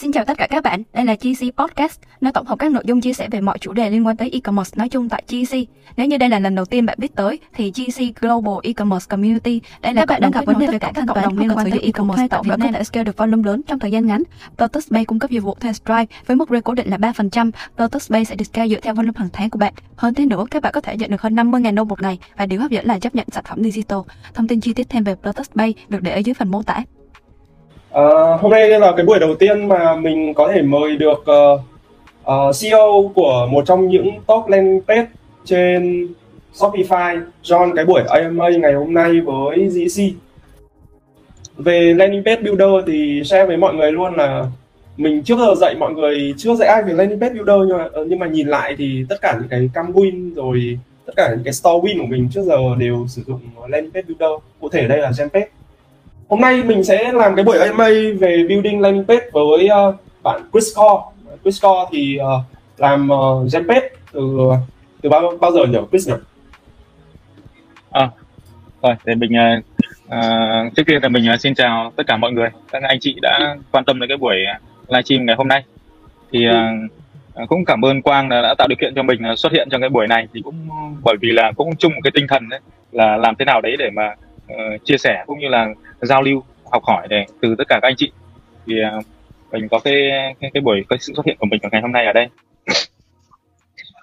Xin 0.00 0.12
chào 0.12 0.24
tất 0.24 0.38
cả 0.38 0.46
các 0.50 0.62
bạn, 0.62 0.82
đây 0.92 1.04
là 1.04 1.14
GC 1.14 1.56
Podcast, 1.56 2.00
nơi 2.20 2.32
tổng 2.32 2.46
hợp 2.46 2.58
các 2.58 2.72
nội 2.72 2.82
dung 2.86 3.00
chia 3.00 3.12
sẻ 3.12 3.28
về 3.30 3.40
mọi 3.40 3.58
chủ 3.58 3.72
đề 3.72 3.90
liên 3.90 4.06
quan 4.06 4.16
tới 4.16 4.30
e-commerce 4.32 4.70
nói 4.76 4.88
chung 4.88 5.08
tại 5.08 5.22
GC. 5.28 5.56
Nếu 5.96 6.06
như 6.06 6.18
đây 6.18 6.28
là 6.28 6.38
lần 6.38 6.54
đầu 6.54 6.64
tiên 6.64 6.86
bạn 6.86 6.98
biết 7.00 7.14
tới, 7.14 7.38
thì 7.54 7.70
GC 7.70 8.20
Global 8.20 8.54
E-commerce 8.62 9.06
Community, 9.08 9.60
đây 9.80 9.94
là 9.94 10.00
các 10.00 10.08
bạn 10.08 10.20
đang 10.20 10.30
gặp 10.30 10.46
vấn 10.46 10.58
đề 10.58 10.66
về 10.66 10.78
các 10.78 10.94
cộng 11.08 11.22
đồng 11.22 11.38
liên 11.38 11.50
quan 11.54 11.70
tới 11.70 11.80
e-commerce 11.80 12.28
tạo 12.28 12.42
và 12.46 12.56
có 12.62 12.68
thể 12.72 12.84
scale 12.84 13.04
được 13.04 13.16
volume 13.16 13.42
lớn 13.46 13.62
trong 13.66 13.78
thời 13.78 13.90
gian 13.90 14.06
ngắn. 14.06 14.22
Lotus 14.58 14.92
Bay 14.92 15.04
cung 15.04 15.18
cấp 15.18 15.30
dịch 15.30 15.40
vụ 15.40 15.56
theo 15.60 15.72
Stripe 15.72 16.16
với 16.26 16.36
mức 16.36 16.50
rate 16.50 16.60
cố 16.60 16.74
định 16.74 16.90
là 16.90 16.96
3%. 16.96 17.50
Lotus 17.76 18.10
Bay 18.10 18.24
sẽ 18.24 18.34
được 18.34 18.44
scale 18.44 18.68
dựa 18.68 18.80
theo 18.80 18.94
volume 18.94 19.14
hàng 19.16 19.28
tháng 19.32 19.50
của 19.50 19.58
bạn. 19.58 19.74
Hơn 19.96 20.14
thế 20.14 20.26
nữa, 20.26 20.44
các 20.50 20.62
bạn 20.62 20.72
có 20.72 20.80
thể 20.80 20.96
nhận 20.96 21.10
được 21.10 21.22
hơn 21.22 21.34
50.000 21.34 21.74
đô 21.74 21.84
một 21.84 22.02
ngày 22.02 22.18
và 22.36 22.46
điều 22.46 22.60
hấp 22.60 22.70
dẫn 22.70 22.86
là 22.86 22.98
chấp 22.98 23.14
nhận 23.14 23.26
sản 23.32 23.44
phẩm 23.48 23.64
digital. 23.64 23.98
Thông 24.34 24.48
tin 24.48 24.60
chi 24.60 24.72
tiết 24.72 24.88
thêm 24.88 25.04
về 25.04 25.14
Lotus 25.22 25.48
Bay 25.54 25.74
được 25.88 26.02
để 26.02 26.12
ở 26.12 26.18
dưới 26.18 26.34
phần 26.34 26.50
mô 26.50 26.62
tả. 26.62 26.84
À, 27.92 28.02
hôm 28.40 28.50
nay 28.50 28.68
là 28.68 28.92
cái 28.96 29.06
buổi 29.06 29.18
đầu 29.18 29.34
tiên 29.34 29.68
mà 29.68 29.96
mình 29.96 30.34
có 30.34 30.52
thể 30.54 30.62
mời 30.62 30.96
được 30.96 31.22
ờ, 31.26 31.58
ờ, 32.24 32.48
uh, 32.48 32.48
uh, 32.48 32.56
CEO 32.60 33.12
của 33.14 33.48
một 33.50 33.66
trong 33.66 33.88
những 33.88 34.10
top 34.26 34.48
landing 34.48 34.80
page 34.88 35.06
trên 35.44 36.08
Shopify. 36.54 37.20
John 37.42 37.74
cái 37.76 37.84
buổi 37.84 38.02
AMA 38.08 38.48
ngày 38.48 38.72
hôm 38.72 38.94
nay 38.94 39.20
với 39.20 39.68
GC. 39.68 40.02
Về 41.56 41.94
landing 41.94 42.24
page 42.24 42.42
builder 42.42 42.84
thì 42.86 43.22
share 43.24 43.46
với 43.46 43.56
mọi 43.56 43.74
người 43.74 43.92
luôn 43.92 44.14
là 44.14 44.46
mình 44.96 45.22
trước 45.22 45.38
giờ 45.38 45.54
dạy 45.60 45.74
mọi 45.74 45.92
người 45.92 46.34
chưa 46.36 46.54
dạy 46.54 46.68
ai 46.68 46.82
về 46.82 46.92
landing 46.92 47.20
page 47.20 47.34
builder 47.34 47.56
nhưng 47.68 47.78
mà 47.78 47.88
nhưng 48.06 48.18
mà 48.18 48.26
nhìn 48.26 48.48
lại 48.48 48.74
thì 48.78 49.04
tất 49.08 49.16
cả 49.22 49.36
những 49.38 49.48
cái 49.48 49.70
cam 49.74 49.92
win 49.92 50.34
rồi 50.34 50.78
tất 51.06 51.12
cả 51.16 51.30
những 51.30 51.44
cái 51.44 51.52
store 51.52 51.88
win 51.88 52.00
của 52.00 52.06
mình 52.06 52.28
trước 52.32 52.42
giờ 52.42 52.58
đều 52.78 53.06
sử 53.08 53.22
dụng 53.26 53.40
landing 53.68 53.92
page 53.92 54.04
builder. 54.08 54.30
Cụ 54.60 54.68
thể 54.68 54.88
đây 54.88 54.98
là 54.98 55.12
Genpage 55.18 55.48
Hôm 56.28 56.40
nay 56.40 56.62
mình 56.62 56.84
sẽ 56.84 57.12
làm 57.12 57.36
cái 57.36 57.44
buổi 57.44 57.58
AMA 57.58 57.88
về 58.20 58.44
building 58.48 58.80
landing 58.80 59.04
page 59.04 59.30
với 59.32 59.68
uh, 59.88 59.94
bạn 60.22 60.40
Chris 60.52 60.76
Core. 60.76 61.02
Chris 61.42 61.62
Core 61.62 61.88
thì 61.92 62.18
uh, 62.20 62.44
làm 62.78 63.08
ờ, 63.08 63.16
uh, 63.16 63.52
Genpage 63.52 63.88
từ 64.12 64.38
từ 65.02 65.08
bao 65.08 65.32
bao 65.40 65.52
giờ 65.52 65.66
nhỉ 65.66 65.78
Chris 65.90 66.08
nhỉ? 66.08 66.14
À, 67.90 68.10
rồi 68.82 68.94
để 69.04 69.14
mình 69.14 69.32
uh, 70.06 70.74
trước 70.76 70.82
tiên 70.86 71.02
là 71.02 71.08
mình 71.08 71.28
uh, 71.34 71.40
xin 71.40 71.54
chào 71.54 71.92
tất 71.96 72.06
cả 72.06 72.16
mọi 72.16 72.32
người, 72.32 72.48
các 72.72 72.82
anh 72.82 73.00
chị 73.00 73.16
đã 73.22 73.56
quan 73.72 73.84
tâm 73.84 74.00
đến 74.00 74.08
cái 74.08 74.16
buổi 74.16 74.36
livestream 74.88 75.26
ngày 75.26 75.36
hôm 75.36 75.48
nay. 75.48 75.64
Thì 76.32 76.46
uh, 76.48 77.48
cũng 77.48 77.64
cảm 77.64 77.84
ơn 77.84 78.02
Quang 78.02 78.28
đã, 78.28 78.42
đã 78.42 78.54
tạo 78.58 78.68
điều 78.68 78.76
kiện 78.80 78.94
cho 78.94 79.02
mình 79.02 79.18
xuất 79.36 79.52
hiện 79.52 79.68
trong 79.70 79.80
cái 79.80 79.90
buổi 79.90 80.06
này 80.06 80.28
thì 80.34 80.40
cũng 80.44 80.68
bởi 81.04 81.16
vì 81.20 81.30
là 81.30 81.52
cũng 81.56 81.76
chung 81.76 81.94
một 81.94 82.00
cái 82.04 82.10
tinh 82.14 82.26
thần 82.28 82.48
đấy 82.48 82.60
là 82.92 83.16
làm 83.16 83.34
thế 83.38 83.44
nào 83.44 83.60
đấy 83.60 83.76
để 83.78 83.90
mà 83.90 84.14
uh, 84.52 84.84
chia 84.84 84.98
sẻ 84.98 85.24
cũng 85.26 85.38
như 85.38 85.48
là 85.48 85.66
giao 86.00 86.22
lưu 86.22 86.42
học 86.72 86.82
hỏi 86.84 87.06
để 87.10 87.24
từ 87.40 87.54
tất 87.58 87.68
cả 87.68 87.78
các 87.82 87.88
anh 87.88 87.96
chị. 87.96 88.12
Thì 88.66 88.74
uh, 88.98 89.04
mình 89.52 89.68
có 89.68 89.78
cái, 89.78 90.10
cái 90.40 90.50
cái 90.54 90.60
buổi 90.60 90.84
cái 90.88 90.98
sự 90.98 91.12
xuất 91.16 91.26
hiện 91.26 91.36
của 91.40 91.46
mình 91.50 91.60
vào 91.62 91.70
ngày 91.72 91.82
hôm 91.82 91.92
nay 91.92 92.06
ở 92.06 92.12
đây. 92.12 92.28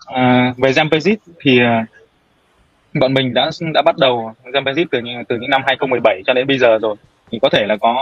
À, 0.06 0.54
về 0.58 0.72
Zampezit 0.72 1.16
thì 1.40 1.60
uh, 1.62 1.88
bọn 3.00 3.14
mình 3.14 3.34
đã 3.34 3.50
đã 3.74 3.82
bắt 3.82 3.98
đầu 3.98 4.34
Zampezit 4.44 4.86
từ 4.92 5.00
từ 5.28 5.38
những 5.40 5.50
năm 5.50 5.62
2017 5.66 6.22
cho 6.26 6.34
đến 6.34 6.48
bây 6.48 6.58
giờ 6.58 6.78
rồi. 6.82 6.96
Thì 7.32 7.40
có 7.42 7.50
thể 7.50 7.66
là 7.66 7.78
có 7.78 7.94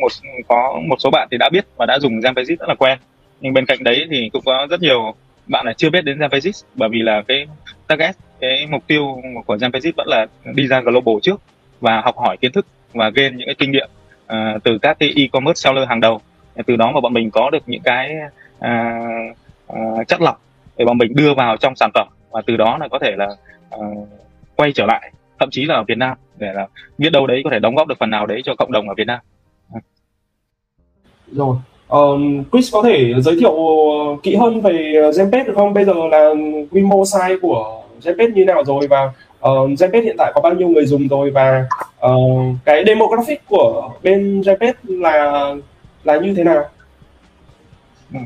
một 0.00 0.12
có 0.48 0.80
một 0.88 0.96
số 0.98 1.10
bạn 1.10 1.28
thì 1.30 1.38
đã 1.38 1.48
biết 1.52 1.64
và 1.76 1.86
đã 1.86 1.98
dùng 1.98 2.20
Zampezit 2.20 2.56
rất 2.56 2.68
là 2.68 2.74
quen. 2.74 2.98
Nhưng 3.40 3.52
bên 3.52 3.66
cạnh 3.66 3.84
đấy 3.84 4.06
thì 4.10 4.30
cũng 4.32 4.42
có 4.44 4.66
rất 4.70 4.80
nhiều 4.80 5.14
bạn 5.46 5.66
là 5.66 5.72
chưa 5.72 5.90
biết 5.90 6.04
đến 6.04 6.18
Zampezit 6.18 6.64
bởi 6.74 6.88
vì 6.88 7.02
là 7.02 7.22
cái 7.28 7.46
target 7.86 8.16
cái 8.40 8.66
mục 8.70 8.86
tiêu 8.86 9.22
của 9.46 9.56
Zampezit 9.56 9.92
vẫn 9.96 10.08
là 10.08 10.26
đi 10.54 10.66
ra 10.66 10.80
global 10.80 11.14
trước 11.22 11.40
và 11.80 12.00
học 12.00 12.16
hỏi 12.18 12.36
kiến 12.40 12.52
thức 12.52 12.66
và 12.96 13.10
gain 13.10 13.36
những 13.36 13.46
cái 13.46 13.54
kinh 13.54 13.70
nghiệm 13.70 13.88
uh, 14.24 14.64
từ 14.64 14.78
các 14.78 14.96
cái 15.00 15.12
e-commerce 15.16 15.60
seller 15.60 15.88
hàng 15.88 16.00
đầu 16.00 16.20
từ 16.66 16.76
đó 16.76 16.92
mà 16.94 17.00
bọn 17.00 17.12
mình 17.12 17.30
có 17.30 17.50
được 17.50 17.62
những 17.66 17.82
cái 17.84 18.14
à, 18.20 18.30
à, 18.58 18.98
uh, 19.72 20.00
uh, 20.00 20.08
chất 20.08 20.20
lọc 20.20 20.40
để 20.76 20.84
bọn 20.84 20.98
mình 20.98 21.14
đưa 21.14 21.34
vào 21.34 21.56
trong 21.56 21.76
sản 21.76 21.90
phẩm 21.94 22.08
và 22.30 22.42
từ 22.46 22.56
đó 22.56 22.78
là 22.78 22.88
có 22.88 22.98
thể 22.98 23.14
là 23.16 23.28
uh, 23.76 24.08
quay 24.56 24.72
trở 24.72 24.86
lại 24.86 25.12
thậm 25.38 25.50
chí 25.50 25.64
là 25.64 25.74
ở 25.74 25.84
Việt 25.88 25.98
Nam 25.98 26.16
để 26.38 26.52
là 26.52 26.66
biết 26.98 27.10
đâu 27.10 27.26
đấy 27.26 27.40
có 27.44 27.50
thể 27.50 27.58
đóng 27.58 27.74
góp 27.74 27.88
được 27.88 27.98
phần 27.98 28.10
nào 28.10 28.26
đấy 28.26 28.40
cho 28.44 28.54
cộng 28.54 28.72
đồng 28.72 28.88
ở 28.88 28.94
Việt 28.96 29.06
Nam. 29.06 29.18
Rồi, 31.32 31.56
um, 31.88 32.44
Chris 32.52 32.72
có 32.72 32.82
thể 32.82 33.14
giới 33.20 33.36
thiệu 33.40 33.52
ờ, 33.88 34.16
kỹ 34.22 34.34
hơn 34.34 34.60
về 34.60 34.92
Genpage 35.18 35.44
được 35.44 35.52
không? 35.56 35.74
Bây 35.74 35.84
giờ 35.84 35.94
là 36.10 36.30
quy 36.70 36.82
mô 36.82 37.02
size 37.02 37.38
của 37.42 37.82
Genpage 38.04 38.30
như 38.30 38.44
nào 38.44 38.64
rồi 38.64 38.86
và 38.90 39.12
uh, 39.46 39.78
Genpage 39.80 40.04
hiện 40.04 40.16
tại 40.18 40.32
có 40.34 40.40
bao 40.40 40.54
nhiêu 40.54 40.68
người 40.68 40.86
dùng 40.86 41.08
rồi 41.08 41.30
và 41.30 41.66
uh, 42.06 42.56
cái 42.64 42.84
demographic 42.86 43.42
của 43.48 43.90
bên 44.02 44.42
Genpage 44.46 44.78
là 44.82 45.54
là 46.04 46.16
như 46.16 46.34
thế 46.36 46.44
nào? 46.44 46.64
Ừ. 48.12 48.18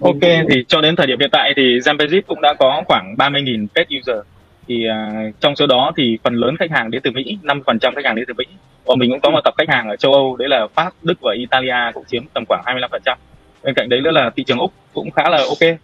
Ok 0.00 0.46
thì 0.48 0.64
cho 0.68 0.80
đến 0.80 0.96
thời 0.96 1.06
điểm 1.06 1.20
hiện 1.20 1.30
tại 1.32 1.52
thì 1.56 1.78
Zampezip 1.78 2.22
cũng 2.26 2.40
đã 2.40 2.54
có 2.58 2.82
khoảng 2.88 3.14
30.000 3.18 3.66
page 3.74 3.96
user 3.98 4.26
thì 4.68 4.86
uh, 4.88 5.40
trong 5.40 5.56
số 5.56 5.66
đó 5.66 5.92
thì 5.96 6.18
phần 6.24 6.34
lớn 6.34 6.56
khách 6.56 6.70
hàng 6.70 6.90
đến 6.90 7.02
từ 7.04 7.10
Mỹ, 7.10 7.38
5% 7.42 7.62
khách 7.80 8.04
hàng 8.04 8.14
đến 8.14 8.24
từ 8.28 8.34
Mỹ. 8.34 8.44
Và 8.84 8.94
mình 8.94 9.10
cũng 9.10 9.20
có 9.20 9.30
một 9.30 9.40
tập 9.44 9.54
khách 9.58 9.68
hàng 9.68 9.88
ở 9.88 9.96
châu 9.96 10.12
Âu 10.12 10.36
đấy 10.36 10.48
là 10.48 10.66
Pháp, 10.74 10.92
Đức 11.02 11.20
và 11.20 11.32
Italia 11.34 11.92
cũng 11.94 12.04
chiếm 12.04 12.22
tầm 12.34 12.44
khoảng 12.48 12.62
25%. 12.64 13.16
Bên 13.62 13.74
cạnh 13.74 13.88
đấy 13.88 14.00
nữa 14.00 14.10
là 14.10 14.30
thị 14.36 14.44
trường 14.44 14.58
Úc 14.58 14.72
cũng 14.92 15.10
khá 15.10 15.28
là 15.28 15.38
ok. 15.38 15.78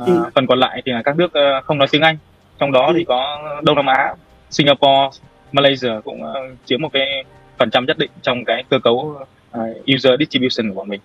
Uh, 0.00 0.06
ừ. 0.06 0.24
Phần 0.34 0.46
còn 0.46 0.58
lại 0.58 0.82
thì 0.84 0.92
là 0.92 1.02
các 1.02 1.16
nước 1.16 1.26
uh, 1.26 1.64
không 1.64 1.78
nói 1.78 1.88
tiếng 1.90 2.02
Anh. 2.02 2.16
Trong 2.58 2.72
đó 2.72 2.86
ừ. 2.86 2.92
thì 2.96 3.04
có 3.04 3.42
Đông 3.62 3.76
Nam 3.76 3.86
Á, 3.86 4.14
Singapore, 4.50 5.18
Malaysia 5.52 5.92
cũng 6.04 6.22
uh, 6.22 6.56
chiếm 6.64 6.82
một 6.82 6.92
cái 6.92 7.24
phần 7.58 7.70
trăm 7.70 7.84
nhất 7.86 7.98
định 7.98 8.10
trong 8.22 8.44
cái 8.44 8.64
cơ 8.70 8.78
cấu 8.78 8.94
uh, 8.94 9.62
user 9.94 10.12
distribution 10.18 10.68
của 10.68 10.74
bọn 10.74 10.88
mình. 10.88 11.00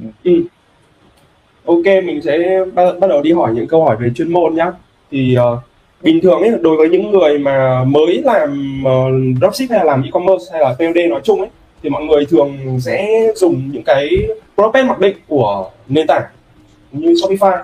Ừ. 0.00 0.06
ừ. 0.24 0.42
Ok, 1.64 2.04
mình 2.04 2.22
sẽ 2.22 2.64
bắt 2.74 3.06
đầu 3.08 3.22
đi 3.22 3.32
hỏi 3.32 3.52
những 3.54 3.68
câu 3.68 3.84
hỏi 3.84 3.96
về 4.00 4.10
chuyên 4.14 4.32
môn 4.32 4.54
nhé. 4.54 4.66
Thì 5.10 5.36
uh, 5.38 5.58
bình 6.02 6.20
thường 6.20 6.40
ấy 6.40 6.50
đối 6.60 6.76
với 6.76 6.88
những 6.88 7.10
người 7.10 7.38
mà 7.38 7.84
mới 7.84 8.22
làm 8.24 8.82
uh, 8.86 9.40
dropship 9.40 9.70
hay 9.70 9.78
là 9.78 9.84
làm 9.84 10.02
e-commerce 10.02 10.44
hay 10.52 10.60
là 10.60 10.74
POD 10.78 10.98
nói 11.10 11.20
chung 11.24 11.40
ấy 11.40 11.48
thì 11.82 11.90
mọi 11.90 12.04
người 12.04 12.26
thường 12.26 12.80
sẽ 12.80 13.08
dùng 13.36 13.70
những 13.72 13.82
cái 13.82 14.08
property 14.54 14.88
mặc 14.88 14.98
định 15.00 15.16
của 15.28 15.70
nền 15.88 16.06
tảng 16.06 16.22
như 16.92 17.12
Shopify 17.12 17.62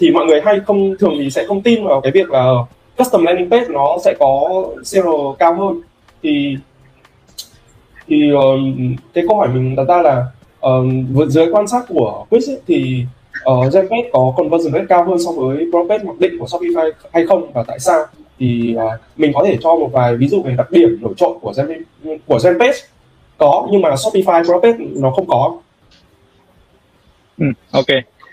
thì 0.00 0.10
mọi 0.10 0.26
người 0.26 0.40
hay 0.44 0.60
không 0.66 0.96
thường 0.96 1.14
thì 1.18 1.30
sẽ 1.30 1.44
không 1.46 1.62
tin 1.62 1.84
vào 1.84 2.00
cái 2.00 2.12
việc 2.12 2.30
là 2.30 2.52
custom 2.98 3.24
landing 3.24 3.50
page 3.50 3.68
nó 3.68 3.96
sẽ 4.04 4.14
có 4.18 4.64
CR 4.82 5.08
cao 5.38 5.54
hơn. 5.54 5.80
Thì 6.22 6.56
thì 8.08 8.32
uh, 8.32 8.40
cái 9.14 9.24
câu 9.28 9.36
hỏi 9.36 9.48
mình 9.48 9.76
đặt 9.76 9.84
ra 9.88 10.02
là 10.02 10.26
um, 10.60 11.06
uh, 11.18 11.28
dưới 11.28 11.46
quan 11.52 11.66
sát 11.66 11.84
của 11.88 12.26
Quiz 12.30 12.52
ấy, 12.52 12.60
thì 12.66 13.04
ờ, 13.44 13.54
uh, 13.54 13.72
Genpage 13.72 14.10
có 14.12 14.34
conversion 14.36 14.72
rate 14.72 14.84
cao 14.88 15.04
hơn 15.04 15.18
so 15.18 15.32
với 15.32 15.66
Propage 15.70 16.04
mặc 16.04 16.18
định 16.18 16.38
của 16.38 16.46
Shopify 16.46 16.90
hay 17.12 17.26
không 17.26 17.52
và 17.52 17.64
tại 17.66 17.78
sao? 17.78 18.04
Thì 18.38 18.76
uh, 18.76 19.00
mình 19.16 19.32
có 19.34 19.44
thể 19.46 19.58
cho 19.62 19.76
một 19.76 19.90
vài 19.92 20.16
ví 20.16 20.28
dụ 20.28 20.42
về 20.42 20.54
đặc 20.58 20.70
điểm 20.70 20.98
nổi 21.00 21.14
trội 21.16 21.34
của 21.40 21.52
Gen 21.56 21.82
của 22.26 22.38
Genpage 22.44 22.78
có 23.38 23.68
nhưng 23.70 23.82
mà 23.82 23.90
Shopify 23.90 24.44
Propage 24.44 24.78
nó 24.78 25.10
không 25.10 25.26
có. 25.26 25.58
Ừ, 27.38 27.46
ok, 27.70 27.86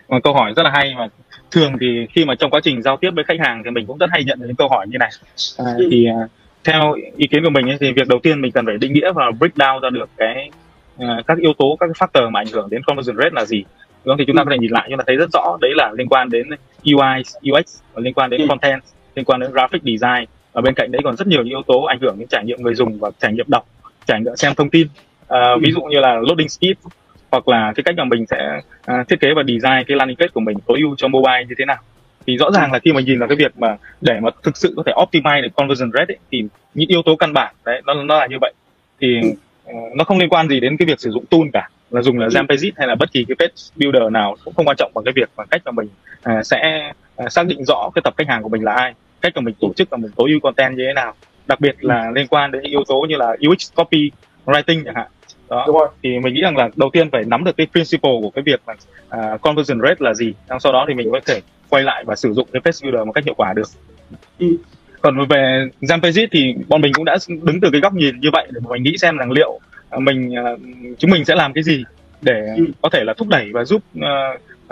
một 0.10 0.18
câu 0.24 0.34
hỏi 0.34 0.54
rất 0.56 0.64
là 0.64 0.70
hay 0.70 0.94
mà 0.98 1.08
thường 1.54 1.74
thì 1.82 2.08
khi 2.10 2.26
mà 2.26 2.36
trong 2.36 2.52
quá 2.52 2.60
trình 2.64 2.82
giao 2.82 2.98
tiếp 2.98 3.10
với 3.16 3.24
khách 3.24 3.40
hàng 3.40 3.62
thì 3.66 3.72
mình 3.72 3.86
cũng 3.86 3.98
rất 3.98 4.10
hay 4.12 4.24
nhận 4.24 4.40
được 4.40 4.46
những 4.48 4.56
câu 4.56 4.70
hỏi 4.70 4.88
như 4.88 4.98
này. 4.98 5.10
À, 5.58 5.66
ừ. 5.78 5.88
thì 5.92 6.08
uh, 6.24 6.30
theo 6.64 6.96
ý 7.18 7.28
kiến 7.28 7.44
của 7.44 7.50
mình 7.50 7.70
ấy, 7.70 7.78
thì 7.80 7.92
việc 7.92 8.08
đầu 8.08 8.20
tiên 8.24 8.42
mình 8.42 8.52
cần 8.52 8.66
phải 8.66 8.78
định 8.78 8.94
nghĩa 8.94 9.12
và 9.12 9.32
break 9.32 9.56
down 9.56 9.80
ra 9.80 9.90
được 9.90 10.10
cái 10.18 10.50
uh, 10.96 11.28
các 11.28 11.38
yếu 11.38 11.54
tố 11.54 11.78
các 11.80 11.90
cái 11.94 12.08
factor 12.08 12.30
mà 12.30 12.40
ảnh 12.40 12.48
hưởng 12.54 12.70
đến 12.70 12.84
conversion 12.84 13.18
rate 13.18 13.30
là 13.34 13.46
gì. 13.46 13.64
Đúng 14.06 14.18
thì 14.18 14.24
chúng 14.28 14.36
ta 14.36 14.44
có 14.44 14.52
thể 14.52 14.58
nhìn 14.58 14.72
lại 14.72 14.88
chúng 14.90 14.98
ta 14.98 15.04
thấy 15.08 15.16
rất 15.16 15.30
rõ 15.34 15.58
đấy 15.62 15.72
là 15.76 15.92
liên 15.98 16.08
quan 16.08 16.30
đến 16.30 16.50
UI 16.86 17.52
UX 17.52 17.82
và 17.94 18.02
liên 18.02 18.14
quan 18.14 18.30
đến 18.30 18.42
ừ. 18.42 18.48
content 18.50 18.82
liên 19.16 19.26
quan 19.26 19.40
đến 19.40 19.52
graphic 19.52 19.82
design. 19.84 20.26
Và 20.54 20.62
bên 20.62 20.74
cạnh 20.74 20.92
đấy 20.92 21.02
còn 21.04 21.16
rất 21.16 21.28
nhiều 21.28 21.40
những 21.40 21.50
yếu 21.50 21.62
tố 21.68 21.84
ảnh 21.84 22.00
hưởng 22.02 22.20
đến 22.20 22.28
trải 22.28 22.44
nghiệm 22.46 22.62
người 22.62 22.76
dùng 22.76 23.00
và 23.00 23.10
trải 23.20 23.34
nghiệm 23.34 23.46
đọc 23.48 23.68
trải 24.06 24.22
nghiệm 24.22 24.36
xem 24.36 24.56
thông 24.56 24.70
tin. 24.70 24.88
Uh, 25.24 25.62
ví 25.62 25.72
dụ 25.72 25.82
như 25.82 26.00
là 26.00 26.14
loading 26.14 26.50
speed 26.50 26.78
hoặc 27.34 27.48
là 27.48 27.74
cái 27.76 27.84
cách 27.84 27.96
mà 27.98 28.04
mình 28.04 28.26
sẽ 28.26 28.62
uh, 28.92 29.08
thiết 29.08 29.20
kế 29.20 29.34
và 29.36 29.44
design 29.48 29.84
cái 29.88 29.98
landing 29.98 30.18
page 30.18 30.32
của 30.34 30.40
mình 30.40 30.58
tối 30.68 30.78
ưu 30.82 30.96
cho 30.98 31.08
mobile 31.08 31.46
như 31.50 31.56
thế 31.58 31.66
nào. 31.66 31.78
Thì 32.28 32.38
rõ 32.38 32.52
ràng 32.52 32.72
là 32.72 32.80
khi 32.80 32.94
mà 32.94 33.02
nhìn 33.02 33.20
vào 33.20 33.28
cái 33.30 33.36
việc 33.36 33.58
mà 33.58 33.78
để 34.02 34.20
mà 34.20 34.30
thực 34.44 34.58
sự 34.58 34.74
có 34.76 34.84
thể 34.86 34.92
optimize 34.96 35.42
được 35.42 35.56
conversion 35.56 35.92
rate 35.94 36.14
ấy, 36.14 36.18
thì 36.32 36.44
những 36.74 36.90
yếu 36.90 37.02
tố 37.06 37.16
căn 37.16 37.34
bản 37.34 37.56
đấy 37.66 37.82
nó 37.86 37.94
nó 37.94 38.20
là 38.20 38.28
như 38.28 38.38
vậy. 38.42 38.54
Thì 39.02 39.22
uh, 39.70 39.96
nó 39.96 40.04
không 40.04 40.20
liên 40.20 40.30
quan 40.30 40.50
gì 40.50 40.60
đến 40.60 40.78
cái 40.78 40.86
việc 40.86 41.00
sử 41.00 41.12
dụng 41.12 41.26
tool 41.26 41.42
cả 41.54 41.70
là 41.92 42.02
dùng 42.02 42.20
là 42.20 42.28
Zampezit 42.28 42.72
hay 42.76 42.88
là 42.88 42.96
bất 42.96 43.12
kỳ 43.12 43.26
cái 43.28 43.36
page 43.40 43.54
builder 43.76 44.12
nào 44.12 44.36
cũng 44.46 44.54
không 44.54 44.66
quan 44.66 44.78
trọng 44.78 44.92
bằng 44.96 45.06
cái 45.06 45.14
việc 45.16 45.30
bằng 45.36 45.48
cách 45.52 45.62
mà 45.66 45.72
mình 45.72 45.88
uh, 46.30 46.46
sẽ 46.46 46.92
uh, 47.24 47.32
xác 47.32 47.48
định 47.48 47.66
rõ 47.66 47.90
cái 47.96 48.02
tập 48.02 48.14
khách 48.18 48.28
hàng 48.28 48.44
của 48.44 48.50
mình 48.50 48.64
là 48.64 48.74
ai 48.74 48.94
cách 49.22 49.34
mà 49.36 49.42
mình 49.42 49.56
tổ 49.60 49.74
chức 49.76 49.90
và 49.90 49.98
mình 49.98 50.12
tối 50.16 50.30
ưu 50.30 50.40
content 50.40 50.78
như 50.78 50.84
thế 50.88 50.94
nào. 50.94 51.14
Đặc 51.48 51.60
biệt 51.60 51.76
là 51.80 52.12
liên 52.16 52.28
quan 52.28 52.52
đến 52.52 52.62
yếu 52.62 52.84
tố 52.88 53.06
như 53.10 53.16
là 53.18 53.36
UX 53.50 53.74
copy 53.76 54.12
writing 54.46 54.84
chẳng 54.86 54.96
hạn 54.96 55.08
đó 55.50 55.64
Đúng 55.68 55.78
rồi. 55.78 55.88
thì 56.04 56.20
mình 56.20 56.34
nghĩ 56.34 56.42
rằng 56.42 56.58
là 56.58 56.70
đầu 56.76 56.90
tiên 56.94 57.10
phải 57.12 57.24
nắm 57.24 57.44
được 57.44 57.58
cái 57.58 57.68
principle 57.72 58.12
của 58.22 58.30
cái 58.30 58.44
việc 58.44 58.62
là 58.68 58.76
uh, 59.34 59.42
conversion 59.42 59.82
rate 59.82 59.96
là 60.00 60.14
gì 60.14 60.34
sau 60.60 60.74
đó 60.74 60.86
thì 60.88 60.94
mình 60.94 61.12
có 61.12 61.20
thể 61.26 61.42
quay 61.70 61.84
lại 61.84 62.04
và 62.08 62.16
sử 62.16 62.34
dụng 62.34 62.48
cái 62.54 62.62
page 62.62 62.78
builder 62.84 63.08
một 63.08 63.12
cách 63.12 63.26
hiệu 63.26 63.34
quả 63.38 63.54
được 63.54 63.68
ừ. 64.40 64.48
còn 65.02 65.28
về 65.30 65.68
Zampezit 65.82 66.28
thì 66.32 66.54
bọn 66.68 66.82
mình 66.82 66.94
cũng 66.94 67.06
đã 67.06 67.18
đứng 67.28 67.60
từ 67.62 67.70
cái 67.72 67.82
góc 67.82 67.94
nhìn 67.94 68.20
như 68.20 68.30
vậy 68.34 68.48
để 68.52 68.60
mình 68.70 68.84
nghĩ 68.84 68.98
xem 68.98 69.18
rằng 69.18 69.32
liệu 69.32 69.60
mình 69.98 70.34
uh, 70.54 70.60
chúng 70.98 71.12
mình 71.12 71.26
sẽ 71.26 71.36
làm 71.36 71.54
cái 71.54 71.64
gì 71.64 71.84
để 72.22 72.42
ừ. 72.58 72.66
có 72.82 72.90
thể 72.90 73.04
là 73.04 73.14
thúc 73.18 73.28
đẩy 73.28 73.50
và 73.54 73.64
giúp 73.64 73.82
uh, 73.98 74.04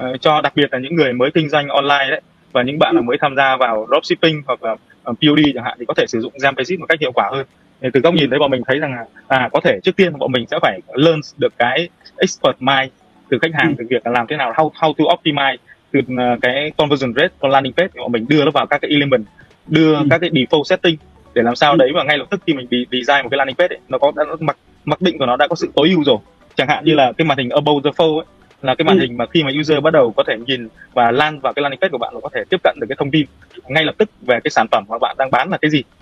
uh, 0.01 0.21
cho 0.21 0.41
đặc 0.41 0.53
biệt 0.55 0.73
là 0.73 0.79
những 0.79 0.95
người 0.95 1.13
mới 1.13 1.31
kinh 1.33 1.49
doanh 1.49 1.67
online 1.67 2.07
đấy 2.09 2.21
và 2.51 2.63
những 2.63 2.79
bạn 2.79 2.95
ừ. 2.95 3.01
mới 3.01 3.17
tham 3.21 3.35
gia 3.35 3.55
vào 3.55 3.87
dropshipping 3.89 4.41
hoặc 4.47 4.63
là 4.63 4.75
POD 5.05 5.39
chẳng 5.55 5.63
hạn 5.63 5.77
thì 5.79 5.85
có 5.85 5.93
thể 5.93 6.05
sử 6.07 6.19
dụng 6.21 6.33
Jampesit 6.33 6.79
một 6.79 6.85
cách 6.89 6.99
hiệu 7.01 7.11
quả 7.11 7.29
hơn 7.31 7.45
từ 7.93 7.99
góc 7.99 8.13
nhìn 8.13 8.29
đấy 8.29 8.39
bọn 8.39 8.51
mình 8.51 8.61
thấy 8.67 8.79
rằng 8.79 8.93
là 8.93 9.05
à 9.27 9.49
có 9.53 9.59
thể 9.63 9.79
trước 9.83 9.95
tiên 9.95 10.17
bọn 10.17 10.31
mình 10.31 10.45
sẽ 10.51 10.59
phải 10.61 10.79
learn 10.93 11.19
được 11.37 11.53
cái 11.57 11.89
expert 12.17 12.55
mind 12.59 12.91
từ 13.29 13.37
khách 13.41 13.53
hàng 13.53 13.67
ừ. 13.67 13.75
từ 13.77 13.85
việc 13.89 14.05
là 14.05 14.11
làm 14.11 14.27
thế 14.27 14.35
nào 14.35 14.53
how 14.53 14.69
how 14.69 14.93
to 14.93 15.03
optimize 15.03 15.57
từ 15.91 15.99
uh, 15.99 16.41
cái 16.41 16.71
conversion 16.77 17.13
rate 17.13 17.33
của 17.39 17.47
landing 17.47 17.73
page 17.73 17.89
bọn 17.95 18.11
mình 18.11 18.25
đưa 18.29 18.45
nó 18.45 18.51
vào 18.51 18.65
các 18.67 18.81
cái 18.81 18.91
element 18.91 19.25
đưa 19.67 19.95
ừ. 19.95 20.03
các 20.09 20.17
cái 20.21 20.29
default 20.29 20.63
setting 20.63 20.97
để 21.33 21.41
làm 21.41 21.55
sao 21.55 21.71
ừ. 21.71 21.77
đấy 21.77 21.91
và 21.95 22.03
ngay 22.03 22.17
lập 22.17 22.25
tức 22.29 22.41
khi 22.47 22.53
mình 22.53 22.67
design 22.69 23.23
một 23.23 23.29
cái 23.31 23.37
landing 23.37 23.55
page 23.55 23.75
ấy, 23.75 23.79
nó 23.89 23.97
có 23.97 24.11
đã, 24.15 24.23
mặc 24.39 24.57
mặc 24.85 25.01
định 25.01 25.17
của 25.17 25.25
nó 25.25 25.35
đã 25.35 25.47
có 25.47 25.55
sự 25.55 25.71
tối 25.75 25.89
ưu 25.89 26.03
rồi 26.03 26.17
chẳng 26.55 26.67
hạn 26.67 26.85
như 26.85 26.93
là 26.93 27.11
cái 27.17 27.25
màn 27.25 27.37
hình 27.37 27.49
above 27.49 27.89
the 27.89 28.03
fold 28.03 28.17
ấy, 28.17 28.25
là 28.61 28.75
cái 28.75 28.85
màn 28.85 28.99
ừ. 28.99 29.01
hình 29.01 29.17
mà 29.17 29.25
khi 29.25 29.43
mà 29.43 29.51
user 29.59 29.83
bắt 29.83 29.93
đầu 29.93 30.13
có 30.17 30.23
thể 30.27 30.37
nhìn 30.47 30.67
và 30.93 31.11
lan 31.11 31.39
vào 31.39 31.53
cái 31.53 31.63
landing 31.63 31.79
page 31.79 31.91
của 31.91 31.97
bạn 31.97 32.13
và 32.13 32.19
có 32.23 32.29
thể 32.33 32.43
tiếp 32.49 32.57
cận 32.63 32.75
được 32.79 32.87
cái 32.89 32.95
thông 32.99 33.11
tin 33.11 33.25
ngay 33.67 33.83
lập 33.83 33.95
tức 33.97 34.09
về 34.21 34.39
cái 34.43 34.51
sản 34.51 34.67
phẩm 34.71 34.83
mà 34.89 34.97
bạn 34.97 35.15
đang 35.19 35.31
bán 35.31 35.49
là 35.49 35.57
cái 35.57 35.71
gì 35.71 35.83
ừ. 35.83 36.00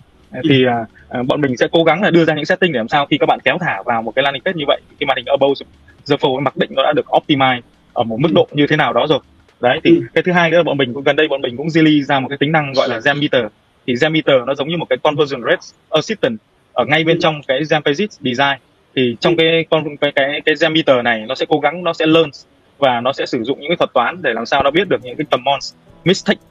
Thì 0.49 0.65
uh, 0.65 1.27
bọn 1.27 1.41
mình 1.41 1.57
sẽ 1.57 1.67
cố 1.71 1.83
gắng 1.83 2.01
là 2.01 2.09
đưa 2.09 2.25
ra 2.25 2.35
những 2.35 2.45
setting 2.45 2.71
để 2.71 2.77
làm 2.77 2.87
sao 2.87 3.05
khi 3.05 3.17
các 3.17 3.25
bạn 3.25 3.39
kéo 3.43 3.57
thả 3.61 3.81
vào 3.85 4.01
một 4.01 4.15
cái 4.15 4.23
landing 4.23 4.43
page 4.43 4.57
như 4.57 4.65
vậy 4.67 4.81
cái 4.99 5.07
màn 5.07 5.17
hình 5.17 5.25
above 5.25 5.65
the 6.09 6.15
fold 6.15 6.39
mặc 6.39 6.57
định 6.57 6.69
nó 6.73 6.83
đã 6.83 6.93
được 6.93 7.05
optimize 7.05 7.61
ở 7.93 8.03
một 8.03 8.19
mức 8.19 8.29
độ 8.33 8.47
như 8.51 8.67
thế 8.67 8.75
nào 8.75 8.93
đó 8.93 9.05
rồi. 9.09 9.19
Đấy 9.61 9.79
thì 9.83 9.89
ừ. 9.95 10.03
cái 10.13 10.23
thứ 10.23 10.31
hai 10.31 10.51
nữa 10.51 10.63
bọn 10.63 10.77
mình 10.77 10.93
cũng 10.93 11.03
gần 11.03 11.15
đây 11.15 11.27
bọn 11.27 11.41
mình 11.41 11.57
cũng 11.57 11.69
release 11.69 12.05
ra 12.05 12.19
một 12.19 12.27
cái 12.29 12.37
tính 12.37 12.51
năng 12.51 12.73
gọi 12.73 12.89
là 12.89 12.99
Gem 13.05 13.19
Meter. 13.19 13.43
Thì 13.87 13.93
Gem 14.01 14.13
Meter 14.13 14.35
nó 14.47 14.55
giống 14.55 14.69
như 14.69 14.77
một 14.77 14.85
cái 14.89 14.97
conversion 14.97 15.41
rate 15.43 15.61
assistant 15.89 16.37
ở 16.73 16.85
ngay 16.85 17.03
bên 17.03 17.19
trong 17.19 17.41
cái 17.47 17.61
Zampagit 17.61 18.07
design. 18.07 18.59
Thì 18.95 19.15
trong 19.19 19.35
cái 19.35 19.65
con 19.69 19.97
cái 19.97 20.11
cái 20.15 20.41
cái 20.45 20.55
Gem 20.61 20.73
Meter 20.73 21.03
này 21.03 21.25
nó 21.27 21.35
sẽ 21.35 21.45
cố 21.49 21.59
gắng 21.59 21.83
nó 21.83 21.93
sẽ 21.93 22.05
learn 22.05 22.29
và 22.77 23.01
nó 23.01 23.13
sẽ 23.13 23.25
sử 23.25 23.43
dụng 23.43 23.59
những 23.59 23.69
cái 23.69 23.77
thuật 23.77 23.93
toán 23.93 24.21
để 24.21 24.33
làm 24.33 24.45
sao 24.45 24.63
nó 24.63 24.71
biết 24.71 24.87
được 24.89 25.03
những 25.03 25.15
cái 25.15 25.25
commons 25.31 25.73
mistake 26.05 26.41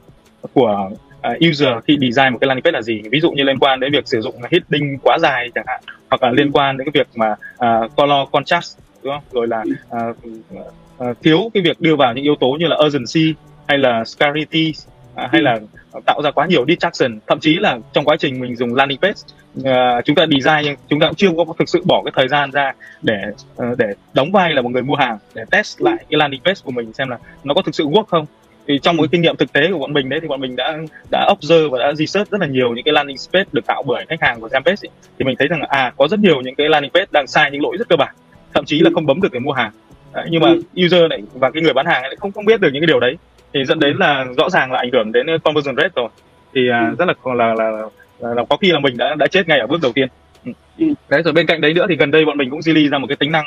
của 0.53 0.89
uh, 1.27 1.49
user 1.49 1.69
khi 1.87 1.97
design 2.01 2.33
một 2.33 2.37
cái 2.41 2.47
landing 2.47 2.63
page 2.63 2.71
là 2.71 2.81
gì? 2.81 3.01
Ví 3.11 3.19
dụ 3.19 3.31
như 3.31 3.43
liên 3.43 3.59
quan 3.59 3.79
đến 3.79 3.91
việc 3.91 4.07
sử 4.07 4.21
dụng 4.21 4.35
heading 4.51 4.97
quá 5.03 5.17
dài 5.19 5.49
chẳng 5.55 5.65
hạn 5.67 5.81
hoặc 6.09 6.23
là 6.23 6.31
liên 6.31 6.51
quan 6.51 6.77
đến 6.77 6.89
cái 6.91 7.03
việc 7.03 7.07
mà 7.15 7.31
uh, 7.31 7.95
color 7.95 8.29
contrast 8.31 8.77
đúng 9.03 9.13
không? 9.13 9.23
Rồi 9.31 9.47
là 9.47 9.63
uh, 10.09 10.17
uh, 11.09 11.17
thiếu 11.23 11.51
cái 11.53 11.63
việc 11.63 11.81
đưa 11.81 11.95
vào 11.95 12.13
những 12.13 12.23
yếu 12.23 12.35
tố 12.35 12.57
như 12.59 12.67
là 12.67 12.77
urgency 12.85 13.33
hay 13.67 13.77
là 13.77 14.03
scarcity 14.05 14.73
uh, 15.13 15.31
hay 15.31 15.41
là 15.41 15.59
tạo 16.05 16.21
ra 16.21 16.31
quá 16.31 16.45
nhiều 16.45 16.65
distraction. 16.67 17.19
Thậm 17.27 17.39
chí 17.39 17.55
là 17.55 17.77
trong 17.93 18.05
quá 18.05 18.15
trình 18.19 18.39
mình 18.39 18.55
dùng 18.55 18.75
landing 18.75 18.99
page 19.01 19.21
uh, 19.59 20.05
chúng 20.05 20.15
ta 20.15 20.25
design 20.25 20.61
nhưng 20.63 20.75
chúng 20.89 20.99
ta 20.99 21.07
cũng 21.07 21.15
chưa 21.15 21.29
có 21.37 21.53
thực 21.59 21.69
sự 21.69 21.83
bỏ 21.85 22.01
cái 22.05 22.11
thời 22.15 22.27
gian 22.27 22.51
ra 22.51 22.73
để 23.01 23.21
uh, 23.63 23.77
để 23.77 23.87
đóng 24.13 24.31
vai 24.31 24.53
là 24.53 24.61
một 24.61 24.69
người 24.69 24.83
mua 24.83 24.95
hàng 24.95 25.17
để 25.33 25.43
test 25.51 25.81
lại 25.81 25.97
cái 26.09 26.17
landing 26.17 26.41
page 26.43 26.59
của 26.63 26.71
mình 26.71 26.93
xem 26.93 27.09
là 27.09 27.17
nó 27.43 27.53
có 27.53 27.61
thực 27.61 27.75
sự 27.75 27.85
work 27.85 28.03
không 28.03 28.25
thì 28.69 28.79
trong 28.79 28.97
một 28.97 29.03
cái 29.03 29.09
kinh 29.11 29.21
nghiệm 29.21 29.35
thực 29.35 29.53
tế 29.53 29.71
của 29.71 29.79
bọn 29.79 29.93
mình 29.93 30.09
đấy 30.09 30.19
thì 30.21 30.27
bọn 30.27 30.41
mình 30.41 30.55
đã 30.55 30.77
đã 31.11 31.27
observe 31.31 31.67
và 31.71 31.79
đã 31.79 31.93
research 31.93 32.31
rất 32.31 32.41
là 32.41 32.47
nhiều 32.47 32.73
những 32.73 32.85
cái 32.85 32.93
landing 32.93 33.17
page 33.33 33.45
được 33.51 33.65
tạo 33.67 33.83
bởi 33.83 34.05
khách 34.09 34.21
hàng 34.21 34.41
của 34.41 34.47
Zampage 34.47 34.87
thì 35.19 35.25
mình 35.25 35.35
thấy 35.39 35.47
rằng 35.47 35.61
à 35.61 35.93
có 35.97 36.07
rất 36.07 36.19
nhiều 36.19 36.41
những 36.41 36.55
cái 36.55 36.69
landing 36.69 36.91
page 36.93 37.05
đang 37.11 37.27
sai 37.27 37.51
những 37.51 37.61
lỗi 37.61 37.77
rất 37.79 37.89
cơ 37.89 37.95
bản 37.95 38.15
thậm 38.53 38.65
chí 38.65 38.79
là 38.79 38.89
không 38.93 39.05
bấm 39.05 39.21
được 39.21 39.31
để 39.31 39.39
mua 39.39 39.51
hàng. 39.51 39.71
Đấy, 40.13 40.27
nhưng 40.29 40.41
mà 40.41 40.49
user 40.85 41.03
này 41.09 41.21
và 41.33 41.51
cái 41.51 41.63
người 41.63 41.73
bán 41.73 41.85
hàng 41.85 42.01
lại 42.01 42.15
không 42.19 42.31
không 42.31 42.45
biết 42.45 42.61
được 42.61 42.69
những 42.73 42.81
cái 42.81 42.87
điều 42.87 42.99
đấy. 42.99 43.17
Thì 43.53 43.65
dẫn 43.65 43.79
đến 43.79 43.97
là 43.97 44.25
rõ 44.37 44.49
ràng 44.49 44.71
là 44.71 44.79
ảnh 44.79 44.89
hưởng 44.91 45.11
đến 45.11 45.27
conversion 45.43 45.75
rate 45.75 45.89
rồi. 45.95 46.09
Thì 46.53 46.61
uh, 46.91 46.99
rất 46.99 47.05
là 47.07 47.13
là, 47.35 47.53
là 47.53 47.71
là, 48.19 48.33
là 48.33 48.43
có 48.49 48.57
khi 48.57 48.71
là 48.71 48.79
mình 48.79 48.97
đã 48.97 49.15
đã 49.15 49.27
chết 49.27 49.47
ngay 49.47 49.59
ở 49.59 49.67
bước 49.67 49.81
đầu 49.81 49.91
tiên. 49.93 50.07
Ừ. 50.45 50.51
ừ. 50.79 50.85
đấy 51.09 51.21
rồi 51.23 51.33
bên 51.33 51.45
cạnh 51.45 51.61
đấy 51.61 51.73
nữa 51.73 51.85
thì 51.89 51.95
gần 51.95 52.11
đây 52.11 52.25
bọn 52.25 52.37
mình 52.37 52.49
cũng 52.49 52.61
release 52.61 52.89
ra 52.89 52.97
một 52.97 53.07
cái 53.07 53.17
tính 53.17 53.31
năng 53.31 53.45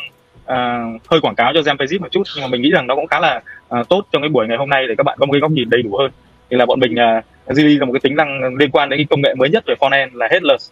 uh, 0.52 1.02
hơi 1.10 1.20
quảng 1.20 1.34
cáo 1.34 1.52
cho 1.54 1.60
Zampagit 1.60 2.00
một 2.00 2.08
chút 2.10 2.22
nhưng 2.34 2.42
mà 2.42 2.48
mình 2.48 2.62
nghĩ 2.62 2.70
rằng 2.70 2.86
nó 2.86 2.94
cũng 2.94 3.06
khá 3.06 3.20
là 3.20 3.40
uh, 3.80 3.88
tốt 3.88 4.06
trong 4.12 4.22
cái 4.22 4.28
buổi 4.28 4.46
ngày 4.46 4.56
hôm 4.56 4.68
nay 4.68 4.86
để 4.88 4.94
các 4.98 5.02
bạn 5.02 5.18
có 5.20 5.26
một 5.26 5.32
cái 5.32 5.40
góc 5.40 5.50
nhìn 5.50 5.70
đầy 5.70 5.82
đủ 5.82 5.96
hơn. 5.96 6.10
Thì 6.50 6.56
là 6.56 6.66
bọn 6.66 6.80
mình 6.80 6.92
uh, 6.92 7.56
ra 7.56 7.86
một 7.86 7.92
cái 7.92 8.00
tính 8.00 8.16
năng 8.16 8.56
liên 8.56 8.70
quan 8.70 8.88
đến 8.88 8.98
cái 8.98 9.06
công 9.10 9.22
nghệ 9.22 9.34
mới 9.34 9.50
nhất 9.50 9.64
về 9.66 9.74
frontend 9.80 10.08
là 10.12 10.28
headless 10.30 10.70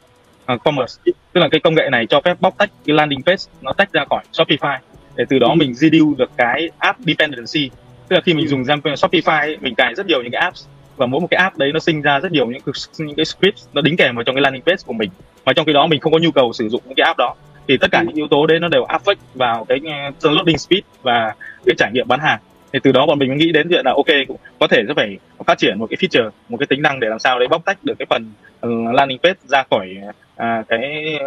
uh, 0.53 0.65
commerce. 0.65 0.94
Tức 1.32 1.41
là 1.41 1.49
cái 1.49 1.61
công 1.61 1.75
nghệ 1.75 1.88
này 1.93 2.06
cho 2.06 2.21
phép 2.21 2.37
bóc 2.41 2.55
tách 2.59 2.71
cái 2.87 2.97
landing 2.97 3.23
page 3.23 3.43
nó 3.62 3.73
tách 3.73 3.93
ra 3.93 4.05
khỏi 4.11 4.23
Shopify 4.32 4.79
để 5.17 5.25
từ 5.29 5.38
đó 5.38 5.49
ừ. 5.49 5.55
mình 5.55 5.75
reduce 5.75 6.19
được 6.19 6.31
cái 6.37 6.71
app 6.79 6.99
dependency. 6.99 7.71
Tức 8.09 8.17
là 8.17 8.21
khi 8.21 8.35
mình 8.35 8.49
dùng 8.49 8.62
Shopify 8.62 9.56
mình 9.61 9.75
cài 9.75 9.94
rất 9.94 10.06
nhiều 10.06 10.23
những 10.23 10.32
cái 10.32 10.41
apps 10.41 10.67
và 10.97 11.06
mỗi 11.06 11.21
một 11.21 11.27
cái 11.31 11.38
app 11.38 11.56
đấy 11.56 11.71
nó 11.73 11.81
sinh 11.81 12.03
ra 12.03 12.21
rất 12.21 12.32
nhiều 12.32 12.47
những 12.47 12.61
cái, 12.67 12.73
những 12.99 13.17
cái 13.17 13.25
script 13.25 13.56
nó 13.73 13.82
đính 13.82 13.97
kèm 13.97 14.15
vào 14.15 14.25
trong 14.25 14.35
cái 14.35 14.43
landing 14.43 14.62
page 14.62 14.82
của 14.87 14.93
mình. 14.93 15.11
Và 15.44 15.53
trong 15.53 15.67
khi 15.67 15.73
đó 15.73 15.87
mình 15.87 16.00
không 16.00 16.12
có 16.12 16.19
nhu 16.19 16.31
cầu 16.31 16.53
sử 16.53 16.69
dụng 16.69 16.82
những 16.87 16.94
cái 16.94 17.05
app 17.05 17.19
đó 17.19 17.35
thì 17.70 17.76
tất 17.76 17.90
cả 17.93 18.02
những 18.02 18.14
yếu 18.14 18.28
tố 18.28 18.46
đấy 18.46 18.61
nó 18.61 18.69
đều 18.69 18.84
affect 18.84 19.14
vào 19.34 19.64
cái 19.64 19.81
uh, 20.08 20.32
loading 20.32 20.58
speed 20.58 20.82
và 21.02 21.34
cái 21.67 21.75
trải 21.78 21.90
nghiệm 21.93 22.08
bán 22.08 22.20
hàng 22.20 22.38
thì 22.72 22.78
từ 22.82 22.93
đó 22.93 23.06
bọn 23.06 23.19
mình 23.19 23.37
nghĩ 23.37 23.52
đến 23.52 23.67
chuyện 23.70 23.84
là 23.84 23.93
ok 23.93 24.38
có 24.58 24.67
thể 24.67 24.82
sẽ 24.88 24.94
phải 24.94 25.19
phát 25.46 25.58
triển 25.58 25.78
một 25.78 25.87
cái 25.90 25.96
feature 25.96 26.31
một 26.49 26.56
cái 26.61 26.67
tính 26.67 26.82
năng 26.82 27.00
để 27.00 27.08
làm 27.08 27.19
sao 27.19 27.38
đấy 27.38 27.49
bóc 27.49 27.64
tách 27.64 27.78
được 27.84 27.94
cái 27.99 28.06
phần 28.11 28.32
uh, 28.67 28.94
landing 28.94 29.19
page 29.19 29.38
ra 29.49 29.62
khỏi 29.70 29.96
uh, 30.37 30.69
cái 30.69 31.19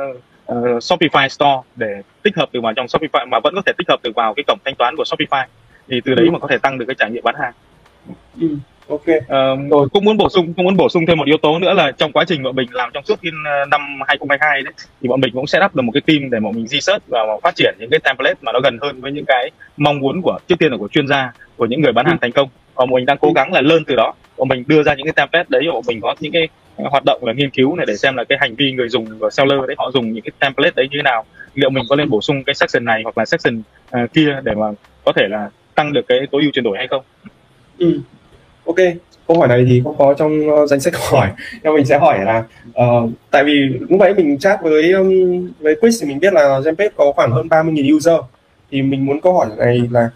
uh, 0.52 0.56
Shopify 0.84 1.28
Store 1.28 1.62
để 1.76 2.02
tích 2.24 2.36
hợp 2.36 2.50
từ 2.52 2.62
vào 2.62 2.74
trong 2.74 2.86
Shopify 2.86 3.28
mà 3.28 3.40
vẫn 3.44 3.56
có 3.56 3.62
thể 3.66 3.74
tích 3.78 3.90
hợp 3.90 4.00
được 4.04 4.16
vào 4.16 4.34
cái 4.34 4.44
cổng 4.48 4.60
thanh 4.66 4.76
toán 4.76 4.96
của 4.96 5.04
Shopify 5.04 5.46
thì 5.88 6.02
từ 6.06 6.16
đấy 6.16 6.26
ừ. 6.26 6.32
mà 6.32 6.40
có 6.40 6.48
thể 6.48 6.58
tăng 6.58 6.78
được 6.78 6.86
cái 6.88 6.96
trải 7.00 7.12
nghiệm 7.12 7.24
bán 7.24 7.36
hàng. 7.40 7.54
Ừ 8.42 8.48
ok. 8.94 9.18
Uh, 9.18 9.72
rồi. 9.72 9.88
cũng 9.92 10.06
muốn 10.06 10.18
bổ 10.18 10.30
sung 10.30 10.54
cũng 10.54 10.66
muốn 10.66 10.78
bổ 10.78 10.90
sung 10.90 11.06
thêm 11.06 11.18
một 11.18 11.28
yếu 11.28 11.38
tố 11.38 11.60
nữa 11.60 11.74
là 11.74 11.92
trong 11.92 12.12
quá 12.12 12.26
trình 12.28 12.44
bọn 12.44 12.56
mình 12.56 12.68
làm 12.72 12.90
trong 12.94 13.04
suốt 13.06 13.20
cái 13.22 13.32
ờ, 13.46 13.66
năm 13.72 13.82
2022 14.08 14.62
đấy 14.62 14.74
thì 15.02 15.08
bọn 15.10 15.22
mình 15.22 15.34
cũng 15.34 15.48
set 15.48 15.64
up 15.66 15.76
được 15.76 15.82
một 15.82 15.92
cái 15.94 16.02
team 16.02 16.30
để 16.30 16.40
bọn 16.40 16.56
mình 16.56 16.68
research 16.68 17.04
và 17.08 17.20
phát 17.44 17.56
triển 17.56 17.76
những 17.80 17.90
cái 17.90 18.00
template 18.00 18.36
mà 18.42 18.52
nó 18.52 18.60
gần 18.64 18.78
hơn 18.82 19.02
với 19.02 19.12
những 19.12 19.26
cái 19.28 19.52
mong 19.78 20.00
muốn 20.00 20.22
của 20.22 20.40
trước 20.48 20.56
tiên 20.60 20.72
là 20.72 20.78
của 20.78 20.88
chuyên 20.88 21.08
gia 21.08 21.34
của 21.58 21.66
những 21.66 21.82
người 21.82 21.94
bán 21.94 22.06
hàng 22.06 22.16
ừ. 22.16 22.22
thành 22.22 22.32
công. 22.32 22.50
Và 22.76 22.86
mình 22.86 23.06
đang 23.06 23.18
cố 23.18 23.32
gắng 23.36 23.54
là 23.54 23.62
lên 23.62 23.86
từ 23.86 23.96
đó. 23.96 24.14
Bọn 24.38 24.48
mình 24.48 24.64
đưa 24.68 24.84
ra 24.84 24.94
những 24.94 25.06
cái 25.06 25.14
template 25.14 25.46
đấy 25.50 25.64
bọn 25.74 25.84
mình 25.88 26.02
có 26.02 26.16
những 26.20 26.32
cái 26.32 26.48
hoạt 26.78 27.06
động 27.06 27.26
là 27.26 27.34
nghiên 27.34 27.50
cứu 27.50 27.76
này 27.76 27.86
để 27.86 27.96
xem 27.96 28.16
là 28.16 28.24
cái 28.24 28.38
hành 28.42 28.56
vi 28.56 28.72
người 28.72 28.90
dùng 28.90 29.06
và 29.20 29.30
seller 29.30 29.60
đấy 29.68 29.76
họ 29.78 29.92
dùng 29.94 30.14
những 30.14 30.24
cái 30.24 30.32
template 30.40 30.74
đấy 30.76 30.88
như 30.92 30.98
thế 30.98 31.04
nào. 31.04 31.26
Liệu 31.56 31.70
mình 31.70 31.84
có 31.90 31.96
nên 31.96 32.10
bổ 32.10 32.22
sung 32.22 32.44
cái 32.44 32.56
section 32.56 32.86
này 32.86 33.02
hoặc 33.04 33.18
là 33.18 33.26
section 33.26 33.62
uh, 34.04 34.14
kia 34.14 34.40
để 34.44 34.54
mà 34.56 34.66
có 35.06 35.12
thể 35.16 35.28
là 35.30 35.50
tăng 35.76 35.94
được 35.94 36.08
cái 36.08 36.20
tối 36.32 36.42
ưu 36.42 36.52
chuyển 36.52 36.64
đổi 36.64 36.78
hay 36.78 36.88
không? 36.88 37.04
Ừ 37.78 38.00
ok 38.66 38.78
câu 39.28 39.40
hỏi 39.40 39.48
này 39.48 39.66
thì 39.70 39.82
cũng 39.84 39.96
có 39.98 40.14
trong 40.14 40.50
uh, 40.50 40.70
danh 40.70 40.80
sách 40.80 40.94
hỏi. 40.96 41.30
Nhưng 41.64 41.74
mình 41.74 41.86
sẽ 41.86 41.98
hỏi 41.98 42.20
là 42.26 42.44
uh, 42.70 43.10
tại 43.32 43.44
vì 43.44 43.70
lúc 43.90 44.00
nãy 44.00 44.14
mình 44.14 44.40
chat 44.40 44.62
với 44.62 44.92
um, 44.92 45.10
với 45.60 45.76
quiz 45.82 45.92
thì 46.02 46.08
mình 46.08 46.20
biết 46.20 46.34
là 46.34 46.60
Zenpage 46.60 46.90
có 46.96 47.12
khoảng 47.16 47.32
hơn 47.32 47.48
30.000 47.48 47.96
user. 47.98 48.20
Thì 48.72 48.82
mình 48.82 49.06
muốn 49.06 49.22
câu 49.22 49.34
hỏi 49.34 49.48
này 49.58 49.82
là 49.92 50.10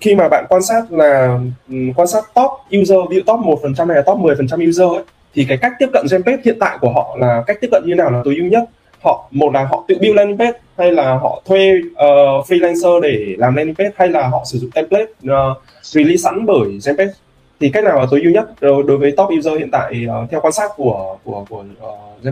khi 0.00 0.14
mà 0.14 0.28
bạn 0.28 0.44
quan 0.48 0.62
sát 0.62 0.92
là 0.92 1.38
um, 1.68 1.92
quan 1.96 2.08
sát 2.08 2.24
top 2.34 2.50
user 2.80 2.98
ví 3.10 3.16
dụ 3.16 3.22
top 3.26 3.40
một 3.40 3.58
phần 3.62 3.74
trăm 3.74 3.88
hay 3.88 3.96
là 3.96 4.02
top 4.02 4.18
10 4.18 4.36
phần 4.36 4.48
trăm 4.48 4.60
user 4.68 4.88
ấy, 4.88 5.04
thì 5.34 5.44
cái 5.48 5.58
cách 5.58 5.72
tiếp 5.78 5.88
cận 5.92 6.06
Zenpage 6.06 6.38
hiện 6.44 6.56
tại 6.60 6.78
của 6.80 6.90
họ 6.92 7.16
là 7.20 7.42
cách 7.46 7.58
tiếp 7.60 7.68
cận 7.70 7.82
như 7.86 7.94
nào 7.94 8.10
là 8.10 8.20
tối 8.24 8.36
ưu 8.36 8.46
nhất? 8.46 8.64
Họ 9.02 9.28
một 9.30 9.54
là 9.54 9.64
họ 9.64 9.84
tự 9.88 9.98
build 10.00 10.16
landing 10.16 10.38
page 10.38 10.58
hay 10.78 10.92
là 10.92 11.14
họ 11.14 11.42
thuê 11.44 11.72
uh, 11.90 12.46
freelancer 12.48 13.00
để 13.00 13.34
làm 13.38 13.54
landing 13.54 13.74
page 13.74 13.90
hay 13.96 14.08
là 14.08 14.28
họ 14.28 14.42
sử 14.44 14.58
dụng 14.58 14.70
template 14.70 15.04
uh, 15.04 15.56
release 15.82 16.16
sẵn 16.16 16.46
bởi 16.46 16.68
Zenpage 16.68 17.10
thì 17.60 17.70
cách 17.70 17.84
nào 17.84 18.00
là 18.00 18.06
tối 18.10 18.20
ưu 18.22 18.32
nhất 18.32 18.48
đối 18.60 18.96
với 18.98 19.14
top 19.16 19.28
user 19.38 19.58
hiện 19.58 19.70
tại 19.72 20.06
uh, 20.22 20.30
theo 20.30 20.40
quan 20.40 20.52
sát 20.52 20.70
của 20.76 21.18
của 21.24 21.44
của 21.48 21.64
uh? 21.82 22.24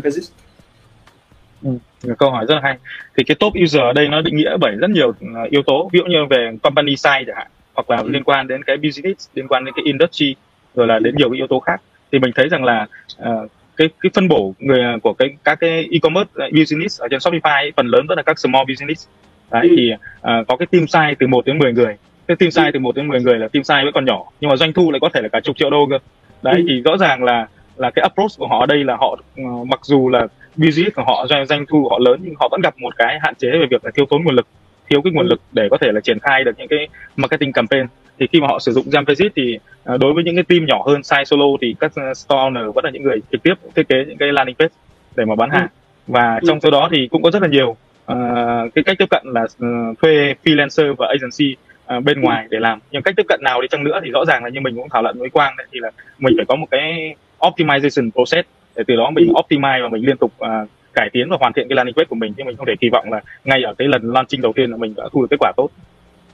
Ừ, 1.62 1.70
câu 2.18 2.30
hỏi 2.30 2.46
rất 2.48 2.54
là 2.54 2.60
hay. 2.62 2.78
Thì 3.16 3.24
cái 3.24 3.34
top 3.34 3.52
user 3.64 3.82
ở 3.82 3.92
đây 3.92 4.08
nó 4.08 4.20
định 4.20 4.36
nghĩa 4.36 4.56
bởi 4.56 4.76
rất 4.76 4.90
nhiều 4.90 5.12
yếu 5.50 5.62
tố, 5.62 5.90
ví 5.92 5.98
dụ 5.98 6.04
như 6.04 6.18
về 6.30 6.50
company 6.62 6.94
size 6.94 7.24
chẳng 7.26 7.36
hạn, 7.36 7.46
hoặc 7.74 7.90
là 7.90 7.96
ừ. 7.96 8.08
liên 8.08 8.24
quan 8.24 8.46
đến 8.48 8.62
cái 8.64 8.76
business, 8.76 9.28
liên 9.34 9.48
quan 9.48 9.64
đến 9.64 9.74
cái 9.76 9.82
industry, 9.84 10.36
rồi 10.74 10.86
là 10.86 10.98
đến 10.98 11.14
nhiều 11.16 11.30
cái 11.30 11.36
yếu 11.36 11.46
tố 11.46 11.60
khác. 11.60 11.80
Thì 12.12 12.18
mình 12.18 12.30
thấy 12.34 12.48
rằng 12.48 12.64
là 12.64 12.86
uh, 13.22 13.50
cái 13.76 13.88
cái 14.00 14.10
phân 14.14 14.28
bổ 14.28 14.54
người 14.58 14.82
của 15.02 15.12
cái 15.12 15.36
các 15.44 15.60
cái 15.60 15.88
e-commerce 15.90 16.50
business 16.58 17.00
ở 17.00 17.08
trên 17.10 17.18
Shopify 17.20 17.62
ấy, 17.62 17.72
phần 17.76 17.86
lớn 17.86 18.06
vẫn 18.08 18.16
là 18.18 18.22
các 18.22 18.38
small 18.38 18.64
business. 18.68 19.06
Đấy, 19.50 19.62
ừ. 19.62 19.74
thì 19.76 19.92
uh, 19.92 20.46
có 20.48 20.56
cái 20.56 20.66
team 20.66 20.84
size 20.84 21.14
từ 21.18 21.26
1 21.26 21.44
đến 21.46 21.58
10 21.58 21.72
người 21.72 21.96
cái 22.28 22.36
team 22.36 22.50
size 22.50 22.70
từ 22.74 22.80
một 22.80 22.94
đến 22.96 23.08
10 23.08 23.20
người 23.20 23.38
là 23.38 23.48
team 23.48 23.62
size 23.62 23.84
vẫn 23.84 23.94
còn 23.94 24.04
nhỏ 24.04 24.24
nhưng 24.40 24.50
mà 24.50 24.56
doanh 24.56 24.72
thu 24.72 24.90
lại 24.90 25.00
có 25.00 25.08
thể 25.14 25.20
là 25.20 25.28
cả 25.28 25.40
chục 25.40 25.56
triệu 25.56 25.70
đô 25.70 25.86
cơ 25.90 25.98
đấy 26.42 26.54
ừ. 26.56 26.64
thì 26.68 26.80
rõ 26.80 26.96
ràng 26.96 27.24
là 27.24 27.46
là 27.76 27.90
cái 27.90 28.02
approach 28.02 28.30
của 28.38 28.46
họ 28.46 28.60
ở 28.60 28.66
đây 28.66 28.84
là 28.84 28.96
họ 28.96 29.18
uh, 29.42 29.66
mặc 29.68 29.80
dù 29.82 30.08
là 30.08 30.26
business 30.56 30.96
của 30.96 31.02
họ 31.06 31.26
doanh 31.30 31.46
doanh 31.46 31.66
thu 31.66 31.82
của 31.82 31.88
họ 31.88 31.98
lớn 31.98 32.20
nhưng 32.22 32.34
họ 32.40 32.48
vẫn 32.50 32.60
gặp 32.60 32.74
một 32.78 32.96
cái 32.96 33.18
hạn 33.22 33.34
chế 33.34 33.48
về 33.50 33.66
việc 33.70 33.84
là 33.84 33.90
thiếu 33.94 34.06
tốn 34.10 34.24
nguồn 34.24 34.34
lực 34.34 34.46
thiếu 34.90 35.02
cái 35.02 35.12
nguồn 35.12 35.26
ừ. 35.26 35.30
lực 35.30 35.40
để 35.52 35.68
có 35.70 35.78
thể 35.80 35.92
là 35.92 36.00
triển 36.00 36.18
khai 36.18 36.44
được 36.44 36.52
những 36.58 36.68
cái 36.68 36.88
marketing 37.16 37.52
campaign 37.52 37.86
thì 38.18 38.26
khi 38.32 38.40
mà 38.40 38.46
họ 38.46 38.58
sử 38.58 38.72
dụng 38.72 38.84
Jamfacit 38.86 39.30
thì 39.36 39.58
uh, 39.94 40.00
đối 40.00 40.12
với 40.12 40.24
những 40.24 40.34
cái 40.34 40.44
team 40.44 40.66
nhỏ 40.66 40.82
hơn 40.86 41.00
size 41.00 41.24
solo 41.24 41.46
thì 41.60 41.74
các 41.80 41.92
store 41.92 42.40
owner 42.40 42.72
vẫn 42.72 42.84
là 42.84 42.90
những 42.90 43.02
người 43.02 43.22
trực 43.32 43.42
tiếp 43.42 43.54
thiết 43.74 43.88
kế 43.88 44.04
những 44.08 44.18
cái 44.18 44.32
landing 44.32 44.56
page 44.58 44.74
để 45.16 45.24
mà 45.24 45.34
bán 45.34 45.50
ừ. 45.50 45.54
hàng 45.54 45.68
và 46.06 46.40
trong 46.46 46.60
số 46.60 46.70
đó 46.70 46.88
thì 46.92 47.08
cũng 47.10 47.22
có 47.22 47.30
rất 47.30 47.42
là 47.42 47.48
nhiều 47.48 47.76
uh, 48.12 48.74
cái 48.74 48.84
cách 48.84 48.98
tiếp 48.98 49.10
cận 49.10 49.22
là 49.24 49.42
uh, 49.42 49.98
thuê 50.02 50.34
freelancer 50.44 50.94
và 50.94 51.08
agency 51.08 51.56
uh, 51.96 52.04
bên 52.04 52.20
ngoài 52.20 52.46
để 52.50 52.58
làm. 52.60 52.78
Nhưng 52.90 53.02
cách 53.02 53.14
tiếp 53.16 53.26
cận 53.28 53.40
nào 53.42 53.62
đi 53.62 53.68
chăng 53.70 53.84
nữa 53.84 54.00
thì 54.04 54.10
rõ 54.10 54.24
ràng 54.24 54.44
là 54.44 54.50
như 54.50 54.60
mình 54.60 54.76
cũng 54.76 54.88
thảo 54.88 55.02
luận 55.02 55.18
với 55.18 55.30
quang 55.30 55.56
đấy 55.56 55.66
thì 55.72 55.80
là 55.82 55.90
mình 56.18 56.34
phải 56.36 56.46
có 56.48 56.56
một 56.56 56.66
cái 56.70 57.14
optimization 57.38 58.10
process 58.10 58.48
để 58.76 58.84
từ 58.86 58.96
đó 58.96 59.10
mình 59.10 59.32
optimize 59.32 59.82
và 59.82 59.88
mình 59.88 60.06
liên 60.06 60.16
tục 60.16 60.32
uh, 60.44 60.68
cải 60.94 61.10
tiến 61.12 61.30
và 61.30 61.36
hoàn 61.40 61.52
thiện 61.52 61.68
cái 61.68 61.76
landing 61.76 61.94
page 61.94 62.04
của 62.04 62.16
mình. 62.16 62.34
Chứ 62.34 62.44
mình 62.46 62.56
không 62.56 62.66
thể 62.66 62.74
kỳ 62.80 62.88
vọng 62.88 63.12
là 63.12 63.20
ngay 63.44 63.62
ở 63.62 63.74
cái 63.78 63.88
lần 63.88 64.12
launching 64.12 64.40
đầu 64.40 64.52
tiên 64.52 64.70
là 64.70 64.76
mình 64.76 64.94
đã 64.96 65.04
thu 65.12 65.20
được 65.22 65.28
kết 65.30 65.36
quả 65.40 65.52
tốt. 65.56 65.68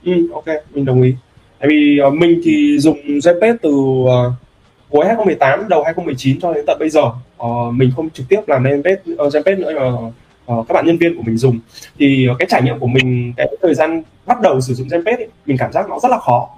Ừ 0.04 0.28
ok 0.32 0.46
mình 0.74 0.84
đồng 0.84 1.02
ý. 1.02 1.14
Tại 1.58 1.68
vì 1.68 2.00
uh, 2.06 2.14
mình 2.14 2.40
thì 2.44 2.78
dùng 2.78 2.98
Zenpage 3.06 3.56
từ 3.62 3.70
uh, 3.70 4.32
cuối 4.88 5.06
2018 5.06 5.68
đầu 5.68 5.82
2019 5.84 6.40
cho 6.40 6.52
đến 6.52 6.64
tận 6.66 6.76
bây 6.80 6.88
giờ. 6.88 7.02
Uh, 7.42 7.74
mình 7.74 7.90
không 7.96 8.10
trực 8.10 8.28
tiếp 8.28 8.40
làm 8.46 8.62
Zenpage 8.62 9.12
uh, 9.12 9.32
Zenpage 9.34 9.58
nữa 9.58 9.72
mà 9.76 10.10
uh, 10.52 10.68
các 10.68 10.74
bạn 10.74 10.86
nhân 10.86 10.98
viên 10.98 11.16
của 11.16 11.22
mình 11.22 11.36
dùng. 11.36 11.58
Thì 11.98 12.28
cái 12.38 12.48
trải 12.50 12.62
nghiệm 12.62 12.78
của 12.78 12.86
mình 12.86 13.32
cái 13.36 13.48
thời 13.62 13.74
gian 13.74 14.02
bắt 14.26 14.40
đầu 14.40 14.60
sử 14.60 14.74
dụng 14.74 14.88
Zenpage 14.88 15.16
ấy, 15.16 15.28
mình 15.46 15.56
cảm 15.56 15.72
giác 15.72 15.90
nó 15.90 15.98
rất 15.98 16.10
là 16.10 16.18
khó. 16.18 16.48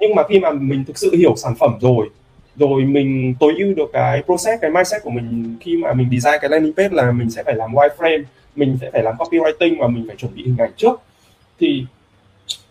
Nhưng 0.00 0.14
mà 0.14 0.22
khi 0.28 0.40
mà 0.40 0.50
mình 0.50 0.84
thực 0.84 0.98
sự 0.98 1.14
hiểu 1.16 1.34
sản 1.36 1.54
phẩm 1.58 1.74
rồi 1.80 2.08
rồi 2.56 2.84
mình 2.84 3.34
tối 3.40 3.54
ưu 3.58 3.74
được 3.74 3.90
cái 3.92 4.22
process 4.22 4.60
cái 4.60 4.70
mindset 4.70 5.02
của 5.02 5.10
mình 5.10 5.56
khi 5.60 5.76
mà 5.76 5.92
mình 5.92 6.08
design 6.10 6.38
cái 6.40 6.50
landing 6.50 6.72
page 6.72 6.88
là 6.92 7.12
mình 7.12 7.30
sẽ 7.30 7.42
phải 7.42 7.54
làm 7.54 7.72
wireframe 7.72 8.22
mình 8.56 8.78
sẽ 8.80 8.90
phải 8.92 9.02
làm 9.02 9.14
copywriting 9.16 9.80
và 9.80 9.86
mình 9.86 10.04
phải 10.06 10.16
chuẩn 10.16 10.34
bị 10.34 10.42
hình 10.42 10.56
ảnh 10.58 10.70
trước. 10.76 11.00
Thì 11.60 11.84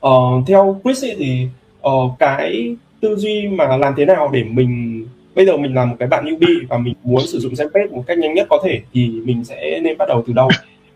uh, 0.06 0.48
theo 0.48 0.82
Chris 0.84 1.04
thì 1.18 1.48
uh, 1.88 2.12
cái 2.20 2.76
tư 3.00 3.16
duy 3.16 3.48
mà 3.48 3.78
làm 3.78 3.94
thế 3.98 4.06
nào 4.06 4.30
để 4.34 4.44
mình 4.44 5.06
bây 5.36 5.46
giờ 5.46 5.58
mình 5.58 5.76
là 5.76 5.86
một 5.86 5.96
cái 6.00 6.08
bạn 6.08 6.26
newbie 6.26 6.68
và 6.70 6.78
mình 6.78 6.94
muốn 7.04 7.22
sử 7.28 7.40
dụng 7.40 7.54
Zenpage 7.54 7.92
một 7.92 8.04
cách 8.08 8.18
nhanh 8.18 8.34
nhất 8.34 8.48
có 8.50 8.62
thể 8.66 8.82
thì 8.94 9.10
mình 9.26 9.44
sẽ 9.44 9.80
nên 9.84 9.98
bắt 9.98 10.06
đầu 10.08 10.24
từ 10.28 10.34
đâu? 10.34 10.50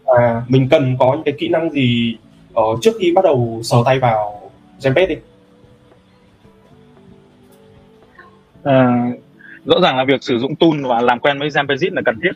Và 0.06 0.44
mình 0.48 0.68
cần 0.72 0.96
có 1.00 1.14
những 1.14 1.24
cái 1.24 1.34
kỹ 1.38 1.48
năng 1.48 1.70
gì 1.70 2.18
uh, 2.60 2.80
trước 2.82 2.92
khi 3.00 3.12
bắt 3.16 3.24
đầu 3.24 3.60
sờ 3.64 3.78
tay 3.86 4.00
vào 4.00 4.52
Zenpage 4.80 5.08
đi? 5.08 5.16
À, 8.64 9.12
rõ 9.66 9.80
ràng 9.82 9.98
là 9.98 10.04
việc 10.04 10.24
sử 10.24 10.38
dụng 10.38 10.56
tool 10.56 10.82
và 10.82 11.02
làm 11.02 11.20
quen 11.20 11.40
với 11.40 11.50
Zampagit 11.50 11.94
là 11.94 12.02
cần 12.06 12.20
thiết. 12.24 12.32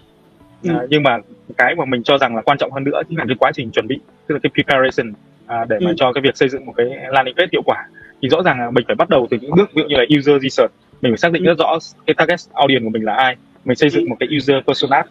Ừ. 0.63 0.70
à, 0.70 0.86
nhưng 0.89 1.04
mà 1.04 1.18
cái 1.58 1.75
mà 1.75 1.86
mình 1.86 2.04
cho 2.04 2.18
rằng 2.18 2.36
là 2.36 2.42
quan 2.42 2.58
trọng 2.58 2.72
hơn 2.72 2.84
nữa 2.84 3.01
chính 3.10 3.18
là 3.18 3.25
cái 3.27 3.36
quá 3.39 3.51
trình 3.54 3.72
chuẩn 3.72 3.88
bị 3.88 4.00
tức 4.27 4.36
là 4.36 4.39
cái 4.44 4.51
preparation 4.54 5.13
à, 5.46 5.66
để 5.70 5.77
ừ. 5.80 5.86
mà 5.86 5.92
cho 5.98 6.13
cái 6.13 6.22
việc 6.22 6.38
xây 6.38 6.50
dựng 6.50 6.66
một 6.66 6.74
cái 6.77 6.86
landing 7.10 7.36
page 7.36 7.50
hiệu 7.51 7.62
quả. 7.66 7.88
Thì 8.22 8.30
rõ 8.30 8.44
ràng 8.44 8.60
là 8.60 8.72
mình 8.72 8.84
phải 8.88 8.96
bắt 8.96 9.10
đầu 9.10 9.27
từ 9.30 9.38
những 9.42 9.51
bước 9.56 9.74
ví 9.74 9.82
dụ 9.82 9.88
như 9.88 9.96
là 9.96 10.04
user 10.20 10.44
research 10.44 10.72
mình 11.01 11.12
phải 11.12 11.18
xác 11.18 11.32
định 11.32 11.44
ừ. 11.44 11.48
rất 11.48 11.58
rõ 11.60 11.77
cái 12.08 12.13
target 12.13 12.39
audience 12.54 12.84
của 12.84 12.89
mình 12.89 13.06
là 13.06 13.13
ai 13.13 13.36
mình 13.66 13.77
xây 13.77 13.89
dựng 13.89 14.04
ừ. 14.04 14.10
một 14.10 14.16
cái 14.20 14.30
user 14.38 14.58
persona 14.68 15.04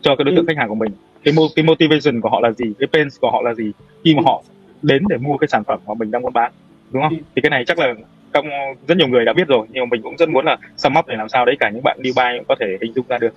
cho 0.00 0.16
cái 0.16 0.24
đối 0.24 0.36
tượng 0.36 0.46
ừ. 0.46 0.48
khách 0.48 0.58
hàng 0.58 0.68
của 0.68 0.74
mình 0.74 0.92
cái 1.24 1.34
mo 1.34 1.42
cái 1.56 1.64
motivation 1.64 2.20
của 2.20 2.28
họ 2.28 2.40
là 2.40 2.50
gì 2.50 2.72
cái 2.78 2.88
pain 2.92 3.08
của 3.20 3.30
họ 3.30 3.42
là 3.42 3.54
gì 3.54 3.72
khi 4.04 4.14
mà 4.14 4.22
họ 4.24 4.42
đến 4.82 5.02
để 5.08 5.16
mua 5.16 5.36
cái 5.36 5.48
sản 5.48 5.64
phẩm 5.64 5.80
mà 5.86 5.94
mình 5.94 6.10
đang 6.10 6.22
muốn 6.22 6.32
bán 6.32 6.52
đúng 6.92 7.02
không 7.02 7.18
thì 7.36 7.42
cái 7.42 7.50
này 7.50 7.64
chắc 7.66 7.78
là 7.78 7.94
các 8.32 8.44
rất 8.88 8.96
nhiều 8.98 9.08
người 9.08 9.24
đã 9.24 9.32
biết 9.32 9.48
rồi 9.48 9.66
nhưng 9.70 9.84
mà 9.84 9.88
mình 9.90 10.02
cũng 10.02 10.16
rất 10.16 10.28
muốn 10.28 10.44
là 10.44 10.56
sum 10.76 10.92
up 10.98 11.06
để 11.06 11.16
làm 11.16 11.28
sao 11.28 11.44
đấy 11.44 11.56
cả 11.60 11.70
những 11.70 11.82
bạn 11.82 11.98
new 12.02 12.12
buy 12.16 12.38
cũng 12.38 12.46
có 12.48 12.54
thể 12.60 12.66
hình 12.80 12.92
dung 12.94 13.06
ra 13.08 13.18
được 13.18 13.34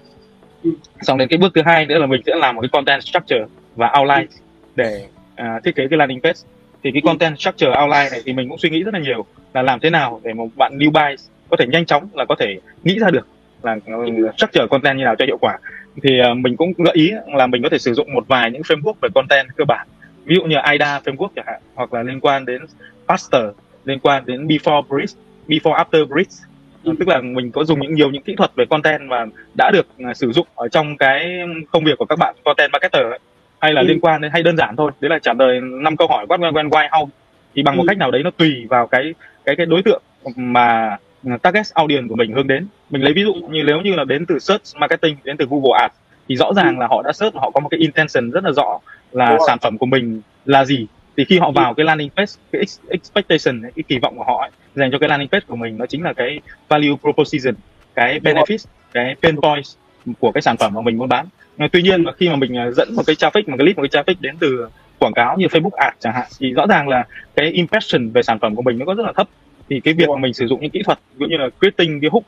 xong 1.01 1.17
đến 1.17 1.27
cái 1.27 1.37
bước 1.37 1.51
thứ 1.55 1.61
hai 1.65 1.85
nữa 1.85 1.97
là 1.97 2.05
mình 2.05 2.21
sẽ 2.25 2.35
làm 2.35 2.55
một 2.55 2.61
cái 2.61 2.69
content 2.71 3.03
structure 3.03 3.45
và 3.75 3.93
outline 3.99 4.25
để 4.75 5.07
uh, 5.41 5.63
thiết 5.63 5.75
kế 5.75 5.87
cái 5.87 5.97
landing 5.97 6.21
page 6.21 6.39
thì 6.83 6.91
cái 6.91 7.01
content 7.05 7.39
structure 7.39 7.67
outline 7.67 8.09
này 8.11 8.21
thì 8.25 8.33
mình 8.33 8.49
cũng 8.49 8.57
suy 8.57 8.69
nghĩ 8.69 8.83
rất 8.83 8.93
là 8.93 8.99
nhiều 8.99 9.25
là 9.53 9.61
làm 9.61 9.79
thế 9.79 9.89
nào 9.89 10.21
để 10.23 10.33
một 10.33 10.47
bạn 10.55 10.77
new 10.77 10.91
buy 10.91 11.15
có 11.49 11.57
thể 11.57 11.65
nhanh 11.67 11.85
chóng 11.85 12.07
là 12.13 12.25
có 12.25 12.35
thể 12.39 12.59
nghĩ 12.83 12.99
ra 12.99 13.09
được 13.09 13.27
là 13.63 13.77
structure 14.37 14.67
content 14.69 14.97
như 14.97 15.03
nào 15.03 15.15
cho 15.15 15.25
hiệu 15.25 15.37
quả 15.37 15.57
thì 16.03 16.21
uh, 16.31 16.37
mình 16.37 16.57
cũng 16.57 16.73
gợi 16.77 16.93
ý 16.93 17.11
là 17.27 17.47
mình 17.47 17.63
có 17.63 17.69
thể 17.69 17.77
sử 17.77 17.93
dụng 17.93 18.13
một 18.13 18.27
vài 18.27 18.51
những 18.51 18.61
framework 18.61 18.93
về 19.01 19.09
content 19.15 19.47
cơ 19.55 19.65
bản 19.65 19.87
ví 20.25 20.35
dụ 20.35 20.43
như 20.43 20.55
AIDA 20.55 20.99
framework 20.99 21.29
chẳng 21.35 21.45
hạn 21.47 21.61
hoặc 21.75 21.93
là 21.93 22.03
liên 22.03 22.19
quan 22.19 22.45
đến 22.45 22.61
Faster 23.07 23.51
liên 23.85 23.99
quan 23.99 24.25
đến 24.25 24.47
before 24.47 24.81
bridge 24.81 25.19
before 25.47 25.75
after 25.75 26.05
bridge 26.07 26.35
ừ. 26.83 26.93
tức 26.99 27.07
là 27.07 27.21
mình 27.21 27.51
có 27.51 27.63
dùng 27.63 27.81
những 27.81 27.93
nhiều 27.93 28.11
những 28.11 28.23
kỹ 28.23 28.35
thuật 28.37 28.51
về 28.55 28.65
content 28.69 29.01
mà 29.01 29.25
đã 29.57 29.71
được 29.71 29.87
uh, 30.09 30.17
sử 30.17 30.31
dụng 30.31 30.47
ở 30.55 30.67
trong 30.67 30.97
cái 30.97 31.39
công 31.71 31.83
việc 31.83 31.97
của 31.97 32.05
các 32.05 32.19
bạn 32.19 32.35
content 32.45 32.71
marketer 32.71 33.03
ấy. 33.03 33.19
hay 33.59 33.73
là 33.73 33.81
ừ. 33.81 33.87
liên 33.87 33.99
quan 33.99 34.21
đến 34.21 34.31
hay 34.31 34.43
đơn 34.43 34.57
giản 34.57 34.75
thôi 34.75 34.91
đấy 34.99 35.09
là 35.09 35.19
trả 35.19 35.33
lời 35.33 35.61
năm 35.61 35.97
câu 35.97 36.07
hỏi 36.07 36.25
what 36.25 36.39
when 36.39 36.69
why 36.69 36.89
how 36.89 37.07
thì 37.55 37.63
bằng 37.63 37.75
ừ. 37.75 37.77
một 37.77 37.83
cách 37.87 37.97
nào 37.97 38.11
đấy 38.11 38.23
nó 38.23 38.31
tùy 38.31 38.65
vào 38.69 38.87
cái 38.87 39.13
cái 39.45 39.55
cái 39.55 39.65
đối 39.65 39.81
tượng 39.83 40.01
mà 40.35 40.97
target 41.41 41.65
audience 41.73 42.07
của 42.09 42.15
mình 42.15 42.33
hướng 42.33 42.47
đến. 42.47 42.67
Mình 42.89 43.01
lấy 43.01 43.13
ví 43.13 43.23
dụ 43.23 43.33
như 43.33 43.63
nếu 43.63 43.81
như 43.81 43.95
là 43.95 44.03
đến 44.03 44.25
từ 44.25 44.39
search 44.39 44.75
marketing 44.75 45.17
đến 45.23 45.37
từ 45.37 45.45
google 45.49 45.79
ads 45.81 45.95
thì 46.29 46.35
rõ 46.35 46.53
ràng 46.55 46.79
là 46.79 46.87
họ 46.87 47.01
đã 47.01 47.13
search 47.13 47.35
họ 47.35 47.51
có 47.51 47.59
một 47.59 47.69
cái 47.69 47.79
intention 47.79 48.31
rất 48.31 48.43
là 48.43 48.51
rõ 48.51 48.79
là 49.11 49.37
sản 49.47 49.57
phẩm 49.61 49.77
của 49.77 49.85
mình 49.85 50.21
là 50.45 50.65
gì. 50.65 50.87
Thì 51.17 51.25
khi 51.25 51.39
họ 51.39 51.51
vào 51.51 51.73
cái 51.73 51.85
landing 51.85 52.09
page 52.09 52.31
cái 52.51 52.61
expectation 52.89 53.61
cái 53.61 53.83
kỳ 53.87 53.99
vọng 53.99 54.17
của 54.17 54.23
họ 54.23 54.41
ấy, 54.41 54.49
dành 54.75 54.91
cho 54.91 54.99
cái 54.99 55.09
landing 55.09 55.29
page 55.29 55.45
của 55.47 55.55
mình 55.55 55.77
nó 55.77 55.85
chính 55.85 56.03
là 56.03 56.13
cái 56.13 56.39
value 56.69 56.95
proposition 57.01 57.55
cái 57.95 58.19
benefit 58.19 58.57
cái 58.93 59.15
pain 59.21 59.41
points 59.41 59.75
của 60.19 60.31
cái 60.31 60.41
sản 60.41 60.57
phẩm 60.57 60.73
mà 60.73 60.81
mình 60.81 60.97
muốn 60.97 61.09
bán. 61.09 61.25
Tuy 61.71 61.81
nhiên 61.81 62.03
mà 62.03 62.11
khi 62.11 62.29
mà 62.29 62.35
mình 62.35 62.57
à, 62.57 62.71
dẫn 62.71 62.95
một 62.95 63.03
cái 63.07 63.15
traffic 63.15 63.43
một 63.47 63.55
cái 63.57 63.65
lead 63.65 63.77
một 63.77 63.83
cái 63.91 64.03
traffic 64.03 64.15
đến 64.19 64.35
từ 64.39 64.67
quảng 64.99 65.13
cáo 65.13 65.37
như 65.37 65.47
Facebook 65.47 65.77
Ads 65.77 65.95
chẳng 65.99 66.13
hạn 66.13 66.27
thì 66.39 66.53
rõ 66.53 66.67
ràng 66.67 66.87
là 66.87 67.05
cái 67.35 67.45
impression 67.45 68.09
về 68.09 68.23
sản 68.23 68.39
phẩm 68.39 68.55
của 68.55 68.61
mình 68.61 68.79
nó 68.79 68.85
có 68.85 68.93
rất 68.93 69.05
là 69.05 69.11
thấp 69.15 69.27
thì 69.69 69.79
cái 69.79 69.93
việc 69.93 70.09
mà 70.09 70.17
mình 70.17 70.33
sử 70.33 70.47
dụng 70.47 70.61
những 70.61 70.71
kỹ 70.71 70.81
thuật 70.85 70.99
cũng 71.19 71.29
như 71.29 71.37
là 71.37 71.49
creating 71.59 72.01
cái 72.01 72.09
hook 72.11 72.23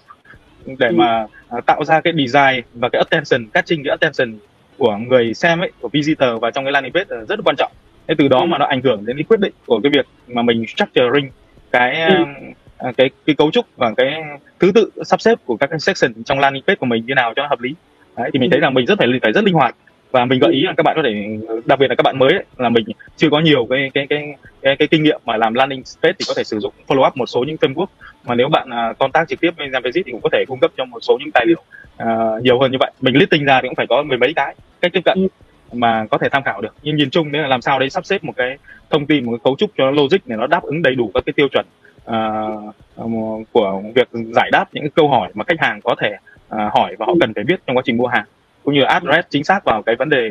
để 0.80 0.90
mà 0.90 1.24
uh, 1.58 1.66
tạo 1.66 1.84
ra 1.84 2.02
cái 2.02 2.14
design 2.14 2.64
và 2.74 2.90
cái 2.90 3.00
attention 3.00 3.50
catching 3.54 3.84
cái 3.84 3.98
attention 4.00 4.40
của 4.78 4.98
người 4.98 5.34
xem 5.34 5.60
ấy 5.60 5.72
của 5.82 5.90
visitor 5.90 6.42
vào 6.42 6.52
trong 6.52 6.66
cái 6.66 6.72
landing 6.72 6.94
page 6.94 7.26
rất 7.30 7.40
là 7.40 7.44
quan 7.46 7.56
trọng 7.56 7.72
thế 8.08 8.16
từ 8.18 8.28
đó 8.28 8.40
ừ. 8.40 8.46
mà 8.46 8.58
nó 8.58 8.66
ảnh 8.66 8.82
hưởng 8.82 9.06
đến 9.06 9.18
cái 9.18 9.24
quyết 9.24 9.40
định 9.40 9.54
của 9.66 9.80
cái 9.84 9.92
việc 9.96 10.06
mà 10.28 10.42
mình 10.42 10.66
structuring 10.68 11.30
cái 11.72 12.02
ừ. 12.02 12.24
uh, 12.90 12.98
cái 12.98 13.10
cái 13.26 13.36
cấu 13.36 13.52
trúc 13.52 13.66
và 13.76 13.94
cái 13.98 14.24
thứ 14.60 14.72
tự 14.76 14.92
sắp 15.06 15.22
xếp 15.22 15.40
của 15.46 15.58
các 15.58 15.70
cái 15.70 15.80
section 15.80 16.24
trong 16.24 16.40
landing 16.40 16.64
page 16.68 16.76
của 16.76 16.86
mình 16.86 17.06
như 17.06 17.14
nào 17.14 17.34
cho 17.36 17.42
nó 17.42 17.48
hợp 17.48 17.62
lý 17.62 17.76
Đấy, 18.18 18.30
thì 18.34 18.40
mình 18.40 18.50
ừ. 18.50 18.54
thấy 18.54 18.60
rằng 18.60 18.74
mình 18.74 18.86
rất 18.86 19.00
phải 19.00 19.08
phải 19.22 19.32
rất 19.32 19.44
linh 19.44 19.54
hoạt 19.54 19.76
và 20.12 20.26
mình 20.26 20.40
gợi 20.40 20.54
ý 20.54 20.62
là 20.62 20.74
các 20.78 20.84
bạn 20.84 20.96
có 20.96 21.02
thể 21.04 21.38
đặc 21.66 21.80
biệt 21.80 21.88
là 21.90 21.96
các 21.96 22.04
bạn 22.04 22.20
mới 22.20 22.34
ấy, 22.34 22.44
là 22.58 22.70
mình 22.70 22.86
chưa 23.18 23.30
có 23.30 23.40
nhiều 23.40 23.68
cái 23.70 23.92
cái 23.94 24.08
cái 24.10 24.36
cái, 24.62 24.76
cái 24.76 24.88
kinh 24.88 25.04
nghiệm 25.04 25.22
mà 25.26 25.38
làm 25.38 25.54
landing 25.54 25.84
page 26.04 26.14
thì 26.20 26.26
có 26.28 26.34
thể 26.38 26.44
sử 26.44 26.60
dụng 26.60 26.74
follow 26.88 27.08
up 27.08 27.18
một 27.18 27.26
số 27.26 27.44
những 27.44 27.56
framework. 27.56 27.88
Mà 28.26 28.36
nếu 28.36 28.50
bạn 28.50 28.70
uh, 28.70 28.98
contact 28.98 29.30
trực 29.30 29.40
tiếp 29.40 29.52
với 29.58 29.68
Jamvisit 29.68 30.04
thì 30.06 30.12
cũng 30.12 30.22
có 30.22 30.30
thể 30.32 30.44
cung 30.48 30.60
cấp 30.60 30.72
cho 30.78 30.86
một 30.86 31.00
số 31.02 31.18
những 31.20 31.32
tài 31.32 31.46
liệu 31.46 31.62
uh, 32.04 32.44
nhiều 32.44 32.60
hơn 32.60 32.72
như 32.72 32.78
vậy. 32.80 32.92
Mình 33.02 33.16
listing 33.18 33.46
ra 33.46 33.60
thì 33.62 33.68
cũng 33.68 33.76
phải 33.76 33.88
có 33.90 34.04
mười 34.04 34.18
mấy 34.18 34.34
cái 34.34 34.56
cách 34.82 34.94
tiếp 34.94 35.02
cận 35.06 35.28
mà 35.74 36.06
có 36.12 36.18
thể 36.18 36.30
tham 36.32 36.44
khảo 36.44 36.62
được. 36.62 36.76
Nhưng 36.84 36.96
nhìn 36.96 37.10
chung 37.10 37.32
đấy 37.32 37.42
là 37.42 37.48
làm 37.48 37.62
sao 37.62 37.80
đấy 37.80 37.90
sắp 37.90 38.06
xếp 38.06 38.24
một 38.24 38.34
cái 38.36 38.58
thông 38.90 39.06
tin 39.06 39.26
một 39.26 39.32
cái 39.32 39.40
cấu 39.44 39.56
trúc 39.58 39.72
cho 39.78 39.92
nó 39.92 39.92
logic 39.92 40.18
để 40.26 40.36
nó 40.36 40.48
đáp 40.48 40.64
ứng 40.64 40.82
đầy 40.82 40.96
đủ 40.96 41.12
các 41.14 41.24
cái 41.26 41.34
tiêu 41.34 41.48
chuẩn 41.48 41.66
uh, 42.12 43.48
của 43.52 43.82
việc 43.96 44.08
giải 44.36 44.50
đáp 44.52 44.66
những 44.72 44.84
cái 44.84 44.92
câu 44.96 45.10
hỏi 45.10 45.32
mà 45.34 45.44
khách 45.44 45.60
hàng 45.60 45.82
có 45.82 45.96
thể 46.02 46.12
uh, 46.56 46.74
hỏi 46.74 46.96
và 47.00 47.06
họ 47.06 47.14
cần 47.22 47.34
phải 47.34 47.44
biết 47.44 47.60
trong 47.68 47.78
quá 47.78 47.84
trình 47.86 47.98
mua 47.98 48.08
hàng 48.08 48.26
cũng 48.64 48.74
như 48.74 48.82
address 48.82 49.30
chính 49.30 49.44
xác 49.44 49.64
vào 49.66 49.82
cái 49.82 49.96
vấn 49.96 50.10
đề 50.10 50.30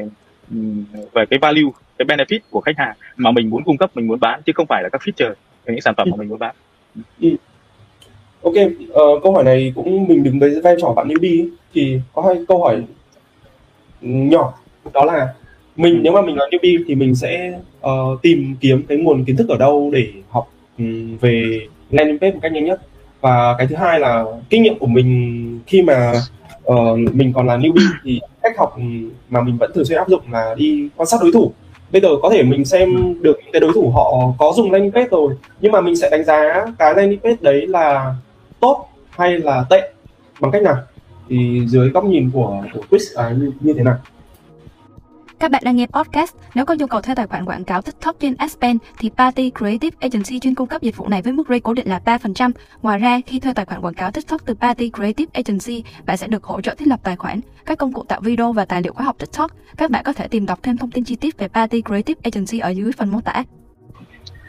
um, 0.51 0.85
về 1.13 1.27
cái 1.31 1.39
value 1.39 1.71
cái 1.99 2.07
benefit 2.07 2.39
của 2.51 2.61
khách 2.61 2.79
hàng 2.79 2.97
mà 3.17 3.31
mình 3.31 3.51
muốn 3.51 3.65
cung 3.65 3.77
cấp 3.77 3.91
mình 3.95 4.07
muốn 4.07 4.21
bán 4.21 4.43
chứ 4.47 4.53
không 4.55 4.67
phải 4.67 4.83
là 4.83 4.89
các 4.89 5.03
feature 5.05 5.35
những 5.67 5.81
sản 5.81 5.95
phẩm 5.97 6.09
mà 6.11 6.17
mình 6.17 6.29
muốn 6.29 6.39
bán. 6.39 6.55
Ừ. 7.21 7.29
ok 8.43 8.55
uh, 8.55 9.23
câu 9.23 9.33
hỏi 9.33 9.45
này 9.45 9.73
cũng 9.75 10.07
mình 10.09 10.23
đứng 10.23 10.39
với 10.39 10.61
vai 10.61 10.75
trò 10.81 10.93
bạn 10.97 11.09
newbie 11.09 11.49
thì 11.75 12.01
có 12.13 12.23
hai 12.23 12.45
câu 12.49 12.63
hỏi 12.65 12.83
nhỏ. 14.01 14.55
Đó 14.93 15.05
là 15.05 15.35
mình 15.77 16.01
nếu 16.03 16.13
mà 16.13 16.23
mình 16.23 16.37
là 16.37 16.47
newbie 16.51 16.85
thì 16.87 16.95
mình 16.95 17.15
sẽ 17.15 17.59
uh, 17.87 18.23
tìm 18.23 18.57
kiếm 18.61 18.83
cái 18.89 18.99
nguồn 18.99 19.25
kiến 19.25 19.37
thức 19.37 19.49
ở 19.49 19.57
đâu 19.59 19.91
để 19.93 20.09
học 20.29 20.53
um, 20.79 21.17
về 21.17 21.61
landing 21.91 22.19
page 22.19 22.33
một 22.33 22.39
cách 22.43 22.53
nhanh 22.53 22.65
nhất? 22.65 22.81
Và 23.21 23.55
cái 23.59 23.67
thứ 23.67 23.77
hai 23.77 24.01
là 24.01 24.25
kinh 24.51 24.63
nghiệm 24.63 24.79
của 24.79 24.87
mình 24.87 25.61
khi 25.67 25.83
mà 25.83 26.13
uh, 26.73 27.15
mình 27.15 27.33
còn 27.33 27.47
là 27.47 27.57
newbie 27.57 27.91
thì 28.05 28.21
cách 28.43 28.59
học 28.59 28.77
mà 29.29 29.43
mình 29.43 29.57
vẫn 29.57 29.71
thường 29.75 29.85
xuyên 29.85 29.99
áp 29.99 30.09
dụng 30.09 30.23
là 30.31 30.55
đi 30.59 30.89
quan 30.97 31.07
sát 31.07 31.17
đối 31.23 31.33
thủ. 31.33 31.53
Bây 31.93 32.03
giờ 32.03 32.09
có 32.23 32.31
thể 32.31 32.43
mình 32.43 32.65
xem 32.65 33.15
được 33.23 33.39
cái 33.53 33.61
đối 33.61 33.73
thủ 33.73 33.91
họ 33.91 34.33
có 34.39 34.53
dùng 34.57 34.73
landing 34.73 34.93
page 34.93 35.09
rồi 35.11 35.35
nhưng 35.61 35.73
mà 35.73 35.81
mình 35.81 35.97
sẽ 35.97 36.11
đánh 36.11 36.25
giá 36.25 36.67
cái 36.79 36.95
landing 36.95 37.21
page 37.21 37.37
đấy 37.41 37.67
là 37.67 38.15
tốt 38.61 38.89
hay 39.11 39.39
là 39.39 39.65
tệ 39.71 39.93
bằng 40.41 40.51
cách 40.51 40.63
nào? 40.63 40.77
Thì 41.29 41.63
dưới 41.67 41.89
góc 41.89 42.05
nhìn 42.05 42.31
của 42.31 42.63
của 42.75 42.81
Chris 42.91 43.03
là 43.15 43.31
như, 43.31 43.53
như 43.61 43.73
thế 43.73 43.83
nào? 43.83 43.97
Các 45.41 45.51
bạn 45.51 45.63
đang 45.65 45.77
nghe 45.77 45.87
podcast. 45.87 46.37
Nếu 46.55 46.65
có 46.65 46.75
nhu 46.75 46.87
cầu 46.87 47.01
thuê 47.01 47.15
tài 47.15 47.27
khoản 47.27 47.45
quảng 47.45 47.65
cáo 47.65 47.83
TikTok 47.83 48.17
trên 48.21 48.37
Aspen 48.37 48.79
thì 48.99 49.11
Party 49.17 49.51
Creative 49.59 49.97
Agency 50.01 50.39
chuyên 50.41 50.55
cung 50.55 50.69
cấp 50.69 50.83
dịch 50.83 50.97
vụ 50.97 51.09
này 51.09 51.23
với 51.23 51.33
mức 51.33 51.49
rate 51.49 51.61
cố 51.61 51.75
định 51.75 51.89
là 51.89 52.01
3%. 52.05 52.51
Ngoài 52.83 52.99
ra, 52.99 53.21
khi 53.27 53.41
thuê 53.41 53.53
tài 53.53 53.65
khoản 53.65 53.81
quảng 53.81 53.95
cáo 53.95 54.11
TikTok 54.11 54.41
từ 54.47 54.55
Party 54.55 54.91
Creative 54.91 55.31
Agency, 55.33 55.85
bạn 56.07 56.17
sẽ 56.17 56.27
được 56.27 56.45
hỗ 56.45 56.61
trợ 56.61 56.75
thiết 56.75 56.89
lập 56.89 57.01
tài 57.03 57.17
khoản, 57.17 57.41
các 57.67 57.79
công 57.79 57.93
cụ 57.93 58.05
tạo 58.09 58.21
video 58.21 58.53
và 58.53 58.65
tài 58.65 58.83
liệu 58.83 58.93
khóa 58.93 59.05
học 59.05 59.17
TikTok. 59.19 59.51
Các 59.77 59.91
bạn 59.91 60.05
có 60.05 60.13
thể 60.13 60.29
tìm 60.29 60.47
đọc 60.47 60.59
thêm 60.63 60.77
thông 60.77 60.91
tin 60.91 61.05
chi 61.05 61.17
tiết 61.17 61.39
về 61.39 61.49
Party 61.49 61.83
Creative 61.83 62.21
Agency 62.25 62.59
ở 62.59 62.69
dưới 62.69 62.93
phần 62.93 63.11
mô 63.11 63.21
tả. 63.21 63.45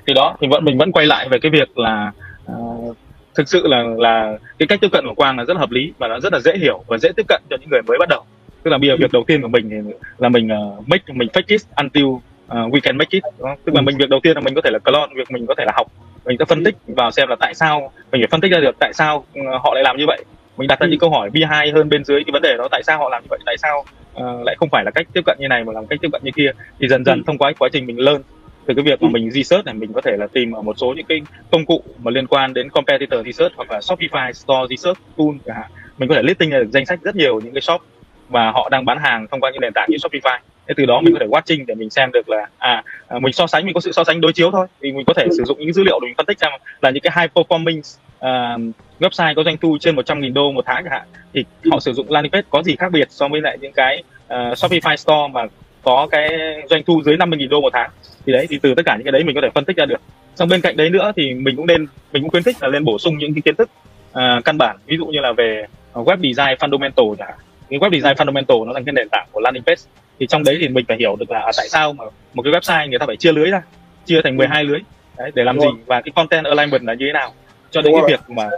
Thì 0.08 0.14
đó, 0.14 0.38
thì 0.42 0.48
vẫn 0.52 0.66
mình 0.66 0.78
vẫn 0.78 0.92
quay 0.92 1.06
lại 1.06 1.30
về 1.32 1.38
cái 1.42 1.52
việc 1.52 1.78
là 1.78 2.12
uh, 2.52 2.98
thực 3.36 3.50
sự 3.50 3.68
là 3.68 3.84
là 3.98 4.38
cái 4.60 4.68
cách 4.68 4.80
tiếp 4.82 4.90
cận 4.92 5.06
của 5.08 5.14
Quang 5.16 5.38
là 5.38 5.46
rất 5.46 5.54
là 5.54 5.60
hợp 5.60 5.72
lý 5.72 5.94
và 5.98 6.08
nó 6.08 6.20
rất 6.20 6.34
là 6.34 6.40
dễ 6.40 6.58
hiểu 6.58 6.84
và 6.88 6.98
dễ 6.98 7.12
tiếp 7.16 7.26
cận 7.28 7.42
cho 7.50 7.58
những 7.60 7.70
người 7.70 7.82
mới 7.88 7.98
bắt 8.00 8.10
đầu 8.10 8.24
tức 8.68 8.72
là 8.72 8.78
bây 8.78 8.90
giờ 8.90 8.96
việc 9.00 9.12
đầu 9.12 9.24
tiên 9.28 9.42
của 9.42 9.48
mình 9.48 9.70
thì 9.70 9.76
là 10.18 10.30
mình 10.30 10.48
uh, 10.48 10.88
make 10.88 11.14
mình 11.14 11.28
fake 11.34 11.44
it 11.48 11.62
until 11.76 12.06
uh, 12.06 12.22
we 12.50 12.80
can 12.84 12.98
make 12.98 13.10
it 13.12 13.24
đó. 13.40 13.56
tức 13.66 13.76
là 13.76 13.82
mình 13.82 13.98
việc 13.98 14.10
đầu 14.10 14.20
tiên 14.24 14.36
là 14.36 14.42
mình 14.42 14.56
có 14.56 14.62
thể 14.62 14.70
là 14.72 14.80
clone 14.80 15.14
việc 15.16 15.32
mình 15.32 15.46
có 15.46 15.56
thể 15.58 15.66
là 15.66 15.72
học 15.76 15.88
mình 16.26 16.36
sẽ 16.40 16.46
phân 16.46 16.64
tích 16.64 16.76
vào 16.88 17.12
xem 17.12 17.28
là 17.30 17.36
tại 17.40 17.54
sao 17.54 17.92
mình 18.12 18.22
phải 18.22 18.28
phân 18.32 18.42
tích 18.42 18.52
ra 18.52 18.60
được 18.60 18.76
tại 18.80 18.94
sao 18.94 19.18
uh, 19.18 19.46
họ 19.64 19.74
lại 19.74 19.84
làm 19.84 19.98
như 19.98 20.04
vậy. 20.08 20.24
Mình 20.58 20.68
đặt 20.68 20.80
ra 20.80 20.88
những 20.88 21.00
câu 21.00 21.10
hỏi 21.10 21.30
bi 21.30 21.44
hai 21.44 21.72
hơn 21.72 21.90
bên 21.90 22.04
dưới 22.04 22.24
cái 22.24 22.32
vấn 22.32 22.42
đề 22.42 22.58
đó 22.58 22.68
tại 22.72 22.84
sao 22.84 22.98
họ 22.98 23.10
làm 23.10 23.24
như 23.24 23.28
vậy 23.30 23.40
tại 23.46 23.58
sao 23.58 23.86
uh, 24.16 24.46
lại 24.46 24.56
không 24.60 24.70
phải 24.72 24.84
là 24.86 24.92
cách 24.92 25.08
tiếp 25.14 25.22
cận 25.26 25.38
như 25.40 25.48
này 25.48 25.64
mà 25.64 25.74
làm 25.74 25.88
cách 25.88 26.00
tiếp 26.02 26.10
cận 26.12 26.22
như 26.24 26.32
kia. 26.36 26.52
Thì 26.80 26.88
dần 26.88 27.06
dần 27.06 27.24
thông 27.24 27.38
qua 27.38 27.52
quá 27.60 27.70
trình 27.74 27.86
mình 27.86 28.00
lớn 28.00 28.22
từ 28.66 28.74
cái 28.74 28.84
việc 28.84 29.02
mà 29.02 29.10
mình 29.10 29.32
research 29.32 29.66
này 29.66 29.74
mình 29.74 29.94
có 29.94 30.02
thể 30.02 30.18
là 30.18 30.28
tìm 30.28 30.52
ở 30.52 30.62
một 30.62 30.78
số 30.78 30.94
những 30.98 31.06
cái 31.06 31.22
công 31.52 31.66
cụ 31.66 31.84
mà 32.04 32.12
liên 32.12 32.28
quan 32.28 32.54
đến 32.54 32.70
competitor 32.70 33.26
research 33.26 33.54
hoặc 33.56 33.72
là 33.72 33.80
Shopify 33.80 34.32
store 34.32 34.76
research 34.76 35.00
tool 35.18 35.56
hạn. 35.56 35.72
Mình 35.98 36.10
có 36.10 36.16
thể 36.16 36.22
listing 36.24 36.50
ra 36.50 36.60
được 36.60 36.70
danh 36.72 36.86
sách 36.86 37.00
rất 37.02 37.16
nhiều 37.16 37.40
những 37.40 37.54
cái 37.54 37.62
shop 37.62 37.82
và 38.30 38.52
họ 38.52 38.70
đang 38.70 38.86
bán 38.86 38.98
hàng 38.98 39.28
thông 39.32 39.40
qua 39.40 39.52
những 39.52 39.62
nền 39.62 39.74
tảng 39.74 39.88
như 39.90 39.98
Shopify. 39.98 40.38
Thế 40.68 40.74
từ 40.78 40.86
đó 40.86 41.02
mình 41.02 41.14
có 41.14 41.20
thể 41.20 41.28
watching 41.28 41.66
để 41.68 41.76
mình 41.76 41.90
xem 41.90 42.10
được 42.14 42.30
là 42.30 42.48
à, 42.58 42.84
à 43.08 43.20
mình 43.20 43.34
so 43.34 43.48
sánh 43.48 43.66
mình 43.66 43.74
có 43.74 43.80
sự 43.80 43.92
so 43.92 44.04
sánh 44.04 44.22
đối 44.22 44.34
chiếu 44.34 44.52
thôi. 44.52 44.68
Thì 44.82 44.92
mình 44.92 45.06
có 45.06 45.14
thể 45.14 45.28
sử 45.38 45.44
dụng 45.44 45.60
những 45.60 45.74
dữ 45.74 45.84
liệu 45.84 46.00
để 46.00 46.06
mình 46.06 46.16
phân 46.18 46.26
tích 46.26 46.40
ra 46.40 46.50
là 46.82 46.90
những 46.90 47.04
cái 47.04 47.14
high 47.16 47.32
performing 47.34 47.80
uh, 47.80 47.86
à, 48.20 48.58
website 49.00 49.36
có 49.36 49.44
doanh 49.44 49.58
thu 49.58 49.78
trên 49.80 49.96
100.000 49.96 50.34
đô 50.34 50.52
một 50.52 50.66
tháng 50.66 50.84
chẳng 50.84 50.94
hạn. 50.94 51.08
Thì 51.34 51.46
họ 51.72 51.80
sử 51.80 51.94
dụng 51.94 52.12
landing 52.12 52.32
page 52.32 52.48
có 52.50 52.64
gì 52.64 52.76
khác 52.76 52.92
biệt 52.92 53.08
so 53.10 53.28
với 53.28 53.42
lại 53.42 53.58
những 53.62 53.74
cái 53.74 54.04
uh, 54.26 54.32
Shopify 54.34 54.96
store 54.96 55.28
mà 55.32 55.42
có 55.84 56.08
cái 56.12 56.30
doanh 56.70 56.84
thu 56.84 57.02
dưới 57.06 57.18
50.000 57.18 57.50
đô 57.50 57.62
một 57.62 57.74
tháng? 57.74 57.90
Thì 58.26 58.34
đấy 58.34 58.48
thì 58.50 58.60
từ 58.62 58.76
tất 58.76 58.86
cả 58.86 58.96
những 58.96 59.04
cái 59.04 59.12
đấy 59.12 59.24
mình 59.24 59.36
có 59.36 59.42
thể 59.42 59.50
phân 59.56 59.66
tích 59.66 59.78
ra 59.78 59.86
được. 59.86 60.02
Xong 60.36 60.50
bên 60.50 60.62
cạnh 60.62 60.78
đấy 60.78 60.90
nữa 60.90 61.12
thì 61.16 61.34
mình 61.34 61.56
cũng 61.56 61.68
nên 61.68 61.88
mình 62.14 62.24
cũng 62.24 62.32
khuyến 62.32 62.44
khích 62.44 62.56
là 62.62 62.70
nên 62.70 62.86
bổ 62.86 62.98
sung 62.98 63.18
những 63.18 63.34
cái 63.34 63.42
kiến 63.42 63.56
thức 63.56 63.70
uh, 64.12 64.46
căn 64.46 64.58
bản. 64.58 64.78
Ví 64.86 64.98
dụ 64.98 65.06
như 65.06 65.20
là 65.20 65.34
về 65.34 65.66
web 65.94 66.18
design 66.18 66.58
fundamental 66.72 67.16
chẳng 67.16 67.28
hạn 67.28 67.38
cái 67.70 67.80
web 67.80 67.92
design 67.92 68.14
fundamental 68.14 68.66
nó 68.66 68.74
là 68.74 68.82
cái 68.86 68.94
nền 68.94 69.10
tảng 69.10 69.28
của 69.32 69.40
landing 69.40 69.64
page 69.64 69.82
thì 70.20 70.28
trong 70.28 70.44
đấy 70.44 70.58
thì 70.62 70.68
mình 70.68 70.86
phải 70.88 70.98
hiểu 70.98 71.16
được 71.16 71.32
là 71.32 71.52
tại 71.58 71.70
sao 71.70 71.94
mà 71.94 72.06
một 72.34 72.44
cái 72.44 72.54
website 72.54 72.90
người 72.90 73.00
ta 73.00 73.06
phải 73.06 73.18
chia 73.18 73.32
lưới 73.32 73.52
ra 73.52 73.62
chia 74.06 74.22
thành 74.24 74.38
12 74.38 74.64
lưới 74.64 74.80
đấy, 75.18 75.32
để 75.36 75.44
làm 75.44 75.56
Đúng 75.56 75.66
gì 75.66 75.68
rồi. 75.68 75.84
và 75.86 76.02
cái 76.02 76.12
content 76.16 76.46
alignment 76.46 76.84
là 76.84 76.94
như 76.94 77.06
thế 77.06 77.14
nào 77.14 77.34
cho 77.72 77.82
đến 77.82 77.94
Đúng 77.94 78.02
cái 78.02 78.02
rồi. 78.02 78.10
việc 78.10 78.36
mà 78.36 78.50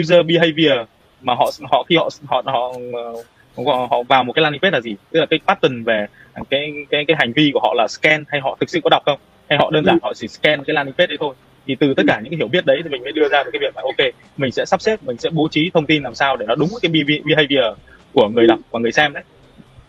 user 0.00 0.26
behavior 0.26 0.88
mà 1.22 1.34
họ 1.34 1.50
họ 1.70 1.82
khi 1.88 1.96
họ 1.96 2.08
họ 2.26 2.42
họ 2.46 2.72
họ, 3.66 3.86
họ 3.90 4.02
vào 4.02 4.24
một 4.24 4.32
cái 4.32 4.42
landing 4.42 4.60
page 4.60 4.70
là 4.70 4.80
gì 4.80 4.96
tức 5.10 5.20
là 5.20 5.26
cái 5.26 5.40
pattern 5.46 5.84
về 5.84 6.06
cái 6.50 6.72
cái 6.90 7.04
cái 7.08 7.16
hành 7.20 7.32
vi 7.32 7.50
của 7.54 7.60
họ 7.60 7.74
là 7.74 7.88
scan 7.88 8.24
hay 8.28 8.40
họ 8.40 8.56
thực 8.60 8.70
sự 8.70 8.80
có 8.84 8.90
đọc 8.90 9.02
không 9.06 9.18
hay 9.48 9.58
họ 9.58 9.70
đơn 9.70 9.84
giản 9.84 9.94
ừ. 9.94 9.98
họ 10.02 10.14
chỉ 10.14 10.28
scan 10.28 10.64
cái 10.64 10.74
landing 10.74 10.94
page 10.94 11.06
đấy 11.06 11.16
thôi 11.20 11.34
thì 11.66 11.76
từ 11.80 11.94
tất 11.94 12.02
cả 12.06 12.20
những 12.20 12.30
cái 12.30 12.36
hiểu 12.36 12.48
biết 12.48 12.66
đấy 12.66 12.80
thì 12.84 12.90
mình 12.90 13.02
mới 13.02 13.12
đưa 13.12 13.28
ra 13.28 13.42
được 13.42 13.50
cái 13.52 13.60
việc 13.60 13.76
là 13.76 13.82
ok 13.82 14.14
mình 14.36 14.52
sẽ 14.52 14.64
sắp 14.64 14.80
xếp 14.80 15.02
mình 15.02 15.16
sẽ 15.16 15.30
bố 15.32 15.48
trí 15.50 15.70
thông 15.74 15.86
tin 15.86 16.02
làm 16.02 16.14
sao 16.14 16.36
để 16.36 16.46
nó 16.46 16.54
đúng 16.54 16.68
cái 16.82 16.92
behavior 17.24 17.78
của 18.12 18.28
người 18.28 18.46
đọc 18.46 18.58
và 18.70 18.80
người 18.80 18.92
xem 18.92 19.12
đấy 19.12 19.22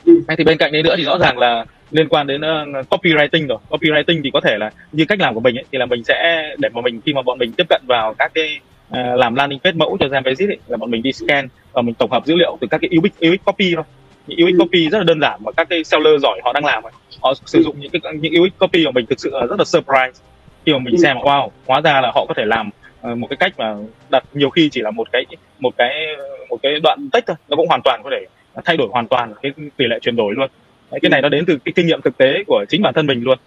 ừ. 0.05 0.21
hay 0.27 0.37
thì 0.37 0.43
bên 0.43 0.57
cạnh 0.57 0.71
đấy 0.71 0.83
nữa 0.83 0.95
thì 0.97 1.03
rõ 1.03 1.17
ràng 1.17 1.37
là 1.37 1.65
liên 1.91 2.07
quan 2.09 2.27
đến 2.27 2.41
uh, 2.41 2.87
copywriting 2.89 3.47
rồi 3.47 3.57
copywriting 3.69 4.21
thì 4.23 4.31
có 4.33 4.41
thể 4.41 4.57
là 4.57 4.71
như 4.91 5.05
cách 5.05 5.19
làm 5.19 5.33
của 5.33 5.39
mình 5.39 5.57
ấy, 5.57 5.65
thì 5.71 5.77
là 5.77 5.85
mình 5.85 6.03
sẽ 6.03 6.49
để 6.57 6.69
mà 6.69 6.81
mình 6.81 7.01
khi 7.05 7.13
mà 7.13 7.21
bọn 7.21 7.37
mình 7.37 7.51
tiếp 7.51 7.69
cận 7.69 7.81
vào 7.87 8.13
các 8.13 8.31
cái 8.33 8.59
uh, 8.89 9.19
làm 9.19 9.35
landing 9.35 9.59
page 9.59 9.77
mẫu 9.77 9.97
cho 9.99 10.05
Jambasis 10.05 10.49
ấy, 10.49 10.57
là 10.67 10.77
bọn 10.77 10.91
mình 10.91 11.01
đi 11.01 11.11
scan 11.13 11.47
và 11.73 11.81
mình 11.81 11.95
tổng 11.95 12.11
hợp 12.11 12.25
dữ 12.25 12.35
liệu 12.35 12.57
từ 12.61 12.67
các 12.67 12.81
cái 12.81 12.89
UX, 12.97 13.33
UX 13.33 13.45
copy 13.45 13.75
thôi 13.75 13.83
những 14.27 14.47
UX 14.47 14.53
ừ. 14.53 14.57
copy 14.59 14.89
rất 14.89 14.97
là 14.97 15.03
đơn 15.03 15.19
giản 15.21 15.39
mà 15.43 15.51
các 15.51 15.69
cái 15.69 15.83
seller 15.83 16.21
giỏi 16.21 16.41
họ 16.43 16.53
đang 16.53 16.65
làm 16.65 16.83
họ 17.21 17.33
sử 17.45 17.63
dụng 17.63 17.79
những 17.79 17.91
cái 17.91 18.13
những 18.19 18.33
UX 18.43 18.59
copy 18.59 18.83
của 18.85 18.91
mình 18.91 19.05
thực 19.05 19.19
sự 19.19 19.31
rất 19.49 19.59
là 19.59 19.65
surprise 19.65 20.23
khi 20.65 20.73
mà 20.73 20.79
mình 20.79 20.95
ừ. 20.95 21.01
xem 21.03 21.17
wow 21.17 21.49
hóa 21.67 21.81
ra 21.81 22.01
là 22.01 22.11
họ 22.15 22.25
có 22.25 22.33
thể 22.37 22.45
làm 22.45 22.69
Ờ, 23.03 23.15
một 23.15 23.27
cái 23.29 23.37
cách 23.37 23.53
mà 23.57 23.75
đặt 24.11 24.23
nhiều 24.33 24.49
khi 24.49 24.69
chỉ 24.69 24.81
là 24.81 24.91
một 24.91 25.11
cái 25.11 25.25
một 25.59 25.73
cái 25.77 26.05
một 26.49 26.59
cái 26.63 26.79
đoạn 26.83 27.09
tách 27.11 27.23
thôi 27.27 27.35
nó 27.49 27.55
cũng 27.55 27.67
hoàn 27.67 27.81
toàn 27.83 28.01
có 28.03 28.09
thể 28.11 28.25
thay 28.65 28.77
đổi 28.77 28.87
hoàn 28.91 29.07
toàn 29.07 29.33
cái 29.41 29.51
tỷ 29.77 29.85
lệ 29.85 29.99
chuyển 30.01 30.15
đổi 30.15 30.33
luôn. 30.35 30.49
Đấy, 30.91 30.99
cái 31.01 31.09
này 31.09 31.21
nó 31.21 31.29
đến 31.29 31.45
từ 31.45 31.57
cái 31.65 31.73
kinh 31.75 31.87
nghiệm 31.87 32.01
thực 32.01 32.17
tế 32.17 32.43
của 32.47 32.65
chính 32.69 32.81
bản 32.81 32.93
thân 32.93 33.07
mình 33.07 33.23
luôn. 33.23 33.37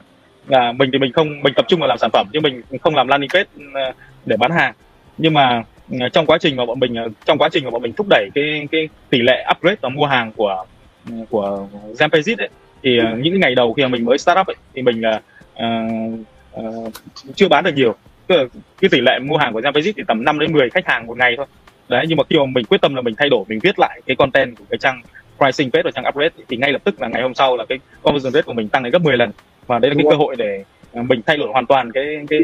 Là 0.49 0.73
mình 0.73 0.91
thì 0.93 0.99
mình 0.99 1.13
không 1.13 1.43
mình 1.43 1.55
tập 1.57 1.65
trung 1.69 1.81
vào 1.81 1.89
làm 1.89 1.99
sản 1.99 2.11
phẩm 2.13 2.27
nhưng 2.33 2.43
mình 2.43 2.63
không 2.81 2.95
làm 2.95 3.09
landing 3.09 3.31
page 3.31 3.45
ờ, 3.75 3.93
để 4.27 4.37
bán 4.37 4.51
hàng. 4.51 4.75
Nhưng 5.19 5.35
mà 5.35 5.63
ờ, 6.01 6.09
trong 6.09 6.27
quá 6.27 6.39
trình 6.39 6.57
mà 6.57 6.67
bọn 6.67 6.81
mình 6.81 6.95
trong 7.25 7.39
quá 7.39 7.49
trình 7.53 7.65
mà 7.65 7.71
bọn 7.71 7.83
mình 7.83 7.93
thúc 7.93 8.07
đẩy 8.11 8.29
cái 8.35 8.69
cái 8.73 8.89
tỷ 9.11 9.23
lệ 9.23 9.45
upgrade 9.57 9.77
và 9.81 9.89
mua 9.89 10.07
hàng 10.07 10.33
của 10.37 10.65
ừ, 11.09 11.15
của 11.31 11.67
Zampagit 11.99 12.37
ấy 12.39 12.49
thì 12.83 13.01
những 13.17 13.33
cái 13.33 13.41
ngày 13.41 13.55
đầu 13.55 13.73
khi 13.73 13.83
mà 13.83 13.89
mình 13.89 14.05
mới 14.05 14.19
start 14.19 14.41
up 14.41 14.47
ấy, 14.47 14.57
thì 14.75 14.83
mình 14.83 15.01
là 15.01 15.21
uh, 15.55 16.21
uh, 16.61 16.93
chưa 17.35 17.49
bán 17.49 17.65
được 17.65 17.75
nhiều 17.77 17.95
cái 18.29 18.89
tỷ 18.91 19.01
lệ 19.01 19.19
mua 19.19 19.37
hàng 19.37 19.53
của 19.53 19.61
Zampagit 19.61 19.93
thì 19.97 20.03
tầm 20.09 20.25
5 20.25 20.39
đến 20.39 20.53
10 20.53 20.71
khách 20.71 20.87
hàng 20.87 21.07
một 21.07 21.19
ngày 21.19 21.35
thôi. 21.37 21.47
Đấy 21.89 22.05
nhưng 22.09 22.17
mà 22.17 22.25
khi 22.31 22.37
mà 22.39 22.45
mình 22.47 22.65
quyết 22.65 22.81
tâm 22.81 22.95
là 22.95 23.03
mình 23.03 23.15
thay 23.19 23.29
đổi 23.29 23.45
mình 23.49 23.59
viết 23.63 23.79
lại 23.79 24.01
cái 24.07 24.17
content 24.17 24.57
của 24.59 24.65
cái 24.71 24.79
trang 24.79 25.03
pricing 25.39 25.71
page 25.71 25.83
và 25.83 25.91
trang 25.91 26.05
upgrade 26.09 26.45
thì 26.49 26.57
ngay 26.57 26.73
lập 26.73 26.85
tức 26.85 27.01
là 27.01 27.09
ngày 27.09 27.23
hôm 27.23 27.35
sau 27.35 27.57
là 27.57 27.65
cái 27.69 27.79
conversion 28.03 28.33
rate 28.33 28.43
của 28.43 28.53
mình 28.53 28.69
tăng 28.69 28.83
lên 28.83 28.93
gấp 28.93 29.03
10 29.03 29.17
lần. 29.17 29.31
Và 29.67 29.79
đây 29.79 29.91
là 29.91 29.95
cái 29.95 30.07
cơ 30.11 30.17
hội 30.17 30.37
để 30.37 30.65
à, 30.95 31.03
mình 31.03 31.21
thay 31.27 31.37
đổi 31.37 31.49
hoàn 31.53 31.67
toàn 31.67 31.93
cái 31.93 32.05
cái 32.29 32.41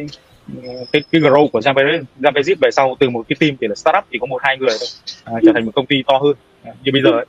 cái, 0.93 1.03
cái 1.13 1.21
grow 1.21 1.49
của 1.49 1.61
Jampesit 2.21 2.57
về 2.61 2.71
sau 2.71 2.97
từ 3.01 3.11
một 3.11 3.27
cái 3.29 3.37
team 3.41 3.57
thì 3.61 3.67
là 3.67 3.75
startup 3.75 4.05
chỉ 4.11 4.19
có 4.19 4.27
một 4.27 4.43
hai 4.43 4.57
người 4.59 4.77
thôi 4.81 4.89
à, 5.25 5.33
trở 5.47 5.53
thành 5.55 5.65
một 5.65 5.73
công 5.75 5.87
ty 5.87 6.03
to 6.07 6.19
hơn 6.19 6.35
à, 6.65 6.73
như 6.85 6.93
bây 6.93 7.03
giờ 7.03 7.11
ấy. 7.11 7.27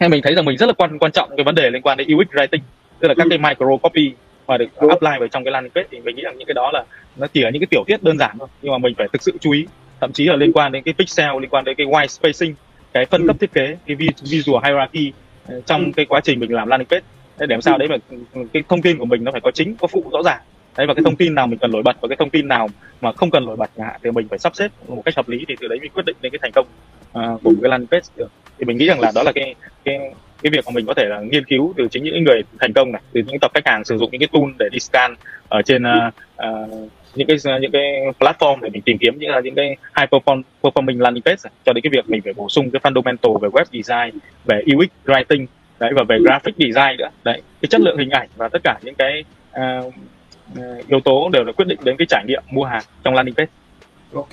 Nên 0.00 0.10
mình 0.10 0.22
thấy 0.22 0.34
rằng 0.34 0.44
mình 0.44 0.56
rất 0.56 0.66
là 0.66 0.72
quan 0.72 0.98
quan 0.98 1.12
trọng 1.12 1.30
cái 1.36 1.44
vấn 1.44 1.54
đề 1.54 1.70
liên 1.70 1.82
quan 1.82 1.98
đến 1.98 2.08
UX 2.14 2.28
writing 2.28 2.60
tức 2.98 3.08
là 3.08 3.14
các 3.14 3.26
cái 3.30 3.38
micro 3.38 3.76
copy 3.82 4.12
mà 4.46 4.56
được 4.58 4.76
apply 4.76 5.10
vào 5.18 5.28
trong 5.28 5.44
cái 5.44 5.52
landing 5.52 5.72
page 5.72 5.88
thì 5.90 6.00
mình 6.00 6.16
nghĩ 6.16 6.22
rằng 6.22 6.38
những 6.38 6.46
cái 6.46 6.54
đó 6.54 6.70
là 6.72 6.84
nó 7.16 7.26
chỉ 7.26 7.40
là 7.40 7.50
những 7.50 7.60
cái 7.60 7.66
tiểu 7.70 7.84
tiết 7.86 8.02
đơn 8.02 8.18
giản 8.18 8.36
thôi. 8.38 8.48
Nhưng 8.62 8.72
mà 8.72 8.78
mình 8.78 8.94
phải 8.98 9.08
thực 9.12 9.22
sự 9.22 9.32
chú 9.40 9.52
ý. 9.52 9.66
Thậm 10.00 10.12
chí 10.12 10.24
là 10.24 10.36
liên 10.36 10.52
quan 10.52 10.72
đến 10.72 10.82
cái 10.82 10.94
pixel 10.98 11.30
liên 11.40 11.50
quan 11.50 11.64
đến 11.64 11.74
cái 11.78 11.86
white 11.86 12.06
spacing 12.06 12.54
cái 12.92 13.06
phân 13.06 13.26
cấp 13.26 13.36
thiết 13.40 13.52
kế 13.52 13.76
cái 13.86 13.96
visual 14.22 14.64
hierarchy 14.64 15.12
ờ, 15.48 15.60
trong 15.66 15.92
cái 15.92 16.06
quá 16.06 16.20
trình 16.24 16.40
mình 16.40 16.52
làm 16.52 16.68
landing 16.68 16.88
page. 16.88 17.06
Để 17.38 17.46
làm 17.48 17.60
sao 17.60 17.78
đấy 17.78 17.88
mà 17.88 17.96
cái 18.52 18.62
thông 18.68 18.82
tin 18.82 18.98
của 18.98 19.04
mình 19.04 19.24
nó 19.24 19.32
phải 19.32 19.40
có 19.40 19.50
chính 19.50 19.76
có 19.76 19.86
phụ 19.86 20.04
rõ 20.12 20.22
ràng. 20.22 20.40
Đấy 20.76 20.86
và 20.86 20.94
cái 20.94 21.02
thông 21.04 21.16
tin 21.16 21.34
nào 21.34 21.46
mình 21.46 21.58
cần 21.58 21.72
nổi 21.72 21.82
bật 21.82 21.96
và 22.00 22.08
cái 22.08 22.16
thông 22.16 22.30
tin 22.30 22.48
nào 22.48 22.68
mà 23.00 23.12
không 23.12 23.30
cần 23.30 23.46
nổi 23.46 23.56
bật 23.56 23.70
chẳng 23.76 23.86
hạn 23.86 24.00
thì 24.04 24.10
mình 24.10 24.28
phải 24.28 24.38
sắp 24.38 24.56
xếp 24.56 24.68
một 24.88 25.02
cách 25.04 25.16
hợp 25.16 25.28
lý 25.28 25.44
thì 25.48 25.56
từ 25.60 25.68
đấy 25.68 25.78
mình 25.82 25.92
quyết 25.94 26.04
định 26.06 26.16
đến 26.20 26.32
cái 26.32 26.38
thành 26.42 26.52
công 26.54 26.66
uh, 27.18 27.42
của 27.42 27.52
cái 27.62 27.70
landing 27.70 27.88
page 27.88 28.06
được. 28.16 28.30
Thì 28.58 28.64
mình 28.64 28.78
nghĩ 28.78 28.86
rằng 28.86 29.00
là 29.00 29.12
đó 29.14 29.22
là 29.22 29.32
cái 29.32 29.54
cái 29.84 29.98
cái 30.42 30.50
việc 30.50 30.64
mà 30.66 30.72
mình 30.74 30.86
có 30.86 30.94
thể 30.94 31.04
là 31.04 31.20
nghiên 31.20 31.44
cứu 31.44 31.74
từ 31.76 31.88
chính 31.90 32.04
những 32.04 32.24
người 32.24 32.42
thành 32.60 32.72
công 32.72 32.92
này 32.92 33.02
từ 33.12 33.22
những 33.26 33.38
tập 33.40 33.50
khách 33.54 33.66
hàng 33.66 33.84
sử 33.84 33.98
dụng 33.98 34.10
những 34.12 34.20
cái 34.20 34.28
tool 34.32 34.50
để 34.58 34.68
đi 34.72 34.78
scan 34.78 35.14
ở 35.48 35.62
trên 35.62 35.82
uh, 35.82 36.14
uh, 36.36 36.90
những 37.14 37.26
cái 37.26 37.36
những 37.60 37.70
cái 37.70 37.82
platform 38.18 38.60
để 38.60 38.68
mình 38.72 38.82
tìm 38.82 38.98
kiếm 38.98 39.18
những 39.18 39.30
là 39.30 39.40
những 39.40 39.54
cái 39.54 39.76
high 39.98 40.10
performing 40.62 41.00
landing 41.00 41.22
page 41.22 41.50
cho 41.64 41.72
đến 41.72 41.82
cái 41.82 41.90
việc 41.90 42.10
mình 42.10 42.22
phải 42.22 42.32
bổ 42.32 42.48
sung 42.48 42.70
cái 42.70 42.80
fundamental 42.80 43.38
về 43.38 43.48
web 43.48 43.64
design 43.72 44.20
về 44.44 44.62
UX 44.76 44.88
writing 45.06 45.46
đấy 45.78 45.92
và 45.94 46.04
về 46.08 46.18
graphic 46.18 46.54
design 46.58 46.96
nữa. 46.98 47.08
Đấy 47.24 47.42
cái 47.62 47.68
chất 47.70 47.80
lượng 47.80 47.98
hình 47.98 48.10
ảnh 48.10 48.28
và 48.36 48.48
tất 48.48 48.58
cả 48.64 48.78
những 48.82 48.94
cái 48.94 49.24
uh, 49.50 49.94
yếu 50.88 51.00
tố 51.00 51.30
đều 51.32 51.44
là 51.44 51.52
quyết 51.52 51.68
định 51.68 51.78
đến 51.84 51.96
cái 51.96 52.06
trải 52.08 52.24
nghiệm 52.26 52.42
mua 52.50 52.64
hàng 52.64 52.82
trong 53.04 53.14
landing 53.14 53.34
page. 53.34 53.50
Ok 54.14 54.32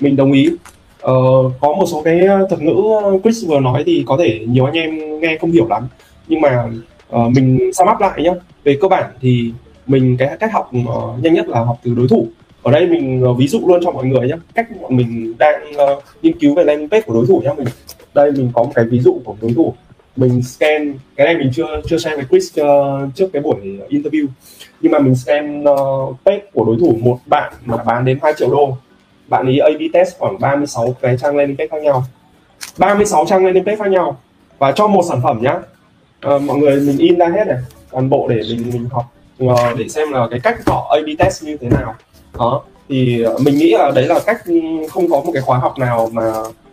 mình 0.00 0.16
đồng 0.16 0.32
ý 0.32 0.50
ờ, 1.00 1.14
có 1.60 1.72
một 1.72 1.86
số 1.86 2.02
cái 2.02 2.20
ờ, 2.20 2.46
thuật 2.48 2.62
ngữ 2.62 2.74
ờ, 3.02 3.18
Chris 3.24 3.46
vừa 3.46 3.60
nói 3.60 3.82
thì 3.86 4.04
có 4.06 4.16
thể 4.16 4.40
nhiều 4.48 4.64
anh 4.64 4.74
em 4.74 5.20
nghe 5.20 5.38
không 5.40 5.50
hiểu 5.50 5.66
lắm. 5.68 5.88
Nhưng 6.28 6.40
mà 6.40 6.68
uh, 7.16 7.30
mình 7.34 7.70
sum 7.72 7.88
up 7.94 8.00
lại 8.00 8.22
nhá. 8.22 8.32
Về 8.64 8.78
cơ 8.80 8.88
bản 8.88 9.10
thì 9.20 9.52
mình 9.86 10.16
cái 10.18 10.36
cách 10.40 10.52
học 10.52 10.70
uh, 10.78 11.24
nhanh 11.24 11.34
nhất 11.34 11.48
là 11.48 11.60
học 11.60 11.78
từ 11.84 11.94
đối 11.94 12.08
thủ. 12.08 12.26
Ở 12.62 12.72
đây 12.72 12.86
mình 12.86 13.24
uh, 13.24 13.38
ví 13.38 13.48
dụ 13.48 13.60
luôn 13.66 13.80
cho 13.84 13.90
mọi 13.90 14.04
người 14.04 14.28
nhé 14.28 14.34
cách 14.54 14.66
bọn 14.80 14.96
mình 14.96 15.34
đang 15.38 15.62
uh, 15.72 16.02
nghiên 16.22 16.38
cứu 16.38 16.54
về 16.54 16.64
landing 16.64 16.88
page 16.88 17.02
của 17.02 17.14
đối 17.14 17.26
thủ 17.26 17.40
nhé 17.44 17.50
mình 17.56 17.66
đây 18.14 18.32
mình 18.32 18.50
có 18.54 18.62
một 18.62 18.70
cái 18.74 18.84
ví 18.84 19.00
dụ 19.00 19.20
của 19.24 19.36
đối 19.42 19.52
thủ. 19.54 19.74
Mình 20.16 20.42
scan 20.42 20.94
cái 21.16 21.26
này 21.26 21.36
mình 21.36 21.50
chưa 21.54 21.80
chưa 21.88 21.98
xem 21.98 22.16
với 22.16 22.24
Chris 22.30 22.60
uh, 22.60 23.14
trước 23.14 23.26
cái 23.32 23.42
buổi 23.42 23.56
interview. 23.88 24.26
Nhưng 24.80 24.92
mà 24.92 24.98
mình 24.98 25.14
scan 25.14 25.64
uh, 25.64 26.16
page 26.24 26.42
của 26.52 26.64
đối 26.64 26.76
thủ 26.80 26.98
một 27.00 27.18
bạn 27.26 27.52
mà 27.64 27.76
bán 27.76 28.04
đến 28.04 28.18
2 28.22 28.32
triệu 28.38 28.50
đô 28.50 28.76
bạn 29.30 29.46
ấy 29.46 29.58
A/B 29.58 29.82
test 29.92 30.18
khoảng 30.18 30.40
36 30.40 30.96
cái 31.00 31.16
trang 31.20 31.36
landing 31.36 31.56
page 31.56 31.68
khác 31.68 31.82
nhau. 31.82 32.04
36 32.78 33.24
trang 33.26 33.44
landing 33.44 33.64
page 33.64 33.76
khác 33.76 33.90
nhau. 33.90 34.20
Và 34.58 34.72
cho 34.72 34.86
một 34.86 35.02
sản 35.08 35.20
phẩm 35.22 35.38
nhá. 35.42 35.58
À, 36.20 36.38
mọi 36.38 36.58
người 36.58 36.80
mình 36.80 36.98
in 36.98 37.18
ra 37.18 37.28
hết 37.28 37.44
này. 37.46 37.58
Toàn 37.90 38.10
bộ 38.10 38.28
để 38.28 38.36
mình 38.48 38.70
mình 38.72 38.88
học 38.90 39.04
ờ, 39.38 39.74
để 39.78 39.88
xem 39.88 40.12
là 40.12 40.26
cái 40.30 40.40
cách 40.40 40.66
họ 40.66 40.96
A/B 40.96 41.08
test 41.18 41.44
như 41.44 41.56
thế 41.56 41.68
nào. 41.68 41.94
Đó 42.38 42.62
thì 42.88 43.24
mình 43.40 43.58
nghĩ 43.58 43.70
là 43.70 43.90
đấy 43.94 44.06
là 44.06 44.20
cách 44.26 44.42
không 44.90 45.10
có 45.10 45.20
một 45.20 45.30
cái 45.34 45.42
khóa 45.42 45.58
học 45.58 45.78
nào 45.78 46.10
mà 46.12 46.32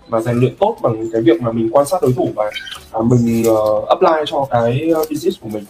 mà 0.09 0.21
rèn 0.21 0.39
luyện 0.39 0.55
tốt 0.55 0.77
bằng 0.81 1.11
cái 1.13 1.21
việc 1.21 1.41
mà 1.41 1.51
mình 1.51 1.69
quan 1.71 1.85
sát 1.85 2.01
đối 2.01 2.13
thủ 2.13 2.29
và 2.35 2.51
à, 2.91 2.99
mình 3.01 3.43
uh, 3.49 3.87
apply 3.87 4.23
cho 4.25 4.47
cái 4.49 4.89
business 5.09 5.41
của 5.41 5.49
mình. 5.49 5.63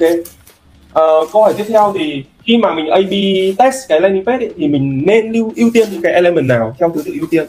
Ok 0.00 0.10
uh, 0.92 1.28
câu 1.32 1.42
hỏi 1.42 1.54
tiếp 1.56 1.64
theo 1.68 1.94
thì 1.98 2.24
khi 2.44 2.56
mà 2.56 2.74
mình 2.74 2.86
A/B 2.86 3.12
test 3.58 3.88
cái 3.88 4.00
landing 4.00 4.24
page 4.24 4.46
ấy, 4.46 4.54
thì 4.56 4.68
mình 4.68 5.02
nên 5.06 5.32
ưu 5.32 5.52
ưu 5.56 5.70
tiên 5.74 5.88
những 5.92 6.02
cái 6.02 6.12
element 6.12 6.46
nào 6.46 6.76
theo 6.78 6.92
thứ 6.94 7.02
tự 7.04 7.12
ưu 7.20 7.26
tiên 7.30 7.46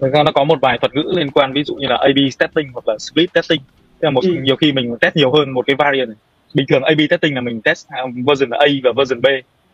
Thực 0.00 0.12
ra 0.12 0.22
nó 0.22 0.32
có 0.32 0.44
một 0.44 0.58
vài 0.62 0.78
thuật 0.78 0.94
ngữ 0.94 1.12
liên 1.16 1.30
quan 1.30 1.52
ví 1.52 1.64
dụ 1.64 1.74
như 1.74 1.86
là 1.86 1.96
A/B 1.96 2.18
testing 2.38 2.72
hoặc 2.72 2.88
là 2.88 2.98
split 2.98 3.32
testing. 3.32 3.60
Tức 4.00 4.06
là 4.06 4.10
một 4.10 4.24
ừ. 4.24 4.30
nhiều 4.42 4.56
khi 4.56 4.72
mình 4.72 4.96
test 5.00 5.16
nhiều 5.16 5.32
hơn 5.32 5.50
một 5.50 5.66
cái 5.66 5.76
variant. 5.76 6.08
Bình 6.54 6.66
thường 6.68 6.82
A/B 6.82 7.00
testing 7.10 7.34
là 7.34 7.40
mình 7.40 7.60
test 7.60 7.86
version 8.26 8.50
A 8.50 8.66
và 8.84 8.92
version 8.96 9.20
B 9.20 9.26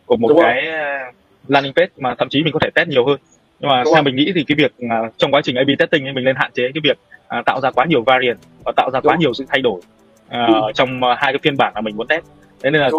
của 0.05 0.17
một 0.17 0.27
Đúng 0.27 0.41
cái 0.41 0.65
rồi. 0.65 0.73
À, 0.73 1.11
landing 1.47 1.73
page 1.73 1.89
mà 1.97 2.15
thậm 2.15 2.29
chí 2.29 2.43
mình 2.43 2.53
có 2.53 2.59
thể 2.59 2.69
test 2.69 2.89
nhiều 2.89 3.05
hơn. 3.05 3.17
Nhưng 3.59 3.69
mà 3.69 3.83
Đúng 3.83 3.93
theo 3.93 4.03
rồi. 4.03 4.03
mình 4.03 4.15
nghĩ 4.15 4.31
thì 4.35 4.43
cái 4.47 4.55
việc 4.55 4.73
trong 5.17 5.31
quá 5.31 5.41
trình 5.43 5.55
A/B 5.55 5.69
testing 5.79 6.07
ấy 6.07 6.13
mình 6.13 6.23
nên 6.23 6.35
hạn 6.35 6.51
chế 6.53 6.71
cái 6.73 6.81
việc 6.83 6.97
uh, 7.39 7.45
tạo 7.45 7.61
ra 7.61 7.71
quá 7.71 7.85
nhiều 7.85 8.01
variant 8.01 8.37
và 8.65 8.71
tạo 8.75 8.91
ra 8.91 8.99
Đúng. 8.99 9.09
quá 9.09 9.17
nhiều 9.19 9.33
sự 9.33 9.45
thay 9.47 9.61
đổi 9.61 9.81
uh, 10.27 10.47
ừ. 10.47 10.71
trong 10.75 10.97
uh, 10.97 11.17
hai 11.17 11.33
cái 11.33 11.39
phiên 11.43 11.57
bản 11.57 11.73
mà 11.75 11.81
mình 11.81 11.97
muốn 11.97 12.07
test. 12.07 12.23
Thế 12.63 12.69
nên 12.69 12.81
là 12.81 12.89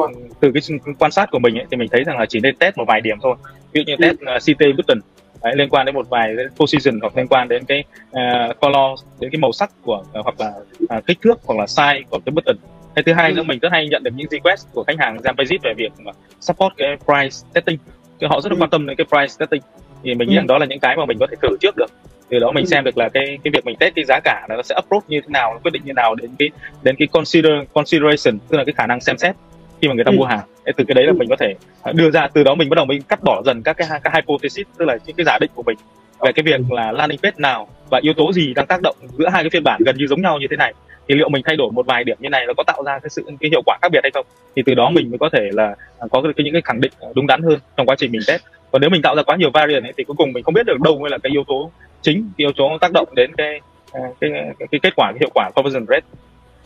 từ 0.41 0.53
cái 0.53 0.63
quan 0.99 1.11
sát 1.11 1.31
của 1.31 1.39
mình 1.39 1.59
ấy, 1.59 1.67
thì 1.71 1.77
mình 1.77 1.89
thấy 1.93 2.05
rằng 2.05 2.19
là 2.19 2.27
chỉ 2.27 2.41
nên 2.41 2.57
test 2.57 2.77
một 2.77 2.85
vài 2.89 3.01
điểm 3.01 3.19
thôi. 3.23 3.37
Ví 3.73 3.81
dụ 3.81 3.85
như 3.87 3.97
test 3.97 4.15
uh, 4.15 4.59
CT 4.59 4.77
button 4.77 5.01
Đấy, 5.43 5.55
liên 5.57 5.69
quan 5.69 5.87
đến 5.87 5.95
một 5.95 6.09
vài 6.09 6.35
position 6.57 7.01
hoặc 7.01 7.17
liên 7.17 7.27
quan 7.29 7.49
đến 7.49 7.65
cái 7.65 7.85
uh, 8.11 8.61
color 8.61 9.01
đến 9.21 9.31
cái 9.31 9.39
màu 9.39 9.53
sắc 9.53 9.71
của 9.83 10.05
uh, 10.19 10.25
hoặc 10.25 10.41
là 10.41 10.53
uh, 10.99 11.07
kích 11.07 11.19
thước 11.23 11.41
hoặc 11.45 11.59
là 11.59 11.65
size 11.65 12.03
của 12.11 12.19
cái 12.25 12.33
button 12.33 12.57
cái 12.95 13.03
thứ 13.03 13.13
hai 13.13 13.33
nữa 13.33 13.43
mình 13.43 13.59
rất 13.59 13.73
hay 13.73 13.89
nhận 13.89 14.03
được 14.03 14.11
những 14.17 14.27
request 14.31 14.67
của 14.73 14.85
khách 14.87 14.99
hàng 14.99 15.17
Zampagit 15.17 15.59
về 15.63 15.75
việc 15.77 15.93
support 16.41 16.75
cái 16.77 16.97
price 17.05 17.37
setting 17.55 17.79
thì 18.21 18.27
họ 18.31 18.41
rất 18.41 18.53
là 18.53 18.57
ừ. 18.57 18.63
quan 18.63 18.71
tâm 18.71 18.87
đến 18.87 18.97
cái 18.97 19.05
price 19.05 19.35
setting 19.39 19.63
thì 20.03 20.15
mình 20.15 20.29
nghĩ 20.29 20.37
ừ. 20.37 20.39
rằng 20.39 20.47
đó 20.47 20.59
là 20.59 20.67
những 20.67 20.81
cái 20.81 20.97
mà 20.97 21.05
mình 21.05 21.19
có 21.21 21.27
thể 21.31 21.37
thử 21.43 21.57
trước 21.61 21.77
được 21.77 21.91
từ 22.29 22.39
đó 22.39 22.53
mình 22.53 22.65
ừ. 22.65 22.69
xem 22.69 22.85
được 22.85 22.99
là 22.99 23.09
cái 23.09 23.39
cái 23.45 23.51
việc 23.51 23.67
mình 23.67 23.77
test 23.77 23.95
cái 23.95 24.05
giá 24.05 24.21
cả 24.25 24.47
nó 24.49 24.63
sẽ 24.63 24.75
approach 24.75 25.05
như 25.09 25.21
thế 25.21 25.29
nào 25.29 25.61
quyết 25.63 25.71
định 25.73 25.83
như 25.85 25.93
nào 25.93 26.15
đến 26.15 26.31
cái 26.39 26.51
đến 26.83 26.97
cái 26.99 27.09
consider 27.13 27.53
consideration 27.75 28.39
tức 28.49 28.59
là 28.59 28.65
cái 28.65 28.73
khả 28.77 28.87
năng 28.87 29.01
xem 29.01 29.19
xét 29.19 29.37
khi 29.83 29.89
mà 29.89 29.95
người 29.95 30.05
ta 30.05 30.11
ừ. 30.11 30.17
mua 30.17 30.25
hàng 30.25 30.41
từ 30.77 30.85
cái 30.85 30.95
đấy 30.95 31.05
là 31.05 31.13
ừ. 31.13 31.17
mình 31.19 31.29
có 31.29 31.37
thể 31.37 31.55
đưa 31.93 32.11
ra 32.11 32.29
từ 32.29 32.43
đó 32.43 32.55
mình 32.55 32.69
bắt 32.69 32.75
đầu 32.75 32.85
mình 32.85 33.03
cắt 33.03 33.23
bỏ 33.23 33.43
dần 33.43 33.63
các 33.63 33.77
cái 33.77 33.89
các 34.03 34.15
hypothesis 34.15 34.67
tức 34.79 34.85
là 34.85 34.99
những 35.07 35.17
cái 35.17 35.25
giả 35.25 35.39
định 35.41 35.51
của 35.55 35.63
mình 35.63 35.77
về 36.21 36.33
cái 36.33 36.43
việc 36.43 36.61
là 36.71 36.93
landing 36.93 37.19
page 37.23 37.37
nào 37.39 37.69
và 37.91 38.01
yếu 38.03 38.13
tố 38.13 38.33
gì 38.33 38.55
đang 38.55 38.67
tác 38.67 38.83
động 38.83 38.97
giữa 39.19 39.29
hai 39.29 39.43
cái 39.43 39.51
phiên 39.51 39.65
bản 39.65 39.83
gần 39.85 39.97
như 39.99 40.07
giống 40.07 40.23
nhau 40.23 40.39
như 40.39 40.47
thế 40.51 40.57
này 40.57 40.75
thì 41.09 41.15
liệu 41.15 41.29
mình 41.29 41.43
thay 41.47 41.57
đổi 41.57 41.73
một 41.73 41.87
vài 41.87 42.05
điểm 42.05 42.17
như 42.21 42.29
này 42.29 42.47
nó 42.47 42.53
có 42.57 42.63
tạo 42.67 42.83
ra 42.87 42.99
cái 42.99 43.11
sự 43.11 43.23
cái 43.41 43.51
hiệu 43.51 43.63
quả 43.67 43.79
khác 43.83 43.89
biệt 43.93 44.01
hay 44.03 44.11
không 44.15 44.27
thì 44.57 44.63
từ 44.67 44.75
đó 44.75 44.91
mình 44.91 45.11
mới 45.11 45.19
có 45.19 45.29
thể 45.33 45.51
là 45.53 45.75
có 46.11 46.23
cái, 46.23 46.45
những 46.45 46.53
cái 46.53 46.63
khẳng 46.63 46.81
định 46.81 46.93
đúng 47.15 47.27
đắn 47.27 47.43
hơn 47.43 47.59
trong 47.77 47.87
quá 47.87 47.97
trình 47.99 48.13
mình 48.13 48.23
test 48.27 48.43
còn 48.73 48.81
nếu 48.81 48.91
mình 48.91 49.03
tạo 49.03 49.17
ra 49.17 49.23
quá 49.23 49.37
nhiều 49.37 49.51
variant 49.51 49.85
ấy, 49.85 49.93
thì 49.97 50.05
cuối 50.05 50.17
cùng 50.19 50.33
mình 50.33 50.45
không 50.45 50.55
biết 50.55 50.67
được 50.67 50.81
đâu 50.81 50.99
mới 50.99 51.11
là 51.11 51.19
cái 51.19 51.33
yếu 51.33 51.45
tố 51.49 51.71
chính 52.07 52.31
cái 52.39 52.45
yếu 52.45 52.53
tố 52.57 52.79
tác 52.81 52.93
động 52.93 53.09
đến 53.15 53.31
cái 53.37 53.61
cái, 53.93 54.03
cái, 54.21 54.31
cái, 54.59 54.69
cái 54.71 54.81
kết 54.83 54.93
quả 54.97 55.13
cái 55.13 55.19
hiệu 55.21 55.31
quả 55.35 55.51
conversion 55.55 55.87
rate 55.89 56.07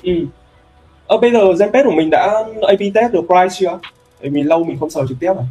ừ. 0.02 0.12
ở 1.06 1.16
bây 1.18 1.30
giờ 1.32 1.38
Zenpage 1.38 1.84
của 1.84 1.96
mình 1.96 2.10
đã 2.10 2.44
A/B 2.68 2.80
test 2.94 3.12
được 3.12 3.24
price 3.26 3.54
chưa? 3.58 3.78
Vì 4.20 4.30
mình 4.30 4.48
lâu 4.48 4.64
mình 4.64 4.76
không 4.80 4.90
sờ 4.90 5.06
trực 5.08 5.16
tiếp 5.20 5.32
rồi 5.34 5.44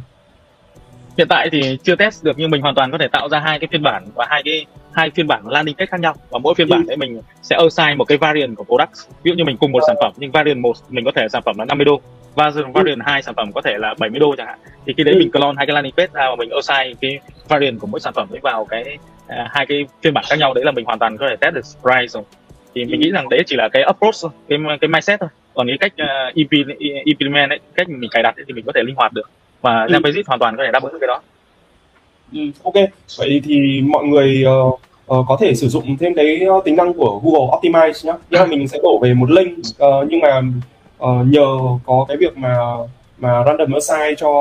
hiện 1.20 1.28
tại 1.28 1.48
thì 1.52 1.78
chưa 1.82 1.96
test 1.96 2.24
được 2.24 2.32
nhưng 2.36 2.50
mình 2.50 2.62
hoàn 2.62 2.74
toàn 2.74 2.90
có 2.90 2.98
thể 2.98 3.08
tạo 3.08 3.28
ra 3.28 3.40
hai 3.40 3.58
cái 3.58 3.68
phiên 3.72 3.82
bản 3.82 4.06
và 4.14 4.26
hai 4.28 4.42
cái 4.44 4.66
hai 4.92 5.10
phiên 5.10 5.26
bản 5.26 5.42
landing 5.46 5.74
page 5.74 5.86
khác 5.86 6.00
nhau 6.00 6.14
và 6.30 6.38
mỗi 6.38 6.54
phiên 6.54 6.68
bản 6.68 6.80
ừ. 6.80 6.84
đấy 6.88 6.96
mình 6.96 7.20
sẽ 7.42 7.56
assign 7.56 7.98
một 7.98 8.04
cái 8.04 8.18
variant 8.18 8.56
của 8.56 8.64
product 8.64 8.90
ví 9.22 9.30
dụ 9.30 9.34
như 9.34 9.44
mình 9.44 9.56
cùng 9.56 9.72
một 9.72 9.80
sản 9.86 9.96
phẩm 10.00 10.12
nhưng 10.16 10.30
variant 10.30 10.58
một 10.58 10.76
mình 10.88 11.04
có 11.04 11.10
thể 11.16 11.26
sản 11.32 11.42
phẩm 11.44 11.58
là 11.58 11.64
50 11.64 11.84
đô 11.84 12.00
và 12.34 12.50
variant 12.74 13.00
hai 13.04 13.22
sản 13.22 13.34
phẩm 13.34 13.52
có 13.52 13.60
thể 13.60 13.78
là 13.78 13.94
70 13.98 14.20
đô 14.20 14.34
chẳng 14.36 14.46
hạn 14.46 14.58
thì 14.86 14.94
khi 14.96 15.04
đấy 15.04 15.14
ừ. 15.14 15.18
mình 15.18 15.30
clone 15.30 15.54
hai 15.56 15.66
cái 15.66 15.74
landing 15.74 15.94
page 15.96 16.12
ra 16.12 16.28
và 16.30 16.36
mình 16.36 16.50
assign 16.50 16.96
cái 17.00 17.18
variant 17.48 17.80
của 17.80 17.86
mỗi 17.86 18.00
sản 18.00 18.12
phẩm 18.12 18.28
đấy 18.30 18.40
vào 18.42 18.64
cái 18.64 18.98
uh, 19.30 19.50
hai 19.50 19.66
cái 19.66 19.86
phiên 20.02 20.14
bản 20.14 20.24
khác 20.28 20.38
nhau 20.38 20.54
đấy 20.54 20.64
là 20.64 20.72
mình 20.72 20.84
hoàn 20.84 20.98
toàn 20.98 21.16
có 21.16 21.26
thể 21.30 21.36
test 21.36 21.54
được 21.54 21.64
price 21.82 22.06
rồi. 22.06 22.22
Thì 22.74 22.84
mình 22.84 23.00
nghĩ 23.00 23.10
rằng 23.10 23.28
đấy 23.28 23.42
chỉ 23.46 23.56
là 23.56 23.68
cái 23.68 23.82
approach 23.82 24.14
thôi 24.22 24.30
cái 24.48 24.58
cái 24.80 24.88
mindset 24.88 25.20
thôi. 25.20 25.28
Còn 25.54 25.66
cái 25.66 25.78
cách 25.78 25.92
uh, 26.02 26.34
implement 27.04 27.50
ấy 27.50 27.58
cách 27.74 27.88
mình 27.88 28.10
cài 28.10 28.22
đặt 28.22 28.36
ấy, 28.36 28.44
thì 28.48 28.52
mình 28.52 28.64
có 28.66 28.72
thể 28.74 28.82
linh 28.82 28.96
hoạt 28.96 29.12
được. 29.12 29.30
Và 29.60 29.84
ừ. 29.84 30.00
Hoàn 30.26 30.40
toàn 30.40 30.56
có 30.56 30.62
thể 30.66 30.70
đáp 30.72 30.82
ứng 30.82 31.00
cái 31.00 31.06
đó. 31.06 31.20
Ừ, 32.32 32.40
ok. 32.62 32.74
Vậy 33.18 33.40
thì 33.44 33.80
mọi 33.80 34.04
người 34.04 34.44
uh, 34.46 34.80
uh, 35.18 35.26
có 35.28 35.36
thể 35.40 35.54
sử 35.54 35.68
dụng 35.68 35.96
thêm 36.00 36.14
cái 36.14 36.40
tính 36.64 36.76
năng 36.76 36.94
của 36.94 37.20
Google 37.24 37.58
Optimize 37.58 38.06
nhé 38.06 38.18
nhưng 38.30 38.40
mà 38.40 38.46
mình 38.46 38.68
sẽ 38.68 38.78
đổ 38.82 38.98
về 39.02 39.14
một 39.14 39.30
link 39.30 39.58
uh, 39.58 40.06
nhưng 40.08 40.20
mà 40.20 40.42
uh, 40.98 41.26
nhờ 41.26 41.46
có 41.86 42.04
cái 42.08 42.16
việc 42.16 42.36
mà 42.36 42.56
mà 43.18 43.44
random 43.46 43.72
assign 43.72 44.16
cho 44.16 44.32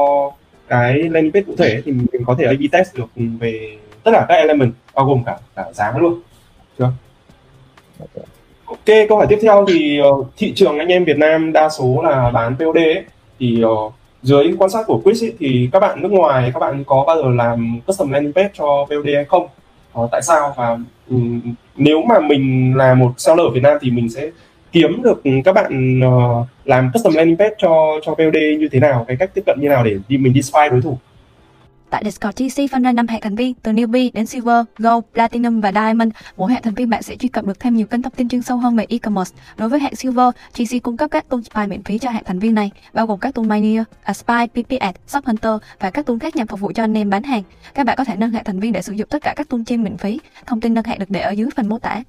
cái 0.67 0.93
landing 0.93 1.31
page 1.31 1.43
cụ 1.47 1.55
thể 1.57 1.81
thì 1.85 1.91
mình 1.91 2.23
có 2.25 2.35
thể 2.39 2.45
A/B 2.45 2.61
test 2.71 2.97
được 2.97 3.07
về 3.39 3.77
tất 4.11 4.17
cả 4.19 4.25
các 4.29 4.35
element 4.35 4.73
bao 4.95 5.05
gồm 5.05 5.23
cả 5.25 5.37
cả 5.55 5.65
giá 5.73 5.93
luôn. 5.97 6.21
Chưa? 6.79 6.91
Ok 8.65 8.85
câu 9.09 9.17
hỏi 9.17 9.25
tiếp 9.29 9.39
theo 9.41 9.65
thì 9.67 9.99
uh, 10.01 10.27
thị 10.37 10.53
trường 10.55 10.77
anh 10.77 10.87
em 10.87 11.05
Việt 11.05 11.17
Nam 11.17 11.53
đa 11.53 11.69
số 11.69 12.01
là 12.03 12.31
bán 12.31 12.55
POD 12.55 12.77
ấy, 12.77 13.03
thì 13.39 13.63
uh, 13.65 13.93
dưới 14.21 14.53
quan 14.57 14.69
sát 14.69 14.83
của 14.87 15.01
Quiz 15.05 15.31
thì 15.39 15.69
các 15.71 15.79
bạn 15.79 16.01
nước 16.01 16.11
ngoài 16.11 16.51
các 16.53 16.59
bạn 16.59 16.83
có 16.83 17.03
bao 17.07 17.17
giờ 17.17 17.29
làm 17.29 17.79
custom 17.87 18.11
landing 18.11 18.33
page 18.33 18.49
cho 18.53 18.85
POD 18.89 19.09
hay 19.15 19.25
không? 19.25 19.47
Ờ, 19.93 20.07
tại 20.11 20.21
sao? 20.21 20.53
Và 20.57 20.77
um, 21.09 21.41
nếu 21.75 22.01
mà 22.01 22.19
mình 22.19 22.73
là 22.77 22.93
một 22.93 23.11
seller 23.17 23.45
ở 23.45 23.49
Việt 23.49 23.63
Nam 23.63 23.77
thì 23.81 23.91
mình 23.91 24.09
sẽ 24.09 24.29
kiếm 24.71 25.01
được 25.01 25.21
các 25.45 25.55
bạn 25.55 26.01
uh, 26.07 26.47
làm 26.65 26.91
custom 26.93 27.13
landing 27.13 27.37
page 27.37 27.55
cho 27.57 27.99
cho 28.03 28.11
POD 28.11 28.35
như 28.59 28.69
thế 28.71 28.79
nào, 28.79 29.05
cái 29.07 29.17
cách 29.17 29.31
tiếp 29.33 29.41
cận 29.45 29.57
như 29.61 29.69
nào 29.69 29.83
để 29.83 29.97
đi 30.07 30.17
mình 30.17 30.33
đi 30.33 30.41
spy 30.41 30.61
đối 30.71 30.81
thủ? 30.81 30.97
Tại 31.89 32.03
Discord 32.05 32.35
TC 32.35 32.71
phân 32.71 32.83
ra 32.83 32.91
5 32.91 33.07
hệ 33.07 33.19
thành 33.21 33.35
viên 33.35 33.53
từ 33.53 33.71
Newbie 33.71 34.09
đến 34.13 34.25
Silver, 34.25 34.65
Gold, 34.77 35.03
Platinum 35.13 35.61
và 35.61 35.71
Diamond. 35.71 36.11
Mỗi 36.37 36.53
hệ 36.53 36.59
thành 36.63 36.73
viên 36.73 36.89
bạn 36.89 37.03
sẽ 37.03 37.15
truy 37.15 37.29
cập 37.29 37.45
được 37.45 37.59
thêm 37.59 37.75
nhiều 37.75 37.87
kênh 37.87 38.01
thông 38.01 38.13
tin 38.13 38.29
chuyên 38.29 38.41
sâu 38.41 38.57
hơn 38.57 38.75
về 38.75 38.85
e-commerce. 38.89 39.35
Đối 39.57 39.69
với 39.69 39.79
hệ 39.79 39.95
Silver, 39.95 40.29
TC 40.53 40.83
cung 40.83 40.97
cấp 40.97 41.11
các 41.11 41.29
tool 41.29 41.41
spy 41.41 41.61
miễn 41.67 41.83
phí 41.83 41.97
cho 41.97 42.09
hệ 42.09 42.23
thành 42.25 42.39
viên 42.39 42.55
này, 42.55 42.71
bao 42.93 43.05
gồm 43.07 43.19
các 43.19 43.35
tool 43.35 43.45
Miner, 43.45 43.83
Spy, 44.13 44.47
PPS, 44.53 44.95
Shop 45.07 45.25
Hunter 45.25 45.53
và 45.79 45.89
các 45.89 46.05
tool 46.05 46.17
khác 46.21 46.35
nhằm 46.35 46.47
phục 46.47 46.59
vụ 46.59 46.71
cho 46.75 46.83
anh 46.83 46.97
em 46.97 47.09
bán 47.09 47.23
hàng. 47.23 47.43
Các 47.73 47.85
bạn 47.85 47.95
có 47.97 48.03
thể 48.03 48.15
nâng 48.15 48.31
hệ 48.31 48.43
thành 48.43 48.59
viên 48.59 48.71
để 48.71 48.81
sử 48.81 48.93
dụng 48.93 49.07
tất 49.09 49.21
cả 49.21 49.33
các 49.35 49.49
tool 49.49 49.61
trên 49.65 49.83
miễn 49.83 49.97
phí. 49.97 50.19
Thông 50.45 50.61
tin 50.61 50.73
nâng 50.73 50.85
hệ 50.85 50.97
được 50.97 51.09
để 51.09 51.19
ở 51.19 51.31
dưới 51.31 51.49
phần 51.55 51.69
mô 51.69 51.79
tả 51.79 52.03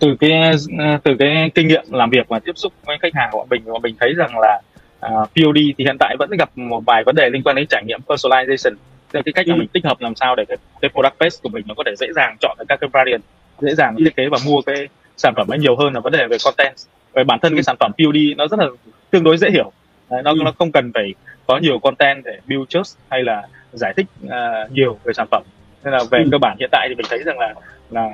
từ 0.00 0.16
cái 0.20 0.30
ờ, 0.78 0.98
từ 1.04 1.16
cái 1.18 1.50
kinh 1.54 1.68
nghiệm 1.68 1.84
làm 1.90 2.10
việc 2.10 2.28
và 2.28 2.38
tiếp 2.38 2.52
xúc 2.56 2.72
với 2.86 2.96
khách 3.02 3.14
hàng 3.14 3.28
của 3.32 3.46
mình 3.50 3.62
và 3.64 3.78
mình 3.82 3.94
thấy 4.00 4.14
rằng 4.16 4.38
là 4.38 4.60
ờ, 5.00 5.22
uh, 5.22 5.28
POD 5.28 5.56
thì 5.78 5.84
hiện 5.84 5.96
tại 6.00 6.16
vẫn 6.18 6.30
gặp 6.38 6.58
một 6.58 6.82
vài 6.86 7.02
vấn 7.06 7.14
đề 7.14 7.30
liên 7.30 7.42
quan 7.42 7.56
đến 7.56 7.66
trải 7.70 7.84
nghiệm 7.86 8.00
personalization 8.06 8.74
là 9.14 9.22
cái 9.24 9.32
cách 9.32 9.48
mà 9.48 9.54
ừ. 9.54 9.58
mình 9.58 9.68
tích 9.68 9.84
hợp 9.84 10.00
làm 10.00 10.14
sao 10.14 10.36
để 10.36 10.44
cái, 10.48 10.56
cái 10.80 10.88
product 10.88 11.18
base 11.18 11.38
của 11.42 11.48
mình 11.48 11.64
nó 11.68 11.74
có 11.74 11.82
thể 11.86 11.94
dễ 11.98 12.06
dàng 12.16 12.36
chọn 12.40 12.56
được 12.58 12.64
các 12.68 12.80
cái 12.80 12.90
variant 12.92 13.22
dễ 13.60 13.74
dàng 13.74 13.96
thiết 13.98 14.16
kế 14.16 14.28
và 14.28 14.38
mua 14.46 14.60
cái 14.60 14.88
sản 15.16 15.34
phẩm 15.36 15.48
ấy 15.48 15.58
nhiều 15.58 15.76
hơn 15.76 15.94
là 15.94 16.00
vấn 16.00 16.12
đề 16.12 16.26
về 16.30 16.36
content 16.44 16.74
về 17.12 17.24
bản 17.24 17.38
thân 17.42 17.52
cái 17.52 17.58
ừ. 17.58 17.62
sản 17.62 17.76
phẩm 17.80 17.92
POD 17.92 18.16
nó 18.36 18.48
rất 18.48 18.60
là 18.60 18.66
tương 19.10 19.24
đối 19.24 19.38
dễ 19.38 19.50
hiểu 19.50 19.72
Đấy, 20.10 20.22
nó 20.22 20.30
ừ. 20.30 20.38
nó 20.44 20.52
không 20.58 20.72
cần 20.72 20.92
phải 20.94 21.14
có 21.46 21.58
nhiều 21.58 21.78
content 21.78 22.24
để 22.24 22.38
build 22.48 22.68
trust 22.68 22.98
hay 23.10 23.22
là 23.22 23.42
giải 23.72 23.92
thích 23.96 24.06
uh, 24.26 24.72
nhiều 24.72 24.98
về 25.04 25.12
sản 25.12 25.26
phẩm 25.30 25.42
nên 25.84 25.92
là 25.92 26.04
về 26.10 26.24
cơ 26.32 26.38
bản 26.38 26.56
hiện 26.60 26.68
tại 26.72 26.88
thì 26.88 26.94
mình 26.94 27.06
thấy 27.10 27.22
rằng 27.24 27.38
là 27.38 27.54
là 27.90 28.10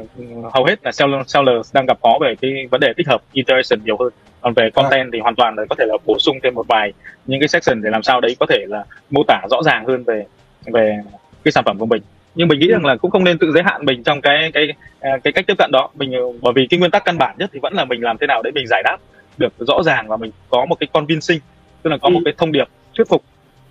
uh, 0.00 0.54
hầu 0.54 0.64
hết 0.64 0.84
là 0.84 0.92
seller, 0.92 1.20
seller 1.26 1.74
đang 1.74 1.86
gặp 1.86 1.98
khó 2.02 2.18
về 2.20 2.34
cái 2.40 2.66
vấn 2.70 2.80
đề 2.80 2.92
tích 2.96 3.08
hợp 3.08 3.22
iteration 3.32 3.84
nhiều 3.84 3.96
hơn 4.00 4.12
còn 4.40 4.54
về 4.54 4.70
content 4.70 5.10
thì 5.12 5.18
hoàn 5.20 5.34
toàn 5.34 5.54
là 5.56 5.64
có 5.70 5.76
thể 5.78 5.84
là 5.88 5.96
bổ 6.06 6.18
sung 6.18 6.38
thêm 6.42 6.54
một 6.54 6.66
vài 6.68 6.92
những 7.26 7.40
cái 7.40 7.48
section 7.48 7.82
để 7.82 7.90
làm 7.90 8.02
sao 8.02 8.20
đấy 8.20 8.36
có 8.40 8.46
thể 8.48 8.64
là 8.68 8.84
mô 9.10 9.22
tả 9.28 9.42
rõ 9.50 9.62
ràng 9.62 9.84
hơn 9.86 10.04
về 10.04 10.24
về 10.66 10.98
cái 11.44 11.52
sản 11.52 11.64
phẩm 11.64 11.78
của 11.78 11.86
mình 11.86 12.02
nhưng 12.34 12.48
mình 12.48 12.58
nghĩ 12.58 12.68
rằng 12.68 12.84
là 12.84 12.96
cũng 12.96 13.10
không 13.10 13.24
nên 13.24 13.38
tự 13.38 13.52
giới 13.52 13.62
hạn 13.62 13.84
mình 13.84 14.02
trong 14.02 14.20
cái 14.20 14.50
cái 14.54 14.68
à, 15.00 15.10
cái 15.24 15.32
cách 15.32 15.46
tiếp 15.46 15.54
cận 15.58 15.70
đó 15.72 15.90
mình 15.94 16.12
bởi 16.42 16.52
vì 16.56 16.66
cái 16.66 16.78
nguyên 16.78 16.90
tắc 16.90 17.04
căn 17.04 17.18
bản 17.18 17.36
nhất 17.38 17.50
thì 17.52 17.58
vẫn 17.62 17.74
là 17.74 17.84
mình 17.84 18.02
làm 18.02 18.18
thế 18.18 18.26
nào 18.26 18.42
để 18.42 18.50
mình 18.50 18.66
giải 18.66 18.82
đáp 18.84 18.96
được 19.38 19.52
rõ 19.58 19.82
ràng 19.84 20.08
và 20.08 20.16
mình 20.16 20.30
có 20.50 20.64
một 20.64 20.74
cái 20.80 20.86
convincing 20.92 21.40
tức 21.82 21.90
là 21.90 21.98
có 21.98 22.08
một 22.08 22.18
ừ. 22.18 22.22
cái 22.24 22.34
thông 22.38 22.52
điệp 22.52 22.68
thuyết 22.96 23.08
phục 23.08 23.22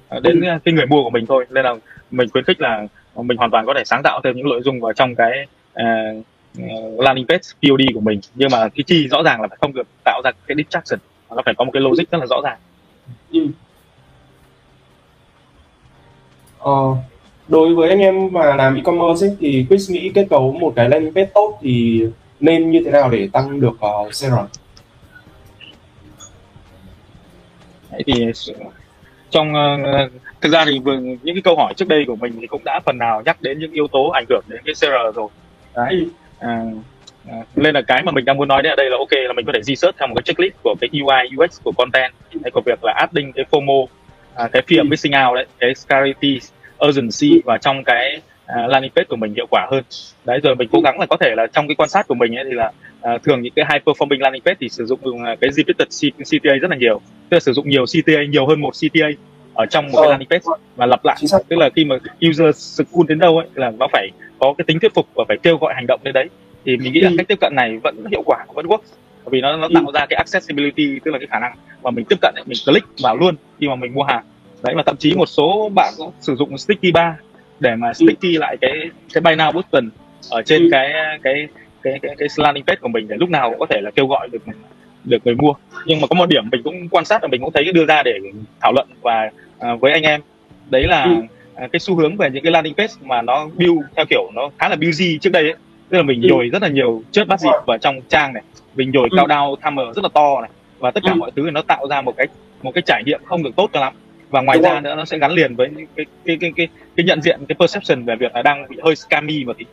à, 0.10 0.20
đến 0.24 0.42
ừ. 0.42 0.48
cái 0.66 0.74
người 0.74 0.86
mua 0.86 1.04
của 1.04 1.10
mình 1.10 1.26
thôi 1.26 1.46
nên 1.50 1.66
là 1.66 1.76
mình 2.12 2.30
khuyến 2.30 2.44
khích 2.44 2.62
là 2.62 2.88
mình 3.16 3.38
hoàn 3.38 3.52
toàn 3.52 3.66
có 3.66 3.74
thể 3.78 3.84
sáng 3.86 4.04
tạo 4.04 4.22
thêm 4.24 4.36
những 4.36 4.50
nội 4.50 4.62
dung 4.62 4.82
vào 4.82 4.94
trong 4.94 5.16
cái 5.16 5.46
uh, 5.80 6.26
landing 6.98 7.28
page 7.28 7.42
POD 7.62 7.82
của 7.94 8.00
mình 8.00 8.20
nhưng 8.36 8.50
mà 8.52 8.70
cái 8.70 8.84
chi 8.88 9.08
rõ 9.08 9.24
ràng 9.24 9.42
là 9.42 9.48
phải 9.48 9.58
không 9.62 9.74
được 9.74 9.88
tạo 10.04 10.22
ra 10.24 10.32
cái 10.48 10.56
distraction 10.58 11.00
nó 11.30 11.42
phải 11.46 11.54
có 11.58 11.64
một 11.66 11.72
cái 11.74 11.82
logic 11.82 12.12
rất 12.12 12.18
là 12.18 12.26
rõ 12.26 12.42
ràng 12.44 12.58
ừ. 13.32 13.48
Ờ, 16.64 16.96
đối 17.48 17.76
với 17.76 17.90
anh 17.90 18.00
em 18.00 18.30
mà 18.32 18.56
làm 18.56 18.76
e-commerce 18.76 19.28
ấy, 19.28 19.36
thì 19.40 19.66
Quiz 19.70 19.94
nghĩ 19.94 20.12
kết 20.16 20.28
cấu 20.30 20.52
một 20.52 20.74
cái 20.76 20.90
landing 20.90 21.14
page 21.14 21.30
tốt 21.34 21.58
thì 21.62 22.04
nên 22.40 22.72
như 22.72 22.82
thế 22.86 22.92
nào 22.92 23.10
để 23.10 23.30
tăng 23.34 23.60
được 23.60 23.78
ờ, 23.80 23.90
uh, 23.90 24.08
CR? 24.08 24.34
Đấy 27.92 28.04
thì 28.06 28.32
trong 29.30 29.54
uh, 29.54 30.12
thực 30.42 30.52
ra 30.52 30.66
thì 30.66 30.80
vừa 30.80 30.98
những 30.98 31.36
cái 31.36 31.42
câu 31.44 31.56
hỏi 31.56 31.74
trước 31.78 31.88
đây 31.88 32.04
của 32.08 32.16
mình 32.16 32.38
thì 32.42 32.48
cũng 32.48 32.62
đã 32.66 32.80
phần 32.86 32.98
nào 32.98 33.22
nhắc 33.26 33.42
đến 33.42 33.60
những 33.60 33.72
yếu 33.72 33.88
tố 33.88 34.10
ảnh 34.10 34.26
hưởng 34.30 34.44
đến 34.48 34.62
cái 34.66 34.74
CR 34.74 35.16
rồi. 35.16 35.28
Đấy. 35.76 36.08
À, 36.40 36.62
à, 37.28 37.38
nên 37.56 37.76
là 37.76 37.82
cái 37.88 38.04
mà 38.04 38.12
mình 38.12 38.26
đang 38.26 38.38
muốn 38.38 38.48
nói 38.48 38.62
đây 38.62 38.70
ở 38.70 38.76
đây 38.76 38.90
là 38.90 38.98
ok 38.98 39.12
là 39.12 39.34
mình 39.34 39.46
có 39.46 39.52
thể 39.56 39.62
research 39.64 39.98
theo 39.98 40.08
một 40.08 40.14
cái 40.16 40.24
checklist 40.26 40.54
của 40.64 40.76
cái 40.82 40.90
UI 40.94 41.46
UX 41.46 41.62
của 41.64 41.72
content 41.78 42.14
hay 42.44 42.52
của 42.52 42.62
việc 42.66 42.80
là 42.84 42.94
adding 42.98 43.32
cái 43.32 43.46
FOMO 43.52 43.86
à, 44.36 44.48
cái 44.48 44.62
fear 44.68 44.88
missing 44.90 45.14
out 45.28 45.36
đấy 45.36 45.46
cái 45.60 45.76
scarcity 45.76 46.40
urgency 46.88 47.42
và 47.46 47.58
trong 47.58 47.84
cái 47.84 48.22
uh, 48.46 48.70
landing 48.70 48.92
page 48.96 49.06
của 49.10 49.16
mình 49.16 49.34
hiệu 49.34 49.48
quả 49.50 49.68
hơn. 49.72 49.84
Đấy 50.26 50.40
rồi 50.44 50.56
mình 50.56 50.70
cố 50.72 50.82
gắng 50.82 51.00
là 51.00 51.06
có 51.06 51.18
thể 51.18 51.34
là 51.36 51.48
trong 51.48 51.68
cái 51.68 51.76
quan 51.76 51.90
sát 51.90 52.08
của 52.08 52.16
mình 52.16 52.36
ấy 52.36 52.46
thì 52.50 52.56
là 52.56 52.72
uh, 53.16 53.24
thường 53.24 53.42
những 53.42 53.54
cái 53.56 53.66
high 53.72 53.84
performing 53.84 54.20
landing 54.20 54.42
page 54.46 54.58
thì 54.60 54.70
sử 54.70 54.86
dụng 54.86 55.00
uh, 55.04 55.40
cái 55.42 55.52
repeated 55.52 56.06
CTA 56.18 56.54
rất 56.62 56.72
là 56.72 56.78
nhiều. 56.78 57.02
Tức 57.30 57.36
là 57.36 57.40
sử 57.40 57.54
dụng 57.54 57.70
nhiều 57.70 57.86
CTA 57.86 58.24
nhiều 58.30 58.48
hơn 58.48 58.62
một 58.62 58.72
CTA 58.72 59.08
ở 59.54 59.66
trong 59.66 59.92
một 59.92 60.02
cái 60.02 60.10
landing 60.10 60.30
page 60.30 60.44
và 60.76 60.86
lặp 60.86 61.06
lại. 61.06 61.18
Tức 61.48 61.56
là 61.56 61.70
khi 61.76 61.86
mà 61.86 61.96
user 62.30 62.56
scroll 62.56 63.08
đến 63.08 63.20
đâu 63.20 63.38
ấy 63.38 63.48
là 63.56 63.72
nó 63.80 63.88
phải 63.92 64.10
có 64.40 64.54
cái 64.58 64.66
tính 64.68 64.80
thuyết 64.80 64.94
phục 64.94 65.08
và 65.16 65.24
phải 65.28 65.38
kêu 65.44 65.58
gọi 65.58 65.74
hành 65.76 65.88
động 65.88 66.00
đến 66.04 66.14
đấy. 66.14 66.30
Thì 66.66 66.78
mình 66.78 66.94
nghĩ 66.94 67.02
là 67.02 67.10
ừ. 67.10 67.16
cách 67.18 67.28
tiếp 67.28 67.38
cận 67.42 67.56
này 67.56 67.78
vẫn 67.84 68.06
hiệu 68.12 68.24
quả 68.26 68.46
vẫn 68.54 68.66
work 68.66 68.80
bởi 69.26 69.32
vì 69.32 69.42
nó 69.42 69.58
nó 69.58 69.68
tạo 69.74 69.92
ra 69.94 70.06
cái 70.10 70.18
accessibility 70.18 71.00
tức 71.06 71.12
là 71.12 71.20
cái 71.20 71.28
khả 71.28 71.40
năng 71.40 71.56
mà 71.84 71.92
mình 71.92 72.06
tiếp 72.06 72.16
cận 72.22 72.34
mình 72.46 72.58
click 72.66 72.88
vào 73.04 73.18
luôn 73.18 73.36
khi 73.60 73.68
mà 73.68 73.76
mình 73.76 73.94
mua 73.94 74.04
hàng. 74.04 74.24
Đấy 74.64 74.74
và 74.76 74.84
thậm 74.86 74.98
chí 74.98 75.16
một 75.16 75.26
số 75.26 75.72
bạn 75.76 75.94
cũng 75.98 76.12
sử 76.20 76.36
dụng 76.36 76.58
sticky 76.58 76.92
bar 76.92 77.14
để 77.60 77.76
mà 77.76 77.94
sticky 77.94 78.38
lại 78.38 78.58
cái 78.62 78.90
cái 79.14 79.22
buy 79.22 79.32
now 79.32 79.52
button 79.52 79.90
ở 80.30 80.42
trên 80.42 80.70
cái 80.72 80.94
cái 81.24 81.48
cái 81.84 82.00
cái, 82.02 82.16
cái 82.18 82.28
landing 82.38 82.64
page 82.64 82.80
của 82.82 82.88
mình 82.88 83.08
để 83.08 83.16
lúc 83.20 83.30
nào 83.30 83.50
cũng 83.50 83.60
có 83.60 83.66
thể 83.70 83.82
là 83.82 83.92
kêu 83.92 84.08
gọi 84.08 84.30
được 84.32 84.42
được 85.04 85.26
người 85.26 85.36
mua. 85.36 85.54
Nhưng 85.86 86.02
mà 86.02 86.08
có 86.08 86.16
một 86.16 86.30
điểm 86.30 86.50
mình 86.52 86.64
cũng 86.64 86.90
quan 86.90 87.06
sát 87.06 87.22
và 87.22 87.28
mình 87.28 87.42
cũng 87.42 87.54
thấy 87.54 87.72
đưa 87.74 87.86
ra 87.86 88.04
để 88.04 88.14
thảo 88.62 88.74
luận 88.74 88.88
và 89.02 89.30
uh, 89.74 89.82
với 89.82 89.92
anh 89.92 90.04
em. 90.04 90.22
Đấy 90.70 90.84
là 90.84 91.08
uh, 91.64 91.72
cái 91.72 91.80
xu 91.80 91.96
hướng 91.96 92.18
về 92.18 92.30
những 92.30 92.44
cái 92.44 92.52
landing 92.52 92.74
page 92.74 92.94
mà 93.02 93.22
nó 93.22 93.50
build 93.58 93.80
theo 93.96 94.06
kiểu 94.10 94.32
nó 94.34 94.50
khá 94.60 94.70
là 94.70 94.76
busy 94.76 95.18
trước 95.18 95.30
đây 95.30 95.44
ấy 95.44 95.56
tức 95.94 95.98
là 95.98 96.04
mình 96.04 96.22
nhồi 96.22 96.50
rất 96.54 96.62
là 96.62 96.68
nhiều 96.68 97.04
chớp 97.12 97.28
bắt 97.28 97.40
dịp 97.40 97.50
vào 97.68 97.78
trong 97.78 98.02
trang 98.10 98.34
này. 98.34 98.44
Mình 98.76 98.92
nhồi 98.92 99.10
cao 99.18 99.28
đao 99.28 99.56
timer 99.64 99.96
rất 99.96 100.04
là 100.04 100.10
to 100.14 100.42
này. 100.42 100.50
Và 100.80 100.92
tất 100.92 101.04
cả 101.06 101.12
Ừ. 101.12 101.16
mọi 101.16 101.32
thứ 101.36 101.42
thì 101.46 101.52
nó 101.52 101.62
tạo 101.62 101.88
ra 101.88 102.02
một 102.02 102.14
cái 102.18 102.28
một 102.64 102.72
cái 102.76 102.82
trải 102.86 103.04
nghiệm 103.06 103.22
không 103.26 103.44
được 103.44 103.56
tốt 103.56 103.70
cho 103.74 103.80
lắm. 103.80 103.94
Và 104.30 104.42
ngoài 104.42 104.58
Đúng 104.58 104.64
ra 104.64 104.80
nữa 104.80 104.96
nó 104.96 105.06
sẽ 105.06 105.18
gắn 105.18 105.32
liền 105.32 105.56
với 105.56 105.70
cái 105.96 106.06
cái 106.26 106.38
cái 106.42 106.52
cái, 106.56 106.68
cái 106.96 107.06
nhận 107.06 107.22
diện 107.22 107.40
cái 107.48 107.56
perception 107.60 108.06
về 108.06 108.16
việc 108.16 108.36
là 108.36 108.42
đang 108.42 108.66
bị 108.70 108.78
hơi 108.84 108.96
scammy 108.96 109.44
tí. 109.46 109.54
Thì 109.58 109.66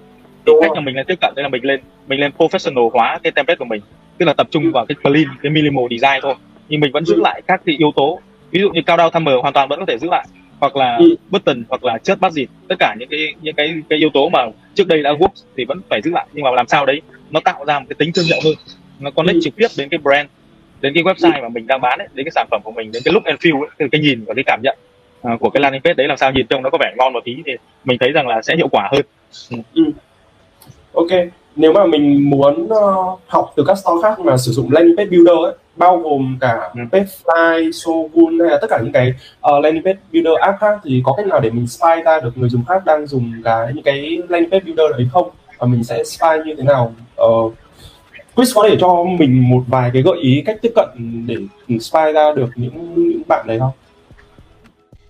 Đúng 0.46 0.56
cách 0.62 0.70
mà 0.74 0.80
mình 0.80 0.96
lên 0.96 1.06
tiếp 1.06 1.18
cận 1.20 1.32
đấy 1.36 1.42
là 1.42 1.48
mình 1.48 1.64
lên 1.64 1.80
mình 2.06 2.20
lên 2.20 2.32
professional 2.38 2.90
hóa 2.92 3.18
cái 3.22 3.32
template 3.32 3.56
của 3.56 3.64
mình. 3.64 3.80
Tức 4.18 4.26
là 4.26 4.34
tập 4.34 4.46
trung 4.50 4.72
vào 4.72 4.86
cái 4.86 4.96
clean 5.02 5.26
cái 5.42 5.50
minimal 5.52 5.84
design 5.90 6.20
thôi. 6.22 6.34
Nhưng 6.68 6.80
mình 6.80 6.92
vẫn 6.92 7.04
giữ 7.04 7.14
Ừ. 7.14 7.20
lại 7.24 7.42
các 7.46 7.60
cái 7.66 7.76
yếu 7.78 7.92
tố. 7.96 8.20
Ví 8.50 8.60
dụ 8.60 8.70
như 8.70 8.80
cao 8.86 8.96
down 8.96 9.10
timer 9.10 9.34
hoàn 9.42 9.52
toàn 9.54 9.68
vẫn 9.68 9.78
có 9.80 9.86
thể 9.86 9.98
giữ 9.98 10.08
lại 10.10 10.26
hoặc 10.60 10.76
là 10.76 10.96
Ừ. 10.96 11.14
button 11.30 11.64
hoặc 11.68 11.84
là 11.84 11.98
chớp 11.98 12.20
budget 12.20 12.48
tất 12.68 12.76
cả 12.78 12.94
những 12.98 13.08
cái 13.08 13.34
những 13.42 13.54
cái 13.54 13.82
cái 13.88 13.98
yếu 13.98 14.10
tố 14.14 14.28
mà 14.28 14.46
trước 14.74 14.86
đây 14.88 15.02
đã 15.02 15.12
work 15.12 15.28
thì 15.56 15.64
vẫn 15.64 15.80
phải 15.90 16.00
giữ 16.02 16.10
lại. 16.10 16.26
Nhưng 16.32 16.44
mà 16.44 16.50
làm 16.50 16.66
sao 16.68 16.86
đấy 16.86 17.00
nó 17.30 17.40
tạo 17.44 17.64
ra 17.64 17.78
một 17.78 17.86
cái 17.88 17.96
tính 17.98 18.10
thương 18.14 18.24
hiệu 18.24 18.38
hơn. 18.44 18.54
Nó 19.00 19.10
connect 19.10 19.34
Ừ. 19.34 19.40
trực 19.44 19.56
tiếp 19.56 19.68
đến 19.78 19.88
cái 19.88 19.98
brand 19.98 20.28
đến 20.80 20.94
cái 20.94 21.02
website 21.04 21.42
mà 21.42 21.48
mình 21.48 21.66
đang 21.66 21.80
bán 21.80 21.98
ấy, 21.98 22.08
đến 22.14 22.24
cái 22.24 22.30
sản 22.34 22.46
phẩm 22.50 22.60
của 22.64 22.70
mình 22.72 22.92
đến 22.92 23.02
cái 23.04 23.14
look 23.14 23.24
and 23.24 23.38
feel 23.38 23.60
ấy, 23.60 23.70
từ 23.78 23.86
cái 23.92 24.00
nhìn 24.00 24.24
và 24.24 24.34
cái 24.34 24.44
cảm 24.46 24.60
nhận 24.62 24.78
à, 25.22 25.36
của 25.40 25.50
cái 25.50 25.60
landing 25.60 25.82
page 25.82 25.94
đấy 25.94 26.08
làm 26.08 26.16
sao 26.16 26.32
nhìn 26.32 26.46
trông 26.46 26.62
nó 26.62 26.70
có 26.70 26.78
vẻ 26.80 26.94
ngon 26.98 27.12
một 27.12 27.20
tí 27.24 27.36
thì 27.46 27.52
mình 27.84 27.98
thấy 28.00 28.12
rằng 28.12 28.28
là 28.28 28.42
sẽ 28.42 28.56
hiệu 28.56 28.68
quả 28.68 28.90
hơn. 28.92 29.02
Ok, 30.92 31.08
nếu 31.56 31.72
mà 31.72 31.86
mình 31.86 32.30
muốn 32.30 32.68
ờ, 32.68 32.94
học 33.26 33.52
từ 33.56 33.64
các 33.66 33.74
store 33.78 34.02
khác 34.08 34.20
mà 34.20 34.36
sử 34.36 34.52
dụng 34.52 34.72
landing 34.72 34.96
page 34.96 35.10
builder 35.10 35.36
ấy, 35.44 35.52
bao 35.80 35.98
gồm 35.98 36.38
cả 36.40 36.72
Petfly, 36.74 37.72
Shogun 37.72 38.38
hay 38.40 38.50
là 38.50 38.58
tất 38.60 38.66
cả 38.70 38.78
những 38.82 38.92
cái 38.92 39.12
uh, 39.56 39.64
landing 39.64 39.84
page 39.84 39.98
builder 40.12 40.34
app 40.40 40.60
khác 40.60 40.80
thì 40.84 41.02
có 41.04 41.12
cách 41.16 41.26
nào 41.26 41.40
để 41.40 41.50
mình 41.50 41.66
spy 41.66 42.02
ra 42.04 42.20
được 42.20 42.38
người 42.38 42.48
dùng 42.48 42.64
khác 42.64 42.82
đang 42.86 43.06
dùng 43.06 43.32
cái 43.44 43.72
những 43.74 43.84
cái 43.84 44.18
landing 44.28 44.50
page 44.50 44.64
builder 44.64 44.90
đấy 44.90 45.08
không? 45.12 45.30
Và 45.58 45.66
mình 45.66 45.84
sẽ 45.84 46.04
spy 46.04 46.26
như 46.46 46.54
thế 46.58 46.62
nào? 46.62 46.94
uh, 47.22 47.52
Chris 48.36 48.54
có 48.54 48.66
thể 48.68 48.76
cho 48.80 49.04
mình 49.18 49.50
một 49.50 49.62
vài 49.66 49.90
cái 49.92 50.02
gợi 50.02 50.16
ý 50.20 50.42
cách 50.46 50.56
tiếp 50.62 50.72
cận 50.74 50.88
để 51.26 51.36
spy 51.80 52.12
ra 52.14 52.32
được 52.36 52.48
những, 52.56 52.94
những 52.96 53.22
bạn 53.28 53.46
đấy 53.46 53.58
không? 53.58 53.72